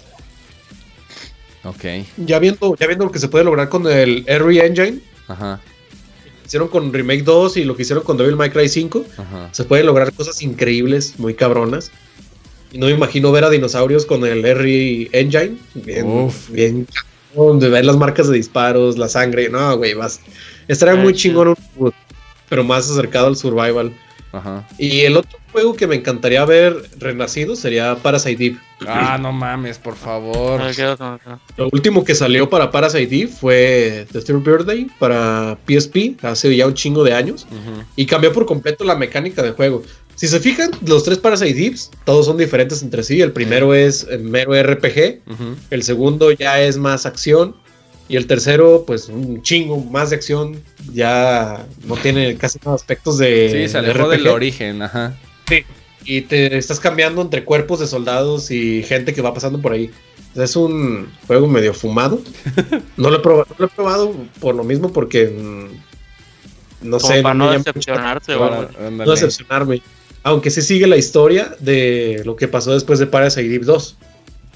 Ok. 1.64 1.84
Ya 2.18 2.40
viendo, 2.40 2.76
ya 2.78 2.88
viendo 2.88 3.06
lo 3.06 3.12
que 3.12 3.20
se 3.20 3.28
puede 3.28 3.44
lograr 3.44 3.68
con 3.70 3.86
el 3.88 4.26
Airy 4.28 4.60
Engine, 4.60 5.00
Ajá. 5.28 5.60
Hicieron 6.52 6.68
con 6.68 6.91
Remake 6.91 7.24
2 7.24 7.56
y 7.56 7.64
lo 7.64 7.78
que 7.78 7.84
hicieron 7.84 8.04
con 8.04 8.18
Devil 8.18 8.36
May 8.36 8.49
Cry 8.49 8.68
5. 8.68 9.06
Ajá. 9.18 9.49
Se 9.54 9.64
pueden 9.64 9.86
lograr 9.86 10.12
cosas 10.12 10.41
increíbles, 10.41 11.18
muy 11.18 11.34
cabronas. 11.34 11.91
Y 12.74 12.78
no 12.78 12.88
me 12.88 12.91
imagino 12.91 13.32
ver 13.32 13.45
a 13.45 13.49
dinosaurios 13.49 14.06
con 14.06 14.26
el 14.26 14.43
R 14.43 15.10
Engine. 15.14 15.58
Bien, 15.76 16.06
Uf. 16.06 16.49
bien 16.49 16.86
de 17.58 17.70
ver 17.70 17.86
las 17.86 17.95
marcas 17.95 18.28
de 18.28 18.36
disparos, 18.36 18.97
la 18.97 19.08
sangre. 19.08 19.47
No, 19.47 19.78
güey, 19.78 19.93
vas. 19.93 20.20
Estaría 20.68 20.95
muy 20.95 21.14
chingón 21.14 21.56
un 21.78 21.93
pero 22.49 22.66
más 22.66 22.91
acercado 22.91 23.28
al 23.28 23.38
survival. 23.38 23.93
Ajá. 24.32 24.68
Y 24.78 25.02
el 25.02 25.18
otro 25.18 25.38
juego 25.52 25.76
que 25.76 25.88
me 25.88 25.96
encantaría 25.96 26.44
ver 26.46 26.76
renacido 26.98 27.56
sería 27.56 27.96
Parasite 27.96 28.46
Eve. 28.46 28.58
Ah, 28.88 29.18
no 29.20 29.32
mames, 29.32 29.78
por 29.78 29.96
favor. 29.96 30.62
Lo 31.58 31.70
último 31.72 32.04
que 32.04 32.16
salió 32.16 32.50
para 32.50 32.72
Parasite 32.72 33.16
Eve 33.16 33.28
fue 33.28 34.08
The 34.12 34.22
Third 34.22 34.44
Birthday 34.44 34.88
para 35.00 35.58
PSP 35.68 36.24
hace 36.24 36.56
ya 36.56 36.68
un 36.68 36.74
chingo 36.74 37.04
de 37.04 37.14
años. 37.14 37.46
Y 37.96 38.06
cambió 38.06 38.32
por 38.32 38.46
completo 38.46 38.84
la 38.84 38.96
mecánica 38.96 39.44
del 39.44 39.54
juego. 39.54 39.84
Si 40.16 40.28
se 40.28 40.40
fijan, 40.40 40.72
los 40.86 41.04
tres 41.04 41.18
Parasite 41.18 41.66
Eves, 41.66 41.90
todos 42.06 42.28
son 42.28 42.38
diferentes 42.38 42.84
entre 42.84 43.02
sí. 43.02 43.22
El 43.22 43.32
primero 43.32 43.74
es 43.74 44.08
mero 44.20 44.54
RPG, 44.54 45.22
el 45.70 45.84
segundo 45.84 46.32
ya 46.32 46.62
es 46.62 46.78
más 46.78 47.06
acción 47.06 47.56
y 48.12 48.18
el 48.18 48.28
tercero, 48.28 48.84
pues 48.86 49.07
un 49.07 49.41
chingo 49.41 49.78
más 49.78 50.09
de 50.09 50.18
acción. 50.18 50.62
Ya 50.93 51.66
no 51.86 51.95
tiene 51.95 52.36
casi 52.36 52.59
nada 52.64 52.76
aspectos 52.76 53.18
de, 53.18 53.49
Sí, 53.49 53.68
se 53.72 53.82
de 53.82 53.89
alejó 53.91 54.09
del 54.09 54.22
RPG. 54.26 54.34
origen, 54.34 54.82
ajá. 54.82 55.16
Y 56.03 56.22
te 56.22 56.57
estás 56.57 56.80
cambiando 56.80 57.22
entre 57.22 57.43
cuerpos 57.45 57.80
de 57.80 57.88
soldados 57.88 58.51
y 58.51 58.84
gente 58.84 59.14
que 59.14 59.22
va 59.22 59.34
pasando 59.34 59.62
por 59.62 59.72
ahí. 59.72 59.91
Es 60.36 60.55
un 60.55 61.09
juego 61.28 61.47
medio 61.47 61.74
fumado. 61.74 62.22
No 62.97 63.09
lo 63.09 63.18
he 63.18 63.20
probado, 63.20 63.47
no 63.49 63.55
lo 63.59 63.66
he 63.66 63.70
probado 63.70 64.16
por 64.39 64.55
lo 64.55 64.64
mismo 64.64 64.91
porque 64.91 65.28
mm, 65.28 66.88
no 66.89 66.97
como 66.99 67.14
sé, 67.14 67.22
para 67.22 67.34
no 67.34 67.45
o 67.49 68.39
Para- 68.39 68.70
no 68.91 69.12
decepcionarme. 69.12 69.82
Aunque 70.24 70.51
sí 70.51 70.62
sigue 70.62 70.86
la 70.86 70.97
historia 70.97 71.55
de 71.59 72.22
lo 72.26 72.36
que 72.36 72.47
pasó 72.47 72.74
después 72.74 72.99
de 72.99 73.07
Parasite 73.07 73.53
Eve 73.55 73.66
2. 73.66 73.97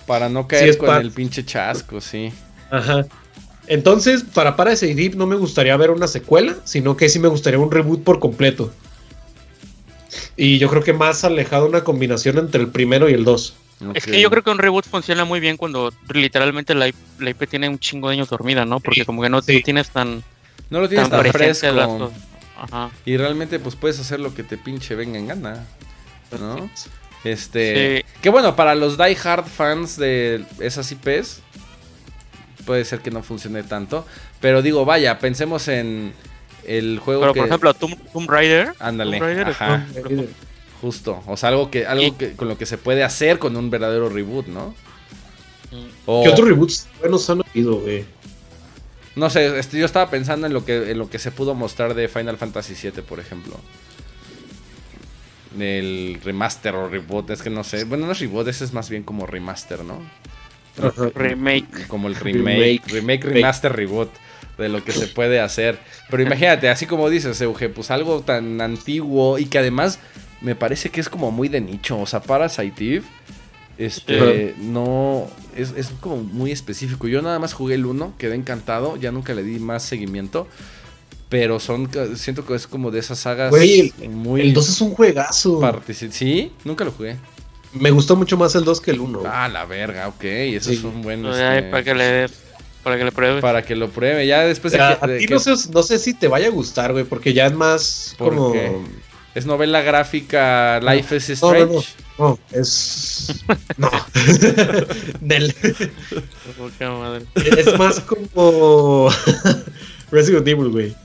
Para 0.05 0.29
no 0.29 0.47
caer 0.47 0.77
con 0.77 0.95
el 1.01 1.11
pinche 1.11 1.43
chasco, 1.43 1.99
sí. 2.01 2.31
Ajá. 2.69 3.05
Entonces, 3.67 4.23
para 4.23 4.55
Parasite 4.55 4.91
Eve 4.91 5.15
no 5.15 5.25
me 5.25 5.35
gustaría 5.35 5.75
ver 5.77 5.91
una 5.91 6.07
secuela, 6.07 6.55
sino 6.63 6.95
que 6.95 7.09
sí 7.09 7.19
me 7.19 7.27
gustaría 7.27 7.59
un 7.59 7.71
reboot 7.71 8.03
por 8.03 8.19
completo. 8.19 8.71
Y 10.37 10.57
yo 10.59 10.69
creo 10.69 10.83
que 10.83 10.93
más 10.93 11.23
alejado 11.23 11.65
una 11.65 11.83
combinación 11.83 12.37
entre 12.37 12.61
el 12.61 12.67
primero 12.67 13.09
y 13.09 13.13
el 13.13 13.23
2. 13.23 13.55
Es 13.93 14.05
que 14.05 14.21
yo 14.21 14.29
creo 14.29 14.43
que 14.43 14.49
un 14.51 14.57
reboot 14.57 14.85
funciona 14.85 15.25
muy 15.25 15.39
bien 15.39 15.57
cuando 15.57 15.91
literalmente 16.13 16.73
la, 16.75 16.87
IP 16.87 16.95
la 17.19 17.29
IP 17.31 17.49
tiene 17.49 17.67
un 17.67 17.79
chingo 17.79 18.09
de 18.09 18.15
años 18.15 18.29
dormida, 18.29 18.65
¿no? 18.65 18.79
Porque 18.79 19.01
Sí, 19.01 19.05
como 19.05 19.21
que 19.21 19.29
no 19.29 19.41
sí. 19.41 19.61
tienes 19.63 19.89
tan, 19.89 20.23
No 20.69 20.79
lo 20.79 20.87
tienes 20.87 21.09
tan 21.09 21.17
tan 21.19 21.25
las 21.25 21.33
fresco. 21.35 22.11
Ajá. 22.57 22.89
Y 23.05 23.17
realmente, 23.17 23.59
pues 23.59 23.75
puedes 23.75 23.99
hacer 23.99 24.19
lo 24.21 24.33
que 24.33 24.43
te 24.43 24.57
pinche 24.57 24.95
venga 24.95 25.19
en 25.19 25.27
gana. 25.27 25.65
¿No? 26.39 26.69
Este. 27.25 27.97
Sí. 27.99 28.05
Que 28.21 28.29
bueno, 28.29 28.55
para 28.55 28.75
los 28.75 28.97
die 28.97 29.17
hard 29.21 29.45
fans 29.45 29.97
de 29.97 30.45
esas 30.59 30.91
IPs, 30.91 31.41
puede 32.65 32.85
ser 32.85 32.99
que 32.99 33.11
no 33.11 33.23
funcione 33.23 33.63
tanto. 33.63 34.05
Pero 34.41 34.61
digo, 34.61 34.85
vaya, 34.85 35.19
pensemos 35.19 35.67
en 35.67 36.13
el 36.65 36.99
juego 36.99 37.21
Pero 37.21 37.33
que. 37.33 37.39
por 37.39 37.47
ejemplo, 37.47 37.73
Tomb, 37.73 37.95
Tomb 38.11 38.29
Raider. 38.29 38.73
Ándale, 38.79 39.17
Tomb 39.17 39.27
Raider 39.27 39.47
ajá. 39.49 39.87
Justo. 40.81 41.23
O 41.27 41.37
sea, 41.37 41.49
algo 41.49 41.71
que, 41.71 41.85
algo 41.85 42.17
que 42.17 42.33
con 42.33 42.47
lo 42.47 42.57
que 42.57 42.65
se 42.65 42.77
puede 42.77 43.03
hacer 43.03 43.39
con 43.39 43.55
un 43.55 43.69
verdadero 43.69 44.09
reboot, 44.09 44.47
¿no? 44.47 44.75
Mm. 45.71 45.87
O, 46.05 46.23
¿Qué 46.23 46.29
otros 46.29 46.47
reboots 46.47 46.87
buenos 46.99 47.29
han 47.29 47.41
habido, 47.41 47.79
güey? 47.79 48.05
No 49.15 49.29
sé, 49.29 49.57
este, 49.57 49.79
yo 49.79 49.85
estaba 49.85 50.09
pensando 50.09 50.45
en 50.45 50.53
lo 50.53 50.65
que 50.65 50.91
en 50.91 50.97
lo 50.97 51.09
que 51.09 51.19
se 51.19 51.31
pudo 51.31 51.55
mostrar 51.55 51.93
de 51.93 52.09
Final 52.09 52.37
Fantasy 52.37 52.73
VII, 52.73 53.01
por 53.01 53.19
ejemplo. 53.19 53.55
El 55.57 56.19
remaster 56.21 56.75
o 56.75 56.89
reboot, 56.89 57.29
es 57.29 57.41
que 57.41 57.49
no 57.49 57.63
sé. 57.63 57.85
Bueno, 57.85 58.05
no 58.05 58.11
es 58.11 58.19
reboot, 58.19 58.47
ese 58.49 58.65
es 58.65 58.73
más 58.73 58.89
bien 58.89 59.03
como 59.03 59.25
remaster, 59.25 59.85
¿no? 59.85 60.01
Remake. 61.15 61.87
Como 61.87 62.07
el 62.07 62.15
remake. 62.15 62.81
Remake, 62.87 62.91
Remake. 62.91 63.23
remaster, 63.23 63.73
reboot. 63.75 64.09
de 64.57 64.69
lo 64.69 64.83
que 64.83 64.93
se 64.93 65.07
puede 65.07 65.39
hacer. 65.41 65.77
Pero 66.09 66.23
imagínate, 66.23 66.69
así 66.69 66.85
como 66.85 67.09
dices, 67.09 67.41
Euge, 67.41 67.67
pues 67.67 67.91
algo 67.91 68.21
tan 68.21 68.61
antiguo 68.61 69.37
y 69.37 69.45
que 69.47 69.57
además 69.59 69.99
me 70.41 70.55
parece 70.55 70.89
que 70.91 71.01
es 71.01 71.09
como 71.09 71.29
muy 71.31 71.49
de 71.49 71.59
nicho. 71.59 71.99
O 71.99 72.05
sea, 72.05 72.21
Parasite 72.21 72.95
Eve, 72.95 73.03
este, 73.77 74.55
no, 74.57 75.27
es, 75.57 75.73
es 75.75 75.89
como 75.99 76.17
muy 76.17 76.51
específico. 76.51 77.07
Yo 77.09 77.21
nada 77.21 77.37
más 77.39 77.53
jugué 77.53 77.75
el 77.75 77.85
1, 77.85 78.13
quedé 78.17 78.35
encantado, 78.35 78.95
ya 78.97 79.11
nunca 79.11 79.33
le 79.33 79.43
di 79.43 79.59
más 79.59 79.83
seguimiento. 79.83 80.47
Pero 81.27 81.59
son, 81.59 81.89
siento 82.15 82.45
que 82.45 82.55
es 82.55 82.67
como 82.67 82.91
de 82.91 82.99
esas 82.99 83.19
sagas 83.19 83.49
Güey, 83.49 83.91
el, 83.99 84.09
muy... 84.11 84.41
El 84.41 84.53
2 84.53 84.69
es 84.69 84.79
un 84.81 84.91
juegazo. 84.91 85.59
partici- 85.59 86.11
Sí, 86.11 86.51
nunca 86.63 86.85
lo 86.85 86.91
jugué. 86.91 87.17
Me 87.75 87.91
gustó 87.91 88.15
mucho 88.15 88.37
más 88.37 88.55
el 88.55 88.63
2 88.63 88.81
que 88.81 88.91
el 88.91 88.99
1. 89.01 89.23
Ah, 89.25 89.47
la 89.47 89.65
verga, 89.65 90.07
ok. 90.07 90.23
Eso 90.23 90.69
Sí. 90.71 90.77
es 90.77 90.83
un 90.83 91.01
buen. 91.01 91.25
Ay, 91.25 91.57
este, 91.59 91.69
para 91.69 91.83
que 91.83 91.93
le 91.93 92.29
para 92.83 92.97
que 92.97 93.03
le 93.03 93.11
pruebe. 93.11 93.41
para 93.41 93.61
que 93.63 93.75
lo 93.75 93.89
pruebe. 93.89 94.25
Ya 94.27 94.41
después 94.41 94.73
O 94.73 94.77
de 94.77 94.83
sea, 94.83 94.97
que- 94.99 95.05
a 95.05 95.07
de 95.07 95.19
ti 95.19 95.25
que- 95.27 95.33
no, 95.33 95.39
sé, 95.39 95.51
no 95.71 95.83
sé 95.83 95.99
si 95.99 96.13
te 96.13 96.27
vaya 96.27 96.47
a 96.47 96.51
gustar, 96.51 96.91
güey, 96.93 97.03
porque 97.03 97.33
ya 97.33 97.47
es 97.47 97.53
más 97.53 98.15
¿Por 98.17 98.35
como... 98.35 98.53
qué? 98.53 98.71
es 99.33 99.45
novela 99.45 99.81
gráfica 99.81 100.79
Life 100.81 101.15
is 101.17 101.41
No, 101.41 101.51
no, 101.51 101.57
Strange. 101.57 101.87
no. 101.89 101.95
No, 102.17 102.39
es... 102.53 103.43
No. 103.77 103.91
Del- 105.19 105.53
Poca 106.57 106.91
madre. 106.91 107.25
Es 107.35 107.77
más 107.77 107.99
como... 107.99 109.09
Resident 110.11 110.47
Evil, 110.47 110.69
güey. 110.69 110.95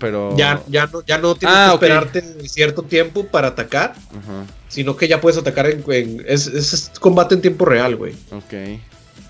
Pero. 0.00 0.36
Ya, 0.36 0.62
ya, 0.68 0.86
no, 0.86 1.02
ya 1.04 1.18
no 1.18 1.34
tienes 1.34 1.56
Ah, 1.56 1.76
que 1.78 1.86
esperarte 1.86 2.22
cierto 2.48 2.82
tiempo 2.82 3.26
para 3.26 3.48
atacar, 3.48 3.94
sino 4.68 4.96
que 4.96 5.08
ya 5.08 5.20
puedes 5.20 5.38
atacar 5.38 5.66
en... 5.66 5.84
en- 5.88 6.24
es, 6.26 6.90
combate 7.00 7.34
en 7.34 7.40
tiempo 7.40 7.64
real, 7.64 7.96
güey. 7.96 8.14
ok. 8.30 8.80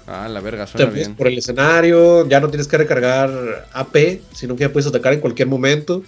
Ah, 0.07 0.29
la 0.29 0.41
verga, 0.41 0.67
suena 0.67 0.91
bien. 0.91 1.15
por 1.15 1.29
el 1.29 1.39
escenario, 1.39 2.29
ya 2.29 2.39
no 2.39 2.49
tienes 2.49 2.69
que 2.69 2.77
recargar 2.77 3.69
AP, 3.73 4.21
sino 4.35 4.55
que 4.55 4.61
ya 4.63 4.73
puedes 4.73 4.87
atacar 4.87 5.15
en 5.15 5.21
cualquier 5.21 5.49
momento. 5.49 6.03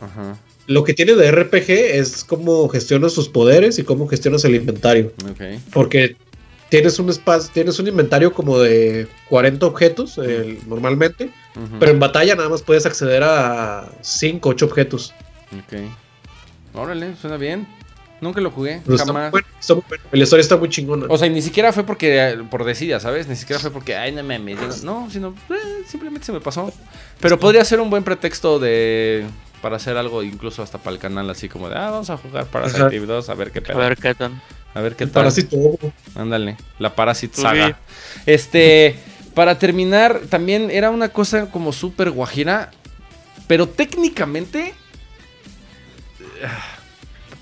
Ajá, 0.00 0.38
Lo 0.66 0.82
que 0.82 0.94
tiene 0.94 1.14
de 1.14 1.30
RPG 1.30 1.68
es 1.70 2.24
cómo 2.24 2.66
gestionas 2.70 3.12
tus 3.12 3.28
poderes 3.28 3.78
y 3.78 3.82
cómo 3.84 4.08
gestionas 4.08 4.44
el 4.46 4.54
inventario. 4.54 5.12
ok. 5.30 5.60
Porque 5.74 6.16
tienes 6.74 6.98
un 6.98 7.08
espacio, 7.08 7.50
tienes 7.52 7.78
un 7.78 7.86
inventario 7.86 8.32
como 8.32 8.58
de 8.58 9.06
40 9.28 9.64
objetos 9.64 10.18
eh, 10.18 10.58
normalmente, 10.66 11.30
pero 11.78 11.92
en 11.92 12.00
batalla 12.00 12.34
nada 12.34 12.48
más 12.48 12.62
puedes 12.62 12.84
acceder 12.84 13.22
a 13.22 13.88
5, 14.00 14.48
8 14.48 14.66
objetos. 14.66 15.14
Ok. 15.52 15.78
Órale, 16.74 17.14
suena 17.14 17.36
bien. 17.36 17.68
Nunca 18.20 18.40
lo 18.40 18.50
jugué, 18.50 18.80
Pero 18.84 18.96
está 18.96 19.12
muy 19.12 19.14
jamás. 19.20 19.30
bueno, 19.30 19.46
está 19.60 19.74
muy 19.74 19.84
bueno. 19.88 20.04
La 20.10 20.22
historia 20.24 20.40
está 20.40 20.56
muy 20.56 20.68
chingona. 20.68 21.06
O 21.08 21.16
sea, 21.16 21.28
y 21.28 21.30
ni 21.30 21.42
siquiera 21.42 21.72
fue 21.72 21.84
porque 21.84 22.42
por 22.50 22.64
desidia, 22.64 22.98
¿sabes? 22.98 23.28
Ni 23.28 23.36
siquiera 23.36 23.60
fue 23.60 23.70
porque, 23.70 23.94
ay, 23.94 24.10
no 24.10 24.24
me 24.24 24.38
No, 24.82 25.08
sino 25.10 25.34
eh, 25.50 25.84
simplemente 25.86 26.26
se 26.26 26.32
me 26.32 26.40
pasó. 26.40 26.72
Pero 27.20 27.38
podría 27.38 27.64
ser 27.64 27.78
un 27.78 27.90
buen 27.90 28.02
pretexto 28.02 28.58
de 28.58 29.26
para 29.64 29.76
hacer 29.76 29.96
algo 29.96 30.22
incluso 30.22 30.62
hasta 30.62 30.76
para 30.76 30.92
el 30.92 31.00
canal 31.00 31.30
así 31.30 31.48
como 31.48 31.70
de, 31.70 31.76
ah, 31.76 31.88
vamos 31.90 32.10
a 32.10 32.18
jugar 32.18 32.44
para 32.48 32.66
Ajá. 32.66 32.88
Eve 32.92 33.06
2 33.06 33.30
a 33.30 33.34
ver 33.34 33.50
qué 33.50 33.60
A 33.60 33.62
pedo. 33.62 33.78
ver 33.78 33.96
qué 33.96 34.14
tal. 34.14 34.42
A 34.74 34.80
ver 34.82 34.94
qué 34.94 35.06
tal. 35.06 35.22
Parásito. 35.22 35.56
Ándale, 36.14 36.58
la 36.78 36.94
Parasite 36.94 37.34
Tú 37.34 37.40
Saga. 37.40 37.78
Este, 38.26 38.94
para 39.32 39.58
terminar, 39.58 40.20
también 40.28 40.70
era 40.70 40.90
una 40.90 41.08
cosa 41.08 41.50
como 41.50 41.72
súper 41.72 42.10
guajira, 42.10 42.72
pero 43.46 43.66
técnicamente 43.66 44.74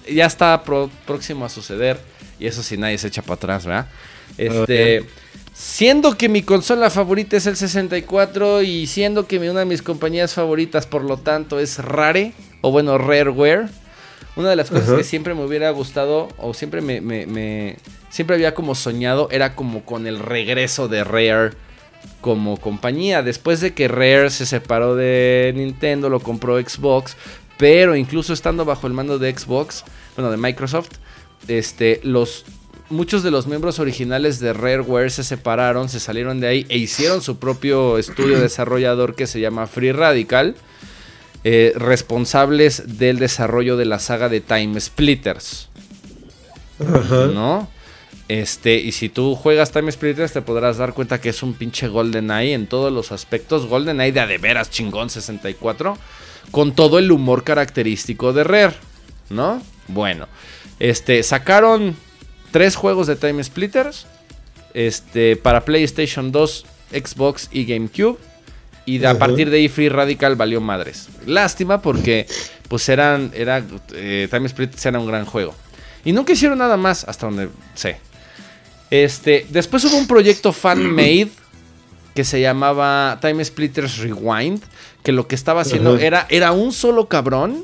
eh, 0.07 0.15
ya 0.15 0.27
está 0.27 0.63
pro- 0.63 0.91
próximo 1.05 1.45
a 1.45 1.49
suceder. 1.49 1.99
Y 2.39 2.47
eso 2.47 2.63
si 2.63 2.77
nadie 2.77 2.99
se 2.99 3.09
echa 3.09 3.23
para 3.23 3.35
atrás, 3.35 3.67
¿verdad? 3.67 3.87
Este, 4.39 5.05
siendo 5.53 6.17
que 6.17 6.29
mi 6.29 6.43
consola 6.43 6.91
favorita 6.91 7.37
es 7.37 7.47
el 7.47 7.57
64 7.57 8.63
y 8.63 8.87
siendo 8.87 9.27
que 9.27 9.39
una 9.39 9.61
de 9.61 9.67
mis 9.67 9.83
compañías 9.83 10.35
favoritas, 10.35 10.87
por 10.87 11.05
lo 11.05 11.17
tanto, 11.19 11.59
es 11.61 11.79
Rare, 11.79 12.33
o 12.61 12.71
bueno, 12.71 12.99
Rareware. 12.99 13.69
Una 14.35 14.49
de 14.49 14.57
las 14.57 14.71
cosas 14.71 14.89
que 14.97 15.05
siempre 15.05 15.35
me 15.35 15.45
hubiera 15.45 15.71
gustado, 15.73 16.29
o 16.39 16.55
siempre 16.55 16.81
me, 16.81 17.03
me- 17.03 17.27
me- 17.27 17.77
siempre 18.09 18.35
había 18.37 18.55
como 18.55 18.75
soñado, 18.75 19.29
era 19.31 19.55
como 19.55 19.85
con 19.85 20.07
el 20.07 20.19
regreso 20.19 20.89
de 20.89 21.05
Rare 21.05 21.51
como 22.23 22.57
compañía. 22.57 23.23
Después 23.23 23.61
de 23.61 23.75
que 23.75 23.89
Rare 23.89 24.31
se 24.31 24.47
separó 24.47 24.95
de 24.97 25.53
Nintendo, 25.55 26.09
lo 26.09 26.21
compró 26.21 26.59
Xbox, 26.59 27.15
pero 27.59 27.95
incluso 27.95 28.33
estando 28.33 28.65
bajo 28.65 28.87
el 28.87 28.95
mando 28.95 29.19
de 29.19 29.37
Xbox, 29.37 29.85
bueno, 30.17 30.31
de 30.31 30.39
Microsoft, 30.39 30.93
este, 31.47 32.01
los 32.03 32.47
muchos 32.93 33.23
de 33.23 33.31
los 33.31 33.47
miembros 33.47 33.79
originales 33.79 34.39
de 34.39 34.53
Rareware 34.53 35.11
se 35.11 35.25
separaron, 35.25 35.89
se 35.89 35.99
salieron 35.99 36.41
de 36.41 36.47
ahí 36.47 36.67
e 36.69 36.79
hicieron 36.79 37.23
su 37.23 37.39
propio 37.39 37.99
estudio 37.99 38.39
desarrollador 38.41 39.15
que 39.15 39.27
se 39.27 39.41
llama 39.41 39.67
Free 39.67 39.93
Radical, 39.93 40.55
eh, 41.43 41.73
responsables 41.75 42.99
del 42.99 43.19
desarrollo 43.19 43.77
de 43.77 43.87
la 43.87 43.99
saga 43.99 44.29
de 44.29 44.41
Time 44.41 44.81
Splitters. 44.81 45.69
Ajá. 46.79 47.27
¿no? 47.27 47.69
Este, 48.29 48.77
y 48.77 48.93
si 48.93 49.09
tú 49.09 49.35
juegas 49.35 49.73
Time 49.73 49.91
Splitters 49.91 50.33
te 50.33 50.43
podrás 50.43 50.77
dar 50.77 50.95
cuenta 50.95 51.21
que 51.21 51.31
es 51.31 51.43
un 51.43 51.55
pinche 51.55 51.89
GoldenEye 51.89 52.55
en 52.55 52.67
todos 52.67 52.93
los 52.93 53.11
aspectos. 53.11 53.67
GoldenEye 53.67 54.13
de 54.13 54.21
a 54.21 54.27
de 54.27 54.39
veras 54.39 54.71
chingón 54.71 55.11
64. 55.11 55.99
Con 56.51 56.73
todo 56.75 56.99
el 56.99 57.11
humor 57.11 57.45
característico 57.45 58.33
de 58.33 58.45
Rare, 58.45 58.75
¿no? 59.31 59.63
Bueno, 59.89 60.29
este, 60.79 61.23
sacaron 61.23 61.97
tres 62.53 62.77
juegos 62.77 63.07
de 63.09 63.17
Time 63.17 63.43
Splitters. 63.43 64.07
Este, 64.75 65.37
para 65.37 65.65
PlayStation 65.65 66.31
2, 66.33 66.65
Xbox 66.93 67.49
y 67.53 67.65
GameCube. 67.67 68.19
Y 68.87 68.99
de- 68.99 69.07
a 69.07 69.19
partir 69.19 69.51
de 69.51 69.59
ahí 69.59 69.69
Free 69.69 69.89
Radical 69.89 70.37
valió 70.37 70.61
madres. 70.61 71.09
Lástima 71.27 71.83
porque 71.83 72.27
pues 72.69 72.89
eran, 72.89 73.31
era, 73.35 73.63
eh, 73.95 74.29
Time 74.31 74.49
Splitters 74.49 74.87
era 74.87 74.99
un 74.99 75.07
gran 75.07 75.25
juego. 75.27 75.55
Y 76.05 76.13
nunca 76.13 76.33
hicieron 76.33 76.59
nada 76.59 76.77
más, 76.77 77.05
hasta 77.05 77.27
donde 77.27 77.49
sé. 77.75 77.99
Este, 78.91 79.47
después 79.51 79.85
hubo 79.85 79.97
un 79.97 80.07
proyecto 80.07 80.53
fan-made 80.53 81.29
que 82.15 82.25
se 82.25 82.41
llamaba 82.41 83.19
Time 83.21 83.45
Splitters 83.45 83.99
Rewind, 83.99 84.63
que 85.03 85.13
lo 85.13 85.27
que 85.29 85.35
estaba 85.35 85.63
haciendo 85.63 85.97
era, 85.99 86.27
era 86.29 86.53
un 86.53 86.73
solo 86.73 87.09
cabrón 87.09 87.63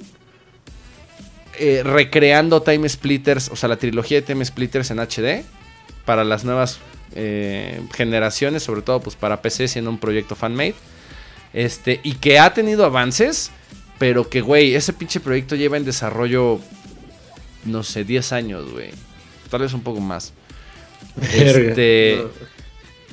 eh, 1.59 1.83
recreando 1.85 2.63
Time 2.63 2.89
Splitters, 2.89 3.51
o 3.51 3.57
sea, 3.57 3.69
la 3.69 3.77
trilogía 3.77 4.21
de 4.21 4.27
Time 4.27 4.45
Splitters 4.45 4.91
en 4.91 4.99
HD 5.01 5.45
para 6.05 6.25
las 6.25 6.45
nuevas 6.45 6.79
eh, 7.15 7.81
generaciones, 7.95 8.63
sobre 8.63 8.83
todo 8.83 9.01
pues 9.01 9.17
para 9.17 9.43
PC 9.43 9.69
siendo 9.69 9.91
un 9.91 9.99
proyecto 9.99 10.37
fan-made. 10.37 10.75
Este, 11.53 12.01
y 12.03 12.15
que 12.15 12.39
ha 12.39 12.53
tenido 12.55 12.85
avances, 12.85 13.51
pero 13.99 14.29
que, 14.29 14.41
güey, 14.41 14.75
ese 14.75 14.93
pinche 14.93 15.21
proyecto 15.21 15.57
lleva 15.57 15.77
en 15.77 15.85
desarrollo, 15.85 16.61
no 17.65 17.83
sé, 17.83 18.05
10 18.05 18.33
años, 18.33 18.71
güey. 18.71 18.91
Tal 19.51 19.63
vez 19.63 19.73
un 19.73 19.83
poco 19.83 20.01
más. 20.01 20.33
Verga. 21.17 21.71
Este, 21.71 22.27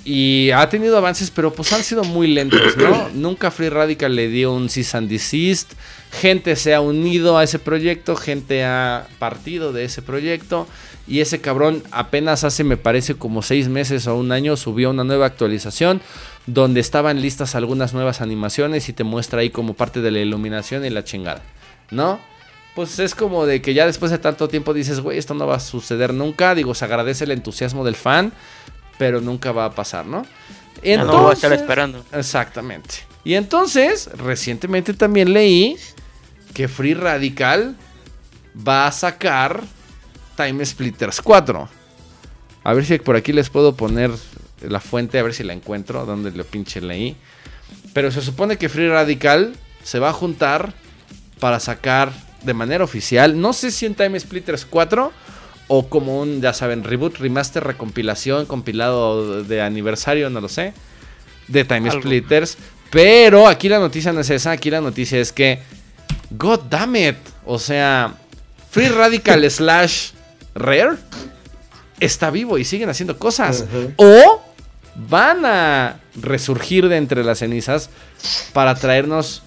y 0.06 0.52
ha 0.52 0.70
tenido 0.70 0.96
avances, 0.98 1.32
pero 1.32 1.52
pues 1.52 1.74
han 1.74 1.84
sido 1.84 2.04
muy 2.04 2.28
lentos, 2.28 2.78
¿no? 2.78 3.10
Nunca 3.16 3.50
Free 3.50 3.70
Radical 3.70 4.16
le 4.16 4.28
dio 4.28 4.54
un 4.54 4.70
cease 4.70 4.96
and 4.96 5.10
desist. 5.10 5.74
Gente 6.12 6.56
se 6.56 6.76
ha 6.76 6.80
unido 6.80 7.40
a 7.40 7.44
ese 7.44 7.58
proyecto, 7.58 8.16
gente 8.16 8.64
ha 8.64 9.08
partido 9.18 9.74
de 9.74 9.86
ese 9.86 10.04
proyecto. 10.04 10.68
Y 11.08 11.22
ese 11.22 11.42
cabrón 11.42 11.84
apenas 11.92 12.44
hace, 12.44 12.64
me 12.64 12.78
parece, 12.78 13.16
como 13.16 13.42
seis 13.42 13.68
meses 13.68 14.06
o 14.06 14.16
un 14.16 14.32
año 14.32 14.58
subió 14.58 14.92
una 14.92 15.04
nueva 15.04 15.26
actualización 15.26 16.02
donde 16.46 16.82
estaban 16.82 17.22
listas 17.22 17.56
algunas 17.56 17.94
nuevas 17.94 18.22
animaciones 18.22 18.88
y 18.90 18.94
te 18.94 19.04
muestra 19.04 19.42
ahí 19.42 19.50
como 19.50 19.74
parte 19.74 20.02
de 20.02 20.12
la 20.12 20.20
iluminación 20.20 20.86
y 20.86 20.92
la 20.92 21.04
chingada, 21.04 21.42
¿no? 21.90 22.20
Pues 22.76 23.00
es 23.00 23.16
como 23.16 23.46
de 23.46 23.62
que 23.62 23.74
ya 23.74 23.86
después 23.88 24.12
de 24.12 24.18
tanto 24.18 24.50
tiempo 24.50 24.74
dices, 24.74 25.00
güey, 25.00 25.18
esto 25.18 25.34
no 25.34 25.48
va 25.48 25.56
a 25.56 25.60
suceder 25.60 26.14
nunca. 26.14 26.54
Digo, 26.54 26.76
se 26.76 26.86
agradece 26.86 27.24
el 27.24 27.32
entusiasmo 27.32 27.86
del 27.86 27.96
fan, 27.96 28.34
pero 28.98 29.22
nunca 29.22 29.52
va 29.52 29.66
a 29.66 29.72
pasar, 29.72 30.06
¿no? 30.06 30.26
Ya 30.84 31.04
no 31.04 31.22
voy 31.22 31.32
a 31.32 31.34
estar 31.34 31.54
esperando. 31.54 32.06
Exactamente. 32.12 32.96
Y 33.24 33.34
entonces, 33.34 34.10
recientemente 34.14 34.94
también 34.94 35.34
leí 35.34 35.78
que 36.54 36.68
Free 36.68 36.94
Radical 36.94 37.76
va 38.56 38.88
a 38.88 38.92
sacar 38.92 39.64
Time 40.38 40.64
Splitters 40.66 41.22
4. 41.22 41.70
A 42.64 42.74
ver 42.74 42.86
si 42.86 42.98
por 43.00 43.16
aquí 43.16 43.34
les 43.34 43.50
puedo 43.50 43.76
poner 43.76 44.12
la 44.62 44.80
fuente, 44.80 45.20
a 45.20 45.24
ver 45.24 45.34
si 45.34 45.44
la 45.44 45.54
encuentro, 45.54 46.06
donde 46.06 46.32
lo 46.32 46.46
pinche 46.46 46.82
leí. 46.82 47.16
Pero 47.94 48.12
se 48.12 48.22
supone 48.22 48.58
que 48.58 48.70
Free 48.70 48.90
Radical 48.90 49.56
se 49.84 50.00
va 50.00 50.10
a 50.10 50.14
juntar 50.14 50.74
para 51.40 51.60
sacar 51.60 52.12
de 52.44 52.54
manera 52.54 52.84
oficial, 52.84 53.40
no 53.40 53.54
sé 53.54 53.72
si 53.72 53.86
en 53.86 53.96
Time 53.96 54.20
Splitters 54.20 54.66
4 54.66 55.12
o 55.68 55.88
como 55.90 56.22
un, 56.22 56.42
ya 56.42 56.54
saben, 56.54 56.84
reboot, 56.84 57.18
remaster, 57.18 57.64
recompilación, 57.64 58.46
compilado 58.46 59.44
de 59.44 59.62
aniversario, 59.62 60.30
no 60.30 60.42
lo 60.42 60.50
sé, 60.50 60.74
de 61.48 61.66
Time 61.66 61.90
Algo. 61.90 62.02
Splitters. 62.02 62.58
Pero 62.92 63.48
aquí 63.48 63.68
la 63.68 63.80
noticia 63.80 64.14
no 64.14 64.22
es 64.22 64.30
esa, 64.30 64.52
aquí 64.52 64.70
la 64.70 64.82
noticia 64.82 65.20
es 65.20 65.32
que, 65.32 65.60
God 66.32 66.62
damn 66.70 66.96
it, 66.96 67.18
o 67.46 67.60
sea, 67.60 68.16
Free 68.70 68.90
Radical 68.90 69.50
slash 69.52 70.12
Rare 70.54 70.98
está 72.00 72.30
vivo 72.30 72.58
y 72.58 72.66
siguen 72.66 72.90
haciendo 72.90 73.18
cosas. 73.18 73.66
O 73.98 74.42
van 74.96 75.46
a 75.46 76.00
resurgir 76.16 76.88
de 76.88 76.98
entre 76.98 77.24
las 77.24 77.40
cenizas 77.40 77.90
para 78.54 78.76
traernos, 78.76 79.44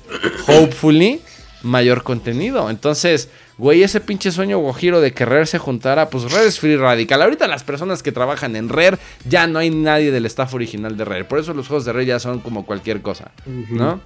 hopefully, 0.47 1.23
mayor 1.63 2.03
contenido. 2.03 2.69
Entonces, 2.71 3.29
güey, 3.59 3.83
ese 3.83 4.01
pinche 4.01 4.31
sueño 4.31 4.59
guajiro 4.59 5.01
de 5.01 5.13
que 5.13 5.25
Rare 5.25 5.47
se 5.47 5.59
juntara, 5.59 6.09
pues 6.09 6.31
Rare 6.33 6.47
es 6.47 6.59
Free 6.61 6.77
Radical. 6.77 7.21
Ahorita 7.21 7.47
las 7.49 7.65
personas 7.65 8.03
que 8.03 8.13
trabajan 8.13 8.57
en 8.57 8.69
Rare, 8.69 8.99
ya 9.29 9.47
no 9.47 9.59
hay 9.59 9.71
nadie 9.71 10.11
del 10.13 10.27
staff 10.27 10.55
original 10.55 10.97
de 10.97 11.05
Rare. 11.05 11.25
Por 11.25 11.39
eso 11.41 11.53
los 11.53 11.67
juegos 11.67 11.85
de 11.85 11.93
Rare 11.93 12.07
ya 12.07 12.19
son 12.21 12.41
como 12.41 12.65
cualquier 12.65 13.03
cosa, 13.03 13.33
¿no? 13.47 14.01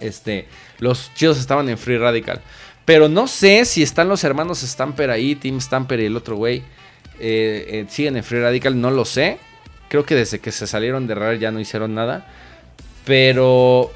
Este, 0.00 0.48
los 0.78 1.12
chidos 1.14 1.38
estaban 1.38 1.68
en 1.68 1.78
Free 1.78 1.98
Radical. 1.98 2.40
Pero 2.84 3.08
no 3.08 3.28
sé 3.28 3.64
si 3.66 3.82
están 3.82 4.08
los 4.08 4.24
hermanos 4.24 4.60
Stamper 4.60 5.10
ahí, 5.10 5.36
Team 5.36 5.60
Stamper 5.60 6.00
y 6.00 6.06
el 6.06 6.16
otro 6.16 6.36
güey. 6.36 6.64
eh, 7.20 7.66
eh, 7.68 7.86
siguen 7.88 8.16
en 8.16 8.24
Free 8.24 8.40
Radical, 8.40 8.80
no 8.80 8.90
lo 8.90 9.04
sé. 9.04 9.38
Creo 9.88 10.04
que 10.04 10.14
desde 10.14 10.38
que 10.40 10.50
se 10.50 10.66
salieron 10.66 11.06
de 11.06 11.14
Rare 11.14 11.38
ya 11.38 11.50
no 11.50 11.60
hicieron 11.60 11.94
nada. 11.94 12.26
Pero, 13.04 13.92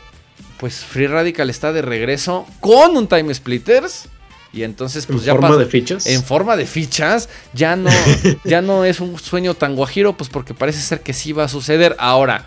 pues 0.59 0.85
Free 0.85 1.07
Radical 1.07 1.51
está 1.51 1.73
de 1.73 1.83
regreso 1.83 2.47
con 2.61 2.97
un 2.97 3.09
Time 3.09 3.33
Splitters. 3.33 4.09
Y 4.55 4.63
entonces, 4.63 5.07
pues 5.07 5.21
en 5.21 5.25
ya 5.27 5.33
forma 5.33 5.57
de 5.57 5.67
fichas. 5.67 6.07
en 6.07 6.23
forma 6.23 6.57
de 6.57 6.67
fichas, 6.67 7.29
ya 7.55 7.75
no, 7.77 7.91
ya 8.45 8.63
no 8.63 8.85
es 8.85 9.01
un 9.01 9.19
sueño 9.19 9.55
tan 9.55 9.75
guajiro, 9.75 10.17
pues 10.17 10.31
porque 10.31 10.55
parece 10.55 10.81
ser 10.81 11.01
que 11.01 11.13
sí 11.13 11.33
va 11.33 11.45
a 11.45 11.49
suceder. 11.49 11.97
Ahora, 11.99 12.47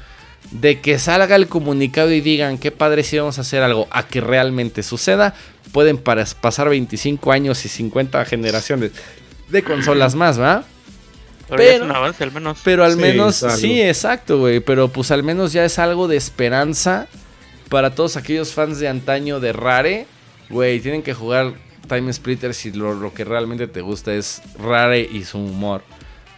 de 0.52 0.80
que 0.80 1.00
salga 1.00 1.36
el 1.36 1.48
comunicado 1.48 2.12
y 2.14 2.22
digan 2.22 2.58
qué 2.58 2.72
padre 2.72 3.04
si 3.04 3.18
vamos 3.18 3.38
a 3.38 3.42
hacer 3.42 3.62
algo, 3.64 3.88
a 3.92 4.08
que 4.08 4.22
realmente 4.22 4.84
suceda, 4.84 5.34
pueden 5.74 5.98
para- 5.98 6.24
pasar 6.40 6.70
25 6.70 7.32
años 7.34 7.66
y 7.66 7.68
50 7.70 8.24
generaciones 8.24 8.92
de 9.50 9.64
consolas 9.64 10.16
más, 10.16 10.40
¿va? 10.40 10.64
Pero, 11.50 11.62
ya 11.64 11.68
es 11.70 11.74
Pero- 11.74 11.86
un 11.86 11.92
avance 11.96 12.24
al 12.24 12.32
menos. 12.32 12.60
Pero 12.64 12.86
al 12.86 12.94
Sí, 12.94 13.00
menos, 13.00 13.36
sí, 13.58 13.82
exacto, 13.82 14.40
güey. 14.40 14.62
Pero 14.62 14.88
pues 14.88 15.12
al 15.12 15.24
menos 15.24 15.52
ya 15.52 15.66
es 15.66 15.78
algo 15.80 16.08
de 16.08 16.16
esperanza 16.18 17.08
para 17.70 17.94
todos 17.96 18.16
aquellos 18.16 18.54
fans 18.54 18.80
de 18.80 18.88
antaño 18.88 19.40
de 19.42 19.52
Rare. 19.52 20.06
Güey, 20.50 20.80
tienen 20.80 21.04
que 21.04 21.14
jugar 21.14 21.54
Time 21.88 22.12
Splitter 22.14 22.54
si 22.54 22.72
lo, 22.72 22.94
lo 22.94 23.14
que 23.14 23.24
realmente 23.26 23.68
te 23.68 23.82
gusta 23.82 24.14
es 24.14 24.42
Rare 24.60 25.02
y 25.02 25.24
su 25.24 25.38
humor. 25.40 25.84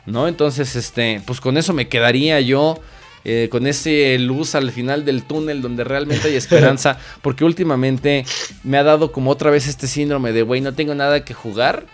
¿No? 0.06 0.28
Entonces, 0.28 0.76
este, 0.76 1.22
pues 1.26 1.42
con 1.42 1.58
eso 1.58 1.74
me 1.74 1.88
quedaría 1.88 2.40
yo. 2.42 2.80
eh, 3.26 3.50
con 3.52 3.68
ese 3.68 4.18
luz 4.18 4.56
al 4.56 4.72
final 4.72 5.04
del 5.04 5.24
túnel 5.24 5.62
donde 5.62 5.84
realmente 5.84 6.30
hay 6.30 6.36
esperanza. 6.36 6.98
porque 7.22 7.44
últimamente 7.44 8.26
me 8.64 8.78
ha 8.78 8.84
dado 8.84 9.12
como 9.12 9.30
otra 9.32 9.52
vez 9.52 9.68
este 9.68 9.88
síndrome 9.88 10.32
de, 10.32 10.42
güey, 10.44 10.62
no 10.62 10.74
tengo 10.74 10.96
nada 10.96 11.26
que 11.26 11.34
jugar. 11.34 11.86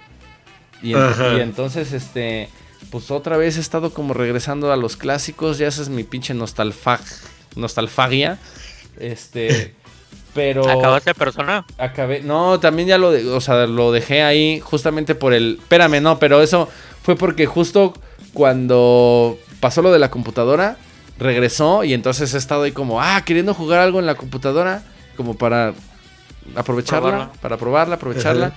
Y, 0.83 0.91
en- 0.93 0.99
Ajá. 1.01 1.33
y 1.37 1.41
entonces, 1.41 1.91
este, 1.93 2.47
pues 2.91 3.09
otra 3.11 3.37
vez 3.37 3.57
he 3.57 3.59
estado 3.61 3.91
como 3.91 4.13
regresando 4.13 4.71
a 4.71 4.77
los 4.77 4.95
clásicos. 4.97 5.57
Ya 5.57 5.67
esa 5.67 5.81
es 5.81 5.89
mi 5.89 6.03
pinche 6.03 6.33
nostalfag, 6.35 7.01
nostalfagia. 7.55 8.37
Este, 8.99 9.73
pero 10.35 10.69
¿Acabaste 10.69 11.15
persona? 11.15 11.65
acabé. 11.79 12.21
No, 12.21 12.59
también 12.59 12.87
ya 12.87 12.99
lo, 12.99 13.09
de- 13.11 13.27
o 13.31 13.41
sea, 13.41 13.65
lo 13.65 13.91
dejé 13.91 14.21
ahí 14.21 14.59
justamente 14.59 15.15
por 15.15 15.33
el. 15.33 15.57
Espérame, 15.59 15.99
no, 16.01 16.19
pero 16.19 16.43
eso 16.43 16.69
fue 17.01 17.15
porque 17.15 17.47
justo 17.47 17.93
cuando 18.33 19.39
pasó 19.61 19.81
lo 19.81 19.91
de 19.91 19.97
la 19.99 20.11
computadora, 20.11 20.77
regresó 21.17 21.83
y 21.83 21.93
entonces 21.93 22.33
he 22.33 22.37
estado 22.37 22.63
ahí 22.63 22.71
como, 22.73 23.01
ah, 23.01 23.23
queriendo 23.25 23.53
jugar 23.55 23.79
algo 23.79 23.99
en 23.99 24.05
la 24.05 24.15
computadora, 24.15 24.83
como 25.17 25.35
para 25.35 25.73
aprovecharla, 26.55 27.09
Probarla. 27.09 27.33
para 27.41 27.57
probarla, 27.57 27.95
aprovecharla. 27.95 28.45
Ajá. 28.47 28.55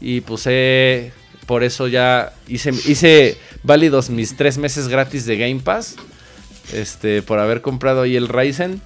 Y 0.00 0.20
pues 0.20 0.42
eh, 0.46 1.12
por 1.46 1.62
eso 1.62 1.86
ya 1.88 2.32
hice, 2.48 2.70
hice 2.70 3.38
válidos 3.62 4.10
mis 4.10 4.36
tres 4.36 4.58
meses 4.58 4.88
gratis 4.88 5.24
de 5.26 5.36
Game 5.38 5.60
Pass. 5.60 5.96
Este, 6.72 7.22
por 7.22 7.38
haber 7.38 7.62
comprado 7.62 8.02
ahí 8.02 8.16
el 8.16 8.28
Ryzen. 8.28 8.80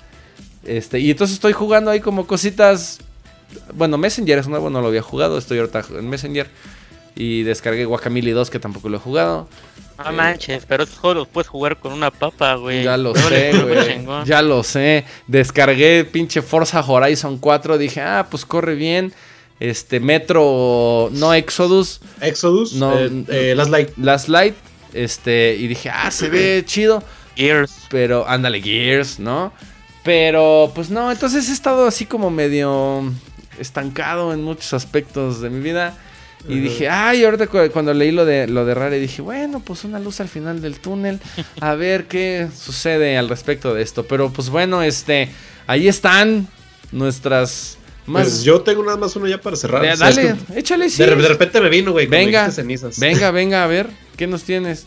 Este, 0.67 0.99
y 1.01 1.11
entonces 1.11 1.35
estoy 1.35 1.53
jugando 1.53 1.91
ahí 1.91 2.01
como 2.01 2.27
cositas. 2.27 2.99
Bueno, 3.75 3.99
Messenger 3.99 4.39
es 4.39 4.49
nuevo, 4.49 4.71
no 4.71 4.81
lo 4.81 4.89
había 4.89 5.03
jugado. 5.03 5.39
Estoy 5.39 5.59
ahorita 5.59 5.85
en 5.99 6.09
Messenger. 6.09 6.49
Y 7.17 7.45
descargué 7.45 7.85
Guacamole 7.85 8.33
2, 8.33 8.51
que 8.51 8.59
tampoco 8.59 8.89
lo 8.89 8.97
he 8.97 9.01
jugado. 9.01 9.49
No 9.99 10.11
Eh, 10.11 10.13
manches, 10.13 10.65
pero 10.67 10.83
esos 10.83 10.99
juegos 10.99 11.19
los 11.19 11.29
puedes 11.29 11.47
jugar 11.49 11.79
con 11.79 11.93
una 11.93 12.11
papa, 12.11 12.55
güey. 12.57 12.83
Ya 12.83 12.97
lo 12.97 13.15
sé, 13.15 13.53
güey. 14.05 14.27
Ya 14.27 14.43
lo 14.43 14.65
sé. 14.65 15.05
Descargué 15.29 16.05
pinche 16.05 16.43
Forza 16.43 16.81
Horizon 16.81 17.39
4. 17.39 17.79
Dije, 17.79 18.01
ah, 18.01 18.27
pues 18.29 18.45
corre 18.45 18.75
bien. 18.75 19.13
Este, 19.61 20.01
Metro, 20.01 21.09
no 21.13 21.33
Exodus, 21.33 22.01
Exodus, 22.21 22.73
No, 22.73 22.99
eh, 22.99 23.25
eh, 23.29 23.55
Last 23.57 23.71
Light. 23.71 23.91
Last 23.97 24.29
Light. 24.29 24.55
Este, 24.93 25.55
y 25.57 25.69
dije, 25.69 25.91
ah, 25.91 26.11
se 26.11 26.29
ve 26.29 26.65
chido. 26.67 27.03
Gears. 27.37 27.73
Pero, 27.89 28.29
ándale, 28.29 28.61
Gears, 28.61 29.21
¿no? 29.21 29.53
Pero, 30.05 30.71
pues 30.75 30.91
no, 30.91 31.11
entonces 31.11 31.49
he 31.49 31.53
estado 31.53 31.87
así 31.87 32.05
como 32.07 32.31
medio 32.31 33.11
estancado 33.59 34.33
en 34.35 34.43
muchos 34.43 34.73
aspectos 34.75 35.41
de 35.41 35.51
mi 35.51 35.61
vida. 35.61 35.97
Y 36.47 36.61
dije, 36.61 36.91
ay, 36.91 37.25
ahorita 37.25 37.47
cu- 37.47 37.71
cuando 37.73 37.95
leí 37.95 38.11
lo 38.13 38.27
de, 38.27 38.47
lo 38.47 38.67
de 38.67 38.75
Rare, 38.75 38.99
dije, 39.01 39.23
bueno, 39.23 39.61
pues 39.61 39.83
una 39.85 39.99
luz 39.99 40.21
al 40.21 40.29
final 40.29 40.61
del 40.61 40.79
túnel. 40.79 41.19
A 41.61 41.75
ver 41.75 42.05
qué 42.05 42.49
sucede 42.55 43.17
al 43.17 43.31
respecto 43.31 43.73
de 43.73 43.81
esto. 43.83 44.05
Pero, 44.07 44.31
pues 44.31 44.51
bueno, 44.51 44.83
este, 44.83 45.31
ahí 45.67 45.89
están 45.89 46.47
nuestras 46.93 47.79
más... 48.05 48.25
Pues 48.25 48.43
yo 48.45 48.61
tengo 48.61 48.85
nada 48.85 48.99
más 48.99 49.17
uno 49.17 49.27
ya 49.27 49.41
para 49.41 49.57
cerrar. 49.57 49.81
De- 49.81 49.93
O 49.93 49.97
sea, 49.97 50.11
es 50.11 50.17
dale, 50.17 50.35
que 50.53 50.59
échale, 50.59 50.91
sí. 50.91 51.03
de, 51.03 51.17
de 51.17 51.29
repente 51.29 51.63
me 51.63 51.71
vino, 51.71 51.93
güey. 51.93 52.07
Venga, 52.07 52.51
cenizas. 52.51 52.99
venga, 52.99 53.31
venga, 53.31 53.65
a 53.65 53.67
ver, 53.67 53.89
¿qué 54.19 54.27
nos 54.27 54.43
tienes? 54.43 54.87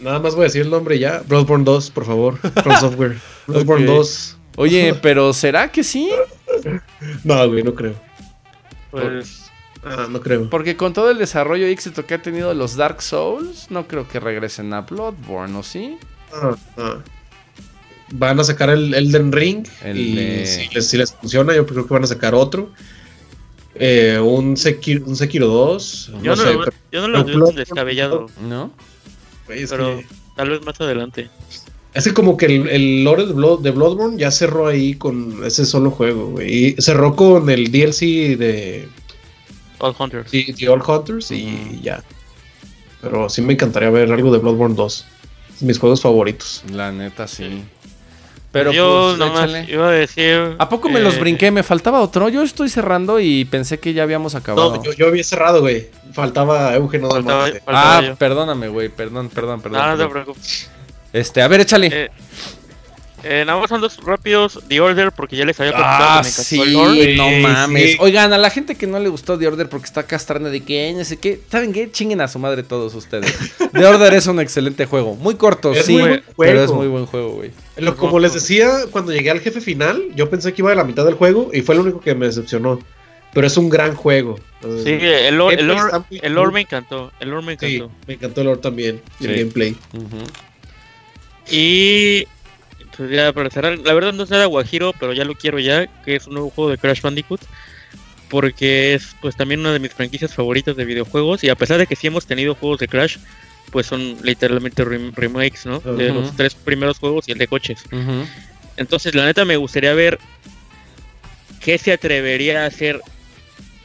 Nada 0.00 0.18
más 0.18 0.34
voy 0.34 0.42
a 0.42 0.44
decir 0.44 0.62
el 0.62 0.70
nombre 0.70 0.98
ya. 0.98 1.22
Bloodborne 1.26 1.64
2, 1.64 1.90
por 1.90 2.04
favor. 2.04 2.38
From 2.38 2.76
Software. 2.80 3.16
Bloodborne 3.46 3.88
Ok. 3.88 3.96
2. 3.96 4.36
Oye, 4.56 4.94
pero 5.02 5.32
¿será 5.32 5.70
que 5.70 5.82
sí? 5.84 6.10
No, 7.24 7.48
güey, 7.48 7.62
no 7.62 7.74
creo. 7.74 7.94
Pues. 8.90 9.50
Ah, 9.84 10.06
no 10.10 10.20
creo. 10.20 10.50
Porque 10.50 10.76
con 10.76 10.92
todo 10.92 11.10
el 11.10 11.18
desarrollo 11.18 11.66
éxito 11.66 12.04
que 12.06 12.14
ha 12.14 12.22
tenido 12.22 12.52
los 12.54 12.76
Dark 12.76 13.00
Souls, 13.02 13.70
no 13.70 13.86
creo 13.86 14.08
que 14.08 14.18
regresen 14.18 14.72
a 14.74 14.82
Bloodborne, 14.82 15.56
¿o 15.56 15.62
sí? 15.62 15.96
Ah, 16.32 16.56
ah. 16.76 16.98
Van 18.12 18.40
a 18.40 18.44
sacar 18.44 18.70
el 18.70 18.94
Elden 18.94 19.32
Ring. 19.32 19.66
El 19.84 19.98
y 19.98 20.14
de- 20.16 20.46
si, 20.46 20.68
les, 20.74 20.86
si 20.88 20.96
les 20.96 21.12
funciona, 21.12 21.54
yo 21.54 21.66
creo 21.66 21.86
que 21.86 21.94
van 21.94 22.04
a 22.04 22.06
sacar 22.06 22.34
otro. 22.34 22.70
Eh, 23.74 24.18
un, 24.20 24.56
Sekiro, 24.56 25.04
un 25.06 25.14
Sekiro 25.14 25.46
2. 25.46 26.12
Yo 26.22 26.34
no, 26.34 26.42
sé, 26.42 26.54
lo, 26.54 26.64
yo 26.90 27.00
no 27.02 27.08
lo 27.08 27.24
veo 27.24 27.52
descabellado. 27.52 28.26
¿No? 28.40 28.72
Pero 29.48 29.98
que, 29.98 30.06
tal 30.36 30.50
vez 30.50 30.62
más 30.64 30.80
adelante. 30.80 31.30
es 31.94 32.04
que 32.04 32.14
como 32.14 32.36
que 32.36 32.46
el, 32.46 32.68
el 32.68 33.04
lore 33.04 33.26
de, 33.26 33.34
Blood- 33.34 33.60
de 33.62 33.70
Bloodborne 33.70 34.18
ya 34.18 34.30
cerró 34.30 34.66
ahí 34.68 34.94
con 34.94 35.44
ese 35.44 35.64
solo 35.64 35.90
juego, 35.90 36.26
güey. 36.30 36.74
Y 36.78 36.82
cerró 36.82 37.16
con 37.16 37.48
el 37.50 37.70
DLC 37.72 38.36
de 38.36 38.88
All 39.78 39.94
Hunters. 39.98 40.30
The, 40.30 40.54
The 40.56 40.68
Old 40.68 40.82
Hunters 40.88 41.30
y 41.30 41.80
ya. 41.82 42.02
Pero 43.00 43.28
sí 43.28 43.42
me 43.42 43.52
encantaría 43.54 43.90
ver 43.90 44.10
algo 44.12 44.32
de 44.32 44.38
Bloodborne 44.38 44.74
2. 44.74 45.04
Es 45.56 45.62
mis 45.62 45.78
juegos 45.78 46.02
favoritos. 46.02 46.62
La 46.72 46.90
neta, 46.92 47.26
sí. 47.28 47.62
Pero 48.50 48.72
yo 48.72 49.08
pues, 49.08 49.18
nomás 49.18 49.50
échale. 49.50 49.66
iba 49.72 49.88
a 49.88 49.92
decir. 49.92 50.56
¿A 50.58 50.68
poco 50.68 50.88
me 50.88 51.00
los 51.00 51.16
eh, 51.16 51.20
brinqué? 51.20 51.50
Me 51.50 51.62
faltaba 51.62 52.00
otro. 52.00 52.28
Yo 52.30 52.42
estoy 52.42 52.68
cerrando 52.70 53.20
y 53.20 53.44
pensé 53.44 53.78
que 53.78 53.92
ya 53.92 54.02
habíamos 54.04 54.34
acabado. 54.34 54.76
No, 54.76 54.82
yo, 54.82 54.92
yo 54.94 55.06
había 55.08 55.22
cerrado, 55.22 55.60
güey. 55.60 55.88
Faltaba 56.12 56.74
Eugen 56.74 57.02
nada 57.02 57.14
Faltaba- 57.16 57.50
ah, 57.66 58.02
yo. 58.06 58.16
perdóname, 58.16 58.68
güey. 58.68 58.88
Perdón, 58.88 59.28
perdón, 59.28 59.60
perdón. 59.60 59.80
No, 59.82 59.96
no 59.96 60.02
te 60.02 60.10
preocupes. 60.10 60.70
Este, 61.12 61.42
a 61.42 61.48
ver, 61.48 61.60
échale. 61.60 61.88
Eh, 61.92 62.10
eh, 63.24 63.44
nada 63.44 63.58
más 63.60 63.68
son 63.68 63.80
dos 63.80 63.96
rápidos. 64.02 64.60
The 64.68 64.80
Order, 64.80 65.12
porque 65.12 65.36
ya 65.36 65.44
les 65.44 65.58
había 65.60 65.72
contado 65.72 65.96
Ah, 65.98 66.22
que 66.22 66.28
me 66.28 66.28
encantó 66.30 66.92
sí, 66.94 67.00
el 67.00 67.16
no 67.16 67.30
mames. 67.48 67.92
sí. 67.92 67.96
Oigan, 68.00 68.32
a 68.32 68.38
la 68.38 68.48
gente 68.48 68.76
que 68.76 68.86
no 68.86 68.98
le 68.98 69.08
gustó 69.08 69.36
The 69.38 69.46
Order 69.48 69.68
porque 69.68 69.86
está 69.86 70.04
castrando 70.04 70.50
de 70.50 70.62
que, 70.62 70.92
no 70.96 71.04
sé 71.04 71.16
qué, 71.18 71.40
¿saben 71.50 71.72
qué? 71.72 71.90
Chinguen 71.90 72.20
a 72.20 72.28
su 72.28 72.38
madre 72.38 72.62
todos 72.62 72.94
ustedes. 72.94 73.36
The 73.72 73.84
Order 73.84 74.14
es 74.14 74.26
un 74.26 74.40
excelente 74.40 74.86
juego. 74.86 75.16
Muy 75.16 75.34
corto, 75.34 75.72
Es 75.72 75.84
sí, 75.84 75.92
muy 75.94 76.02
buen 76.02 76.24
pero 76.36 76.62
es 76.64 76.70
muy 76.70 76.86
buen 76.86 77.04
juego, 77.06 77.32
güey. 77.34 77.50
Lo- 77.78 77.96
como 77.96 78.18
les 78.18 78.34
decía, 78.34 78.70
cuando 78.90 79.12
llegué 79.12 79.30
al 79.30 79.40
jefe 79.40 79.60
final, 79.60 80.02
yo 80.14 80.28
pensé 80.28 80.52
que 80.52 80.62
iba 80.62 80.72
a 80.72 80.74
la 80.74 80.84
mitad 80.84 81.04
del 81.04 81.14
juego 81.14 81.50
y 81.52 81.62
fue 81.62 81.74
lo 81.74 81.82
único 81.82 82.00
que 82.00 82.14
me 82.14 82.26
decepcionó. 82.26 82.78
Pero 83.34 83.46
es 83.46 83.56
un 83.56 83.68
gran 83.68 83.94
juego. 83.94 84.38
Sí, 84.84 84.90
el 85.00 85.36
lore, 85.36 85.56
el 85.60 85.68
lore- 85.68 86.02
el 86.22 86.32
lore 86.32 86.50
me 86.52 86.60
encantó. 86.62 87.12
El 87.20 87.28
lore 87.30 87.44
me 87.46 87.56
Sí, 87.58 87.76
encantó. 87.76 87.94
me 88.06 88.14
encantó 88.14 88.40
el 88.40 88.46
lore 88.46 88.60
también. 88.60 89.02
El 89.20 89.26
Sí. 89.26 89.34
gameplay. 89.40 89.76
Y 91.50 92.26
pues 92.96 93.10
ya 93.10 93.32
para 93.32 93.50
cerrar, 93.50 93.78
la 93.78 93.94
verdad 93.94 94.12
no 94.12 94.24
es 94.24 94.30
nada 94.30 94.46
guajiro, 94.46 94.92
pero 94.98 95.12
ya 95.12 95.24
lo 95.24 95.34
quiero 95.34 95.58
ya, 95.58 95.86
que 96.04 96.16
es 96.16 96.26
un 96.26 96.34
nuevo 96.34 96.50
juego 96.50 96.70
de 96.70 96.78
Crash 96.78 97.00
Bandicoot. 97.02 97.40
Porque 98.28 98.92
es 98.94 99.14
pues 99.22 99.36
también 99.36 99.60
una 99.60 99.72
de 99.72 99.78
mis 99.78 99.92
franquicias 99.94 100.34
favoritas 100.34 100.76
de 100.76 100.84
videojuegos. 100.84 101.42
Y 101.44 101.48
a 101.48 101.54
pesar 101.54 101.78
de 101.78 101.86
que 101.86 101.96
sí 101.96 102.08
hemos 102.08 102.26
tenido 102.26 102.54
juegos 102.54 102.78
de 102.80 102.88
Crash, 102.88 103.16
pues 103.70 103.86
son 103.86 104.16
literalmente 104.22 104.84
rem- 104.84 105.12
remakes, 105.14 105.66
¿no? 105.66 105.80
De 105.80 106.08
los 106.12 106.36
tres 106.36 106.54
primeros 106.54 106.98
juegos 106.98 107.28
y 107.28 107.32
el 107.32 107.38
de 107.38 107.46
coches. 107.48 107.82
Entonces, 108.76 109.14
la 109.14 109.24
neta 109.26 109.44
me 109.44 109.56
gustaría 109.56 109.92
ver 109.94 110.18
qué 111.60 111.78
se 111.78 111.92
atrevería 111.92 112.64
a 112.64 112.66
hacer. 112.66 113.00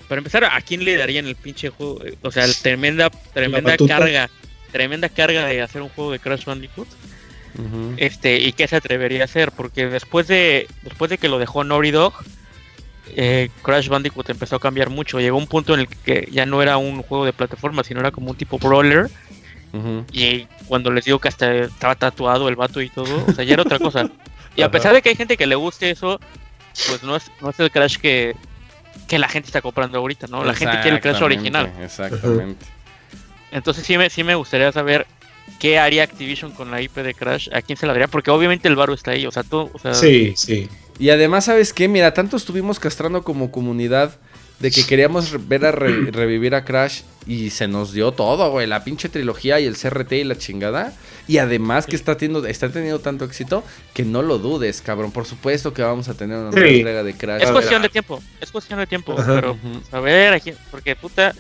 Para 0.07 0.19
empezar, 0.19 0.43
¿a 0.45 0.61
quién 0.61 0.84
le 0.86 0.95
darían 0.97 1.25
el 1.25 1.36
pinche 1.36 1.69
juego? 1.69 1.99
O 2.21 2.31
sea, 2.31 2.45
tremenda, 2.61 3.09
tremenda 3.34 3.71
carga, 3.88 4.29
tremenda 4.71 5.09
carga 5.09 5.45
de 5.45 5.61
hacer 5.61 5.81
un 5.81 5.89
juego 5.89 6.11
de 6.11 6.19
Crash 6.19 6.45
Bandicoot. 6.45 6.88
Este 7.97 8.39
y 8.39 8.51
qué 8.53 8.67
se 8.67 8.75
atrevería 8.75 9.21
a 9.21 9.25
hacer 9.25 9.51
porque 9.51 9.86
después 9.88 10.27
de 10.27 10.67
después 10.81 11.09
de 11.11 11.19
que 11.19 11.27
lo 11.29 11.38
dejó 11.38 11.63
Naughty 11.63 11.91
Dog 11.91 12.13
eh, 13.15 13.49
Crash 13.61 13.89
Bandicoot 13.89 14.27
empezó 14.31 14.55
a 14.55 14.59
cambiar 14.59 14.89
mucho 14.89 15.19
llegó 15.19 15.38
un 15.38 15.45
punto 15.45 15.75
en 15.75 15.81
el 15.81 15.88
que 15.88 16.27
ya 16.31 16.47
no 16.47 16.63
era 16.63 16.77
un 16.77 17.03
juego 17.03 17.25
de 17.25 17.34
plataforma 17.34 17.84
sino 17.84 17.99
era 17.99 18.09
como 18.09 18.31
un 18.31 18.38
tipo 18.38 18.57
brawler 18.57 19.07
Y 20.11 20.47
cuando 20.67 20.91
les 20.91 21.05
digo 21.05 21.19
que 21.19 21.28
hasta 21.28 21.51
estaba 21.55 21.95
tatuado 21.95 22.47
el 22.47 22.55
vato 22.55 22.82
y 22.82 22.89
todo 22.89 23.26
o 23.28 23.32
sea 23.34 23.43
ya 23.43 23.53
era 23.53 23.63
otra 23.63 23.80
cosa. 23.80 24.09
Y 24.55 24.61
a 24.61 24.69
pesar 24.69 24.93
de 24.93 25.01
que 25.01 25.09
hay 25.09 25.15
gente 25.15 25.36
que 25.36 25.47
le 25.47 25.55
guste 25.55 25.89
eso 25.89 26.19
pues 26.88 27.03
no 27.03 27.15
es 27.15 27.32
no 27.41 27.49
es 27.49 27.59
el 27.59 27.71
Crash 27.71 27.97
que 27.97 28.36
que 29.07 29.17
la 29.17 29.28
gente 29.28 29.47
está 29.47 29.61
comprando 29.61 29.97
ahorita 29.97 30.28
no 30.28 30.43
la 30.43 30.53
gente 30.53 30.80
quiere 30.82 30.97
el 30.97 31.01
Crash 31.01 31.24
original. 31.24 31.74
Exactamente, 31.82 32.65
entonces 33.51 33.86
sí 33.86 33.97
me, 33.97 34.09
sí 34.09 34.24
me 34.24 34.36
gustaría 34.36 34.71
saber 34.71 35.05
qué 35.59 35.80
haría 35.80 36.03
Activision 36.03 36.51
con 36.51 36.71
la 36.71 36.82
IP 36.82 36.95
de 36.97 37.13
Crash, 37.13 37.49
a 37.53 37.61
quién 37.61 37.78
se 37.78 37.86
la 37.86 37.93
daría, 37.93 38.07
porque 38.07 38.32
obviamente 38.32 38.67
el 38.67 38.76
varo 38.76 38.93
está 38.93 39.11
ahí, 39.11 39.26
o 39.26 39.32
sea, 39.32 39.43
tú, 39.43 39.69
o 39.71 39.80
sea, 39.80 39.93
Sí, 39.93 40.34
sí. 40.36 40.67
Y 40.99 41.09
además, 41.09 41.45
¿sabes 41.45 41.74
qué? 41.74 41.88
Mira, 41.88 42.13
tanto 42.13 42.38
estuvimos 42.38 42.80
castrando 42.80 43.24
como 43.24 43.51
comunidad 43.51 44.17
de 44.60 44.72
que 44.72 44.86
queríamos 44.86 45.47
ver 45.47 45.66
a 45.66 45.72
re- 45.72 46.06
revivir 46.12 46.56
a 46.56 46.64
Crash 46.64 47.01
y 47.28 47.49
se 47.49 47.68
nos 47.68 47.93
dio 47.93 48.12
todo, 48.12 48.49
güey. 48.51 48.68
La 48.68 48.84
pinche 48.84 49.10
trilogía 49.10 49.60
y 49.60 49.66
el 49.66 49.78
CRT 49.78 50.12
y 50.14 50.24
la 50.24 50.38
chingada. 50.38 50.93
Y 51.28 51.38
además 51.38 51.86
que 51.86 51.95
está 51.95 52.18
teniendo, 52.18 52.45
está 52.47 52.70
teniendo 52.70 52.99
tanto 52.99 53.24
éxito 53.26 53.64
que 53.93 54.04
no 54.04 54.22
lo 54.22 54.39
dudes, 54.39 54.82
cabrón. 54.82 55.12
Por 55.12 55.26
supuesto 55.26 55.74
que 55.74 55.82
vamos 55.82 56.10
a 56.10 56.14
tener 56.16 56.38
una 56.38 56.51
nueva 56.51 56.68
Sí. 56.68 56.76
entrega 56.78 57.04
de 57.04 57.14
Crash. 57.16 57.43
es 57.43 57.51
cuestión 57.51 57.82
de 57.82 57.89
tiempo, 57.89 58.22
es 58.41 58.51
cuestión 58.51 58.80
de 58.80 58.88
tiempo, 58.88 59.14
Ajá. 59.18 59.36
pero 59.36 59.58
a 59.91 59.99
ver, 60.01 60.41
porque 60.70 60.95
puta, 60.97 61.34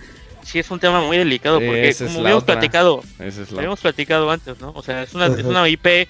sí 0.43 0.59
es 0.59 0.71
un 0.71 0.79
tema 0.79 1.01
muy 1.01 1.17
delicado, 1.17 1.59
porque 1.59 1.89
Esa 1.89 2.05
es 2.05 2.11
como 2.11 2.23
la 2.23 2.29
habíamos 2.29 2.43
otra. 2.43 2.55
platicado, 2.55 3.03
Esa 3.19 3.41
es 3.41 3.51
la... 3.51 3.57
habíamos 3.59 3.79
platicado 3.81 4.31
antes, 4.31 4.59
¿no? 4.61 4.71
O 4.73 4.81
sea, 4.83 5.03
es 5.03 5.13
una, 5.13 5.25
es 5.27 5.43
una 5.43 5.67
IP 5.67 6.07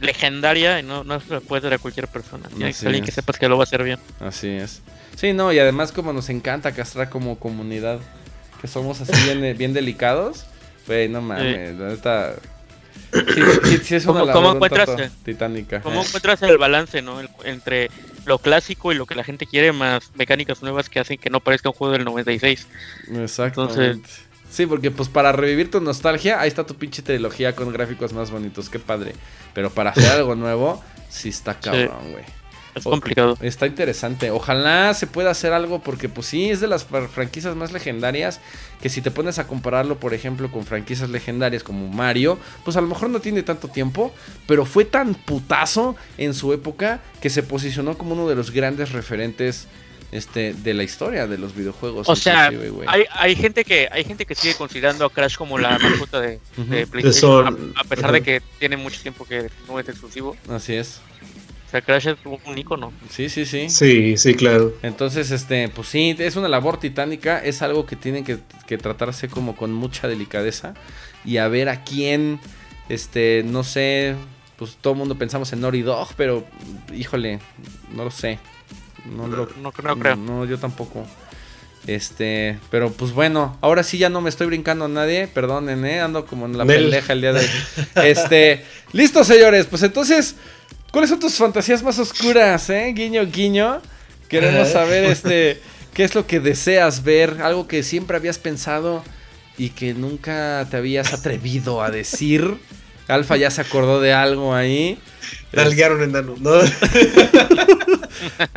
legendaria 0.00 0.78
y 0.80 0.82
no, 0.82 1.04
no 1.04 1.20
se 1.20 1.30
la 1.40 1.60
dar 1.60 1.74
a 1.74 1.78
cualquier 1.78 2.08
persona, 2.08 2.48
tiene 2.48 2.66
que 2.66 2.72
ser 2.74 2.88
alguien 2.88 3.04
que 3.04 3.12
sepas 3.12 3.38
que 3.38 3.48
lo 3.48 3.56
va 3.56 3.62
a 3.62 3.64
hacer 3.64 3.82
bien. 3.82 3.98
Así 4.20 4.48
es. 4.48 4.82
Sí, 5.16 5.32
no, 5.32 5.52
y 5.52 5.58
además 5.58 5.92
como 5.92 6.12
nos 6.12 6.28
encanta 6.28 6.72
castrar 6.72 7.08
como 7.08 7.38
comunidad, 7.38 8.00
que 8.60 8.68
somos 8.68 9.00
así 9.00 9.12
bien, 9.24 9.56
bien 9.56 9.72
delicados, 9.72 10.46
güey, 10.86 11.08
no 11.08 11.22
mames, 11.22 11.76
la 11.76 11.88
neta... 11.88 12.34
Sí, 13.12 13.40
sí, 13.64 13.78
sí 13.82 13.94
es 13.94 14.06
una 14.06 14.20
¿Cómo- 14.20 14.32
cómo 14.32 14.48
un 14.50 14.54
encuentras, 14.56 14.88
eh? 15.00 15.10
titánica. 15.24 15.80
¿Cómo 15.80 16.02
encuentras 16.04 16.42
el 16.42 16.58
balance, 16.58 17.00
no? 17.02 17.20
El- 17.20 17.30
entre 17.44 17.90
lo 18.26 18.38
clásico 18.38 18.92
y 18.92 18.96
lo 18.96 19.06
que 19.06 19.14
la 19.14 19.24
gente 19.24 19.46
quiere, 19.46 19.72
más 19.72 20.10
mecánicas 20.16 20.60
nuevas 20.60 20.90
que 20.90 20.98
hacen 20.98 21.16
que 21.16 21.30
no 21.30 21.40
parezca 21.40 21.68
un 21.70 21.74
juego 21.74 21.92
del 21.94 22.04
96. 22.04 22.66
Exactamente. 23.22 24.08
Sí, 24.50 24.66
porque 24.66 24.90
pues 24.90 25.08
para 25.08 25.32
revivir 25.32 25.70
tu 25.70 25.80
nostalgia, 25.80 26.40
ahí 26.40 26.48
está 26.48 26.64
tu 26.64 26.74
pinche 26.74 27.02
trilogía 27.02 27.54
con 27.54 27.72
gráficos 27.72 28.12
más 28.12 28.30
bonitos, 28.30 28.68
qué 28.70 28.78
padre. 28.78 29.12
Pero 29.54 29.70
para 29.70 29.90
hacer 29.90 30.10
algo 30.10 30.34
nuevo, 30.34 30.82
sí 31.10 31.28
está 31.28 31.58
cabrón, 31.58 32.12
güey. 32.12 32.24
Es 32.74 32.84
complicado. 32.84 33.38
Está 33.40 33.66
interesante. 33.66 34.30
Ojalá 34.30 34.92
se 34.92 35.06
pueda 35.06 35.30
hacer 35.30 35.54
algo 35.54 35.80
porque 35.80 36.10
pues 36.10 36.26
sí, 36.26 36.50
es 36.50 36.60
de 36.60 36.66
las 36.66 36.86
fr- 36.86 37.08
franquicias 37.08 37.56
más 37.56 37.72
legendarias 37.72 38.38
que 38.82 38.90
si 38.90 39.00
te 39.00 39.10
pones 39.10 39.38
a 39.38 39.46
compararlo, 39.46 39.98
por 39.98 40.12
ejemplo, 40.12 40.52
con 40.52 40.66
franquicias 40.66 41.08
legendarias 41.08 41.62
como 41.62 41.88
Mario, 41.88 42.38
pues 42.66 42.76
a 42.76 42.82
lo 42.82 42.86
mejor 42.86 43.08
no 43.08 43.20
tiene 43.20 43.42
tanto 43.42 43.68
tiempo, 43.68 44.12
pero 44.46 44.66
fue 44.66 44.84
tan 44.84 45.14
putazo 45.14 45.96
en 46.18 46.34
su 46.34 46.52
época 46.52 47.00
que 47.22 47.30
se 47.30 47.42
posicionó 47.42 47.96
como 47.96 48.12
uno 48.12 48.28
de 48.28 48.34
los 48.34 48.50
grandes 48.50 48.92
referentes 48.92 49.68
este 50.12 50.54
de 50.54 50.74
la 50.74 50.82
historia 50.82 51.26
de 51.26 51.36
los 51.38 51.54
videojuegos. 51.54 52.08
O 52.08 52.16
sea, 52.16 52.50
hay, 52.86 53.04
hay 53.10 53.34
gente 53.36 53.64
que 53.64 53.88
hay 53.90 54.04
gente 54.04 54.24
que 54.26 54.34
sigue 54.34 54.54
considerando 54.54 55.04
a 55.04 55.10
Crash 55.10 55.36
como 55.36 55.58
la 55.58 55.78
mascota 55.78 56.20
de. 56.20 56.38
PlayStation, 56.90 57.12
Son- 57.12 57.72
a, 57.76 57.80
a 57.80 57.84
pesar 57.84 58.12
de 58.12 58.22
que 58.22 58.40
tiene 58.58 58.76
mucho 58.76 59.00
tiempo 59.02 59.24
que 59.24 59.50
no 59.68 59.78
es 59.80 59.88
exclusivo. 59.88 60.36
Así 60.48 60.74
es. 60.74 61.00
O 61.66 61.68
sea, 61.68 61.80
Crash 61.80 62.06
es 62.06 62.16
un 62.24 62.56
icono. 62.58 62.92
Sí, 63.10 63.28
sí, 63.28 63.44
sí. 63.44 63.68
Sí, 63.68 64.16
sí, 64.16 64.34
claro. 64.36 64.72
Entonces, 64.82 65.32
este, 65.32 65.68
pues 65.68 65.88
sí, 65.88 66.14
es 66.16 66.36
una 66.36 66.46
labor 66.48 66.78
titánica, 66.78 67.40
es 67.40 67.60
algo 67.60 67.86
que 67.86 67.96
tienen 67.96 68.22
que, 68.22 68.38
que 68.68 68.78
tratarse 68.78 69.28
como 69.28 69.56
con 69.56 69.72
mucha 69.72 70.06
delicadeza 70.06 70.74
y 71.24 71.38
a 71.38 71.48
ver 71.48 71.68
a 71.68 71.82
quién, 71.82 72.38
este, 72.88 73.42
no 73.44 73.64
sé, 73.64 74.14
pues 74.56 74.76
todo 74.80 74.92
el 74.92 74.98
mundo 75.00 75.16
pensamos 75.18 75.52
en 75.52 75.60
Naughty 75.60 75.82
Dog, 75.82 76.10
pero 76.16 76.46
híjole, 76.94 77.40
no 77.92 78.04
lo 78.04 78.10
sé. 78.12 78.38
No, 79.14 79.26
lo, 79.28 79.48
No, 79.56 79.72
no 79.82 79.96
creo. 79.96 80.16
no, 80.16 80.44
yo 80.44 80.58
tampoco. 80.58 81.06
Este, 81.86 82.58
pero 82.70 82.90
pues 82.90 83.12
bueno, 83.12 83.56
ahora 83.60 83.84
sí 83.84 83.96
ya 83.96 84.08
no 84.08 84.20
me 84.20 84.28
estoy 84.28 84.48
brincando 84.48 84.86
a 84.86 84.88
nadie, 84.88 85.28
perdonen, 85.28 85.84
eh, 85.84 86.00
ando 86.00 86.26
como 86.26 86.46
en 86.46 86.58
la 86.58 86.64
Nel. 86.64 86.82
pendeja 86.82 87.12
el 87.12 87.20
día 87.20 87.32
de 87.32 87.40
hoy. 87.40 87.46
Este, 88.04 88.64
listo, 88.92 89.22
señores, 89.22 89.66
pues 89.66 89.82
entonces, 89.84 90.34
¿cuáles 90.90 91.10
son 91.10 91.20
tus 91.20 91.34
fantasías 91.34 91.82
más 91.84 91.98
oscuras, 92.00 92.68
eh? 92.70 92.92
Guiño, 92.94 93.24
guiño. 93.26 93.80
Queremos 94.28 94.68
saber, 94.72 95.04
este, 95.04 95.60
qué 95.94 96.02
es 96.02 96.16
lo 96.16 96.26
que 96.26 96.40
deseas 96.40 97.04
ver, 97.04 97.40
algo 97.40 97.68
que 97.68 97.84
siempre 97.84 98.16
habías 98.16 98.38
pensado 98.38 99.04
y 99.56 99.70
que 99.70 99.94
nunca 99.94 100.66
te 100.68 100.76
habías 100.78 101.12
atrevido 101.12 101.82
a 101.82 101.90
decir. 101.90 102.58
Alfa 103.08 103.36
ya 103.36 103.50
se 103.50 103.60
acordó 103.60 104.00
de 104.00 104.12
algo 104.12 104.54
ahí. 104.54 104.98
Nalguearon 105.52 106.02
enano, 106.02 106.34
¿no? 106.38 106.52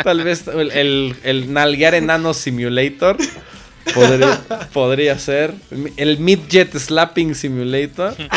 Tal 0.03 0.23
vez 0.23 0.47
el, 0.47 0.71
el, 0.71 1.15
el 1.23 1.53
nalguear 1.53 1.95
enano 1.95 2.33
simulator 2.33 3.17
podría, 3.93 4.41
podría 4.73 5.19
ser. 5.19 5.53
El 5.97 6.19
midget 6.19 6.77
slapping 6.77 7.35
simulator. 7.35 8.15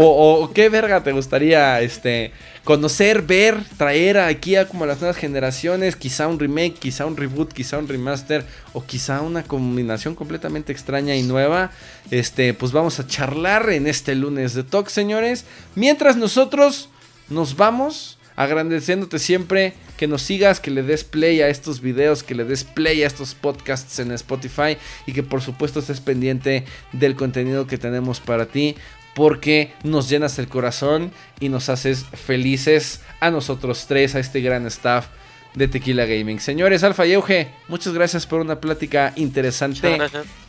O, 0.00 0.52
qué 0.54 0.68
verga 0.68 1.02
te 1.02 1.10
gustaría 1.10 1.80
este 1.80 2.30
conocer, 2.62 3.22
ver, 3.22 3.56
traer 3.78 4.18
aquí 4.18 4.54
a 4.54 4.68
como 4.68 4.86
las 4.86 5.00
nuevas 5.00 5.16
generaciones, 5.16 5.96
quizá 5.96 6.28
un 6.28 6.38
remake, 6.38 6.74
quizá 6.74 7.04
un 7.04 7.16
reboot, 7.16 7.52
quizá 7.52 7.78
un 7.78 7.88
remaster 7.88 8.44
o 8.74 8.84
quizá 8.84 9.22
una 9.22 9.42
combinación 9.42 10.14
completamente 10.14 10.70
extraña 10.70 11.16
y 11.16 11.24
nueva. 11.24 11.72
Este, 12.12 12.54
pues 12.54 12.70
vamos 12.70 13.00
a 13.00 13.08
charlar 13.08 13.70
en 13.70 13.88
este 13.88 14.14
lunes 14.14 14.54
de 14.54 14.62
Talk, 14.62 14.86
señores. 14.86 15.46
Mientras 15.74 16.16
nosotros 16.16 16.90
nos 17.28 17.56
vamos 17.56 18.18
agradeciéndote 18.36 19.18
siempre 19.18 19.72
que 19.96 20.06
nos 20.06 20.22
sigas, 20.22 20.60
que 20.60 20.70
le 20.70 20.84
des 20.84 21.02
play 21.02 21.40
a 21.40 21.48
estos 21.48 21.80
videos, 21.80 22.22
que 22.22 22.36
le 22.36 22.44
des 22.44 22.62
play 22.62 23.02
a 23.02 23.08
estos 23.08 23.34
podcasts 23.34 23.98
en 23.98 24.12
Spotify 24.12 24.76
y 25.06 25.12
que 25.12 25.24
por 25.24 25.42
supuesto 25.42 25.80
estés 25.80 26.00
pendiente 26.00 26.64
del 26.92 27.16
contenido 27.16 27.66
que 27.66 27.78
tenemos 27.78 28.20
para 28.20 28.46
ti 28.46 28.76
porque 29.18 29.72
nos 29.82 30.08
llenas 30.08 30.38
el 30.38 30.46
corazón 30.46 31.10
y 31.40 31.48
nos 31.48 31.68
haces 31.70 32.04
felices 32.04 33.00
a 33.18 33.32
nosotros 33.32 33.86
tres, 33.88 34.14
a 34.14 34.20
este 34.20 34.40
gran 34.40 34.64
staff 34.66 35.08
de 35.54 35.66
Tequila 35.66 36.06
Gaming. 36.06 36.38
Señores, 36.38 36.84
Alfa 36.84 37.04
y 37.04 37.14
Euge, 37.14 37.48
muchas 37.66 37.94
gracias 37.94 38.26
por 38.26 38.40
una 38.40 38.60
plática 38.60 39.12
interesante, 39.16 39.98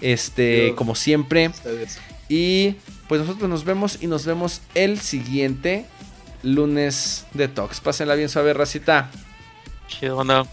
este, 0.01 0.75
como 0.75 0.93
siempre. 0.93 1.47
Ustedes. 1.47 1.99
Y 2.29 2.75
pues 3.07 3.21
nosotros 3.21 3.49
nos 3.49 3.65
vemos 3.65 3.97
y 4.01 4.05
nos 4.05 4.27
vemos 4.27 4.61
el 4.75 4.99
siguiente 4.99 5.87
lunes 6.43 7.25
de 7.33 7.47
Talks. 7.47 7.79
Pásenla 7.79 8.13
bien 8.13 8.29
suave, 8.29 8.53
racita. 8.53 9.09
Chido, 9.87 10.15
banda. 10.15 10.45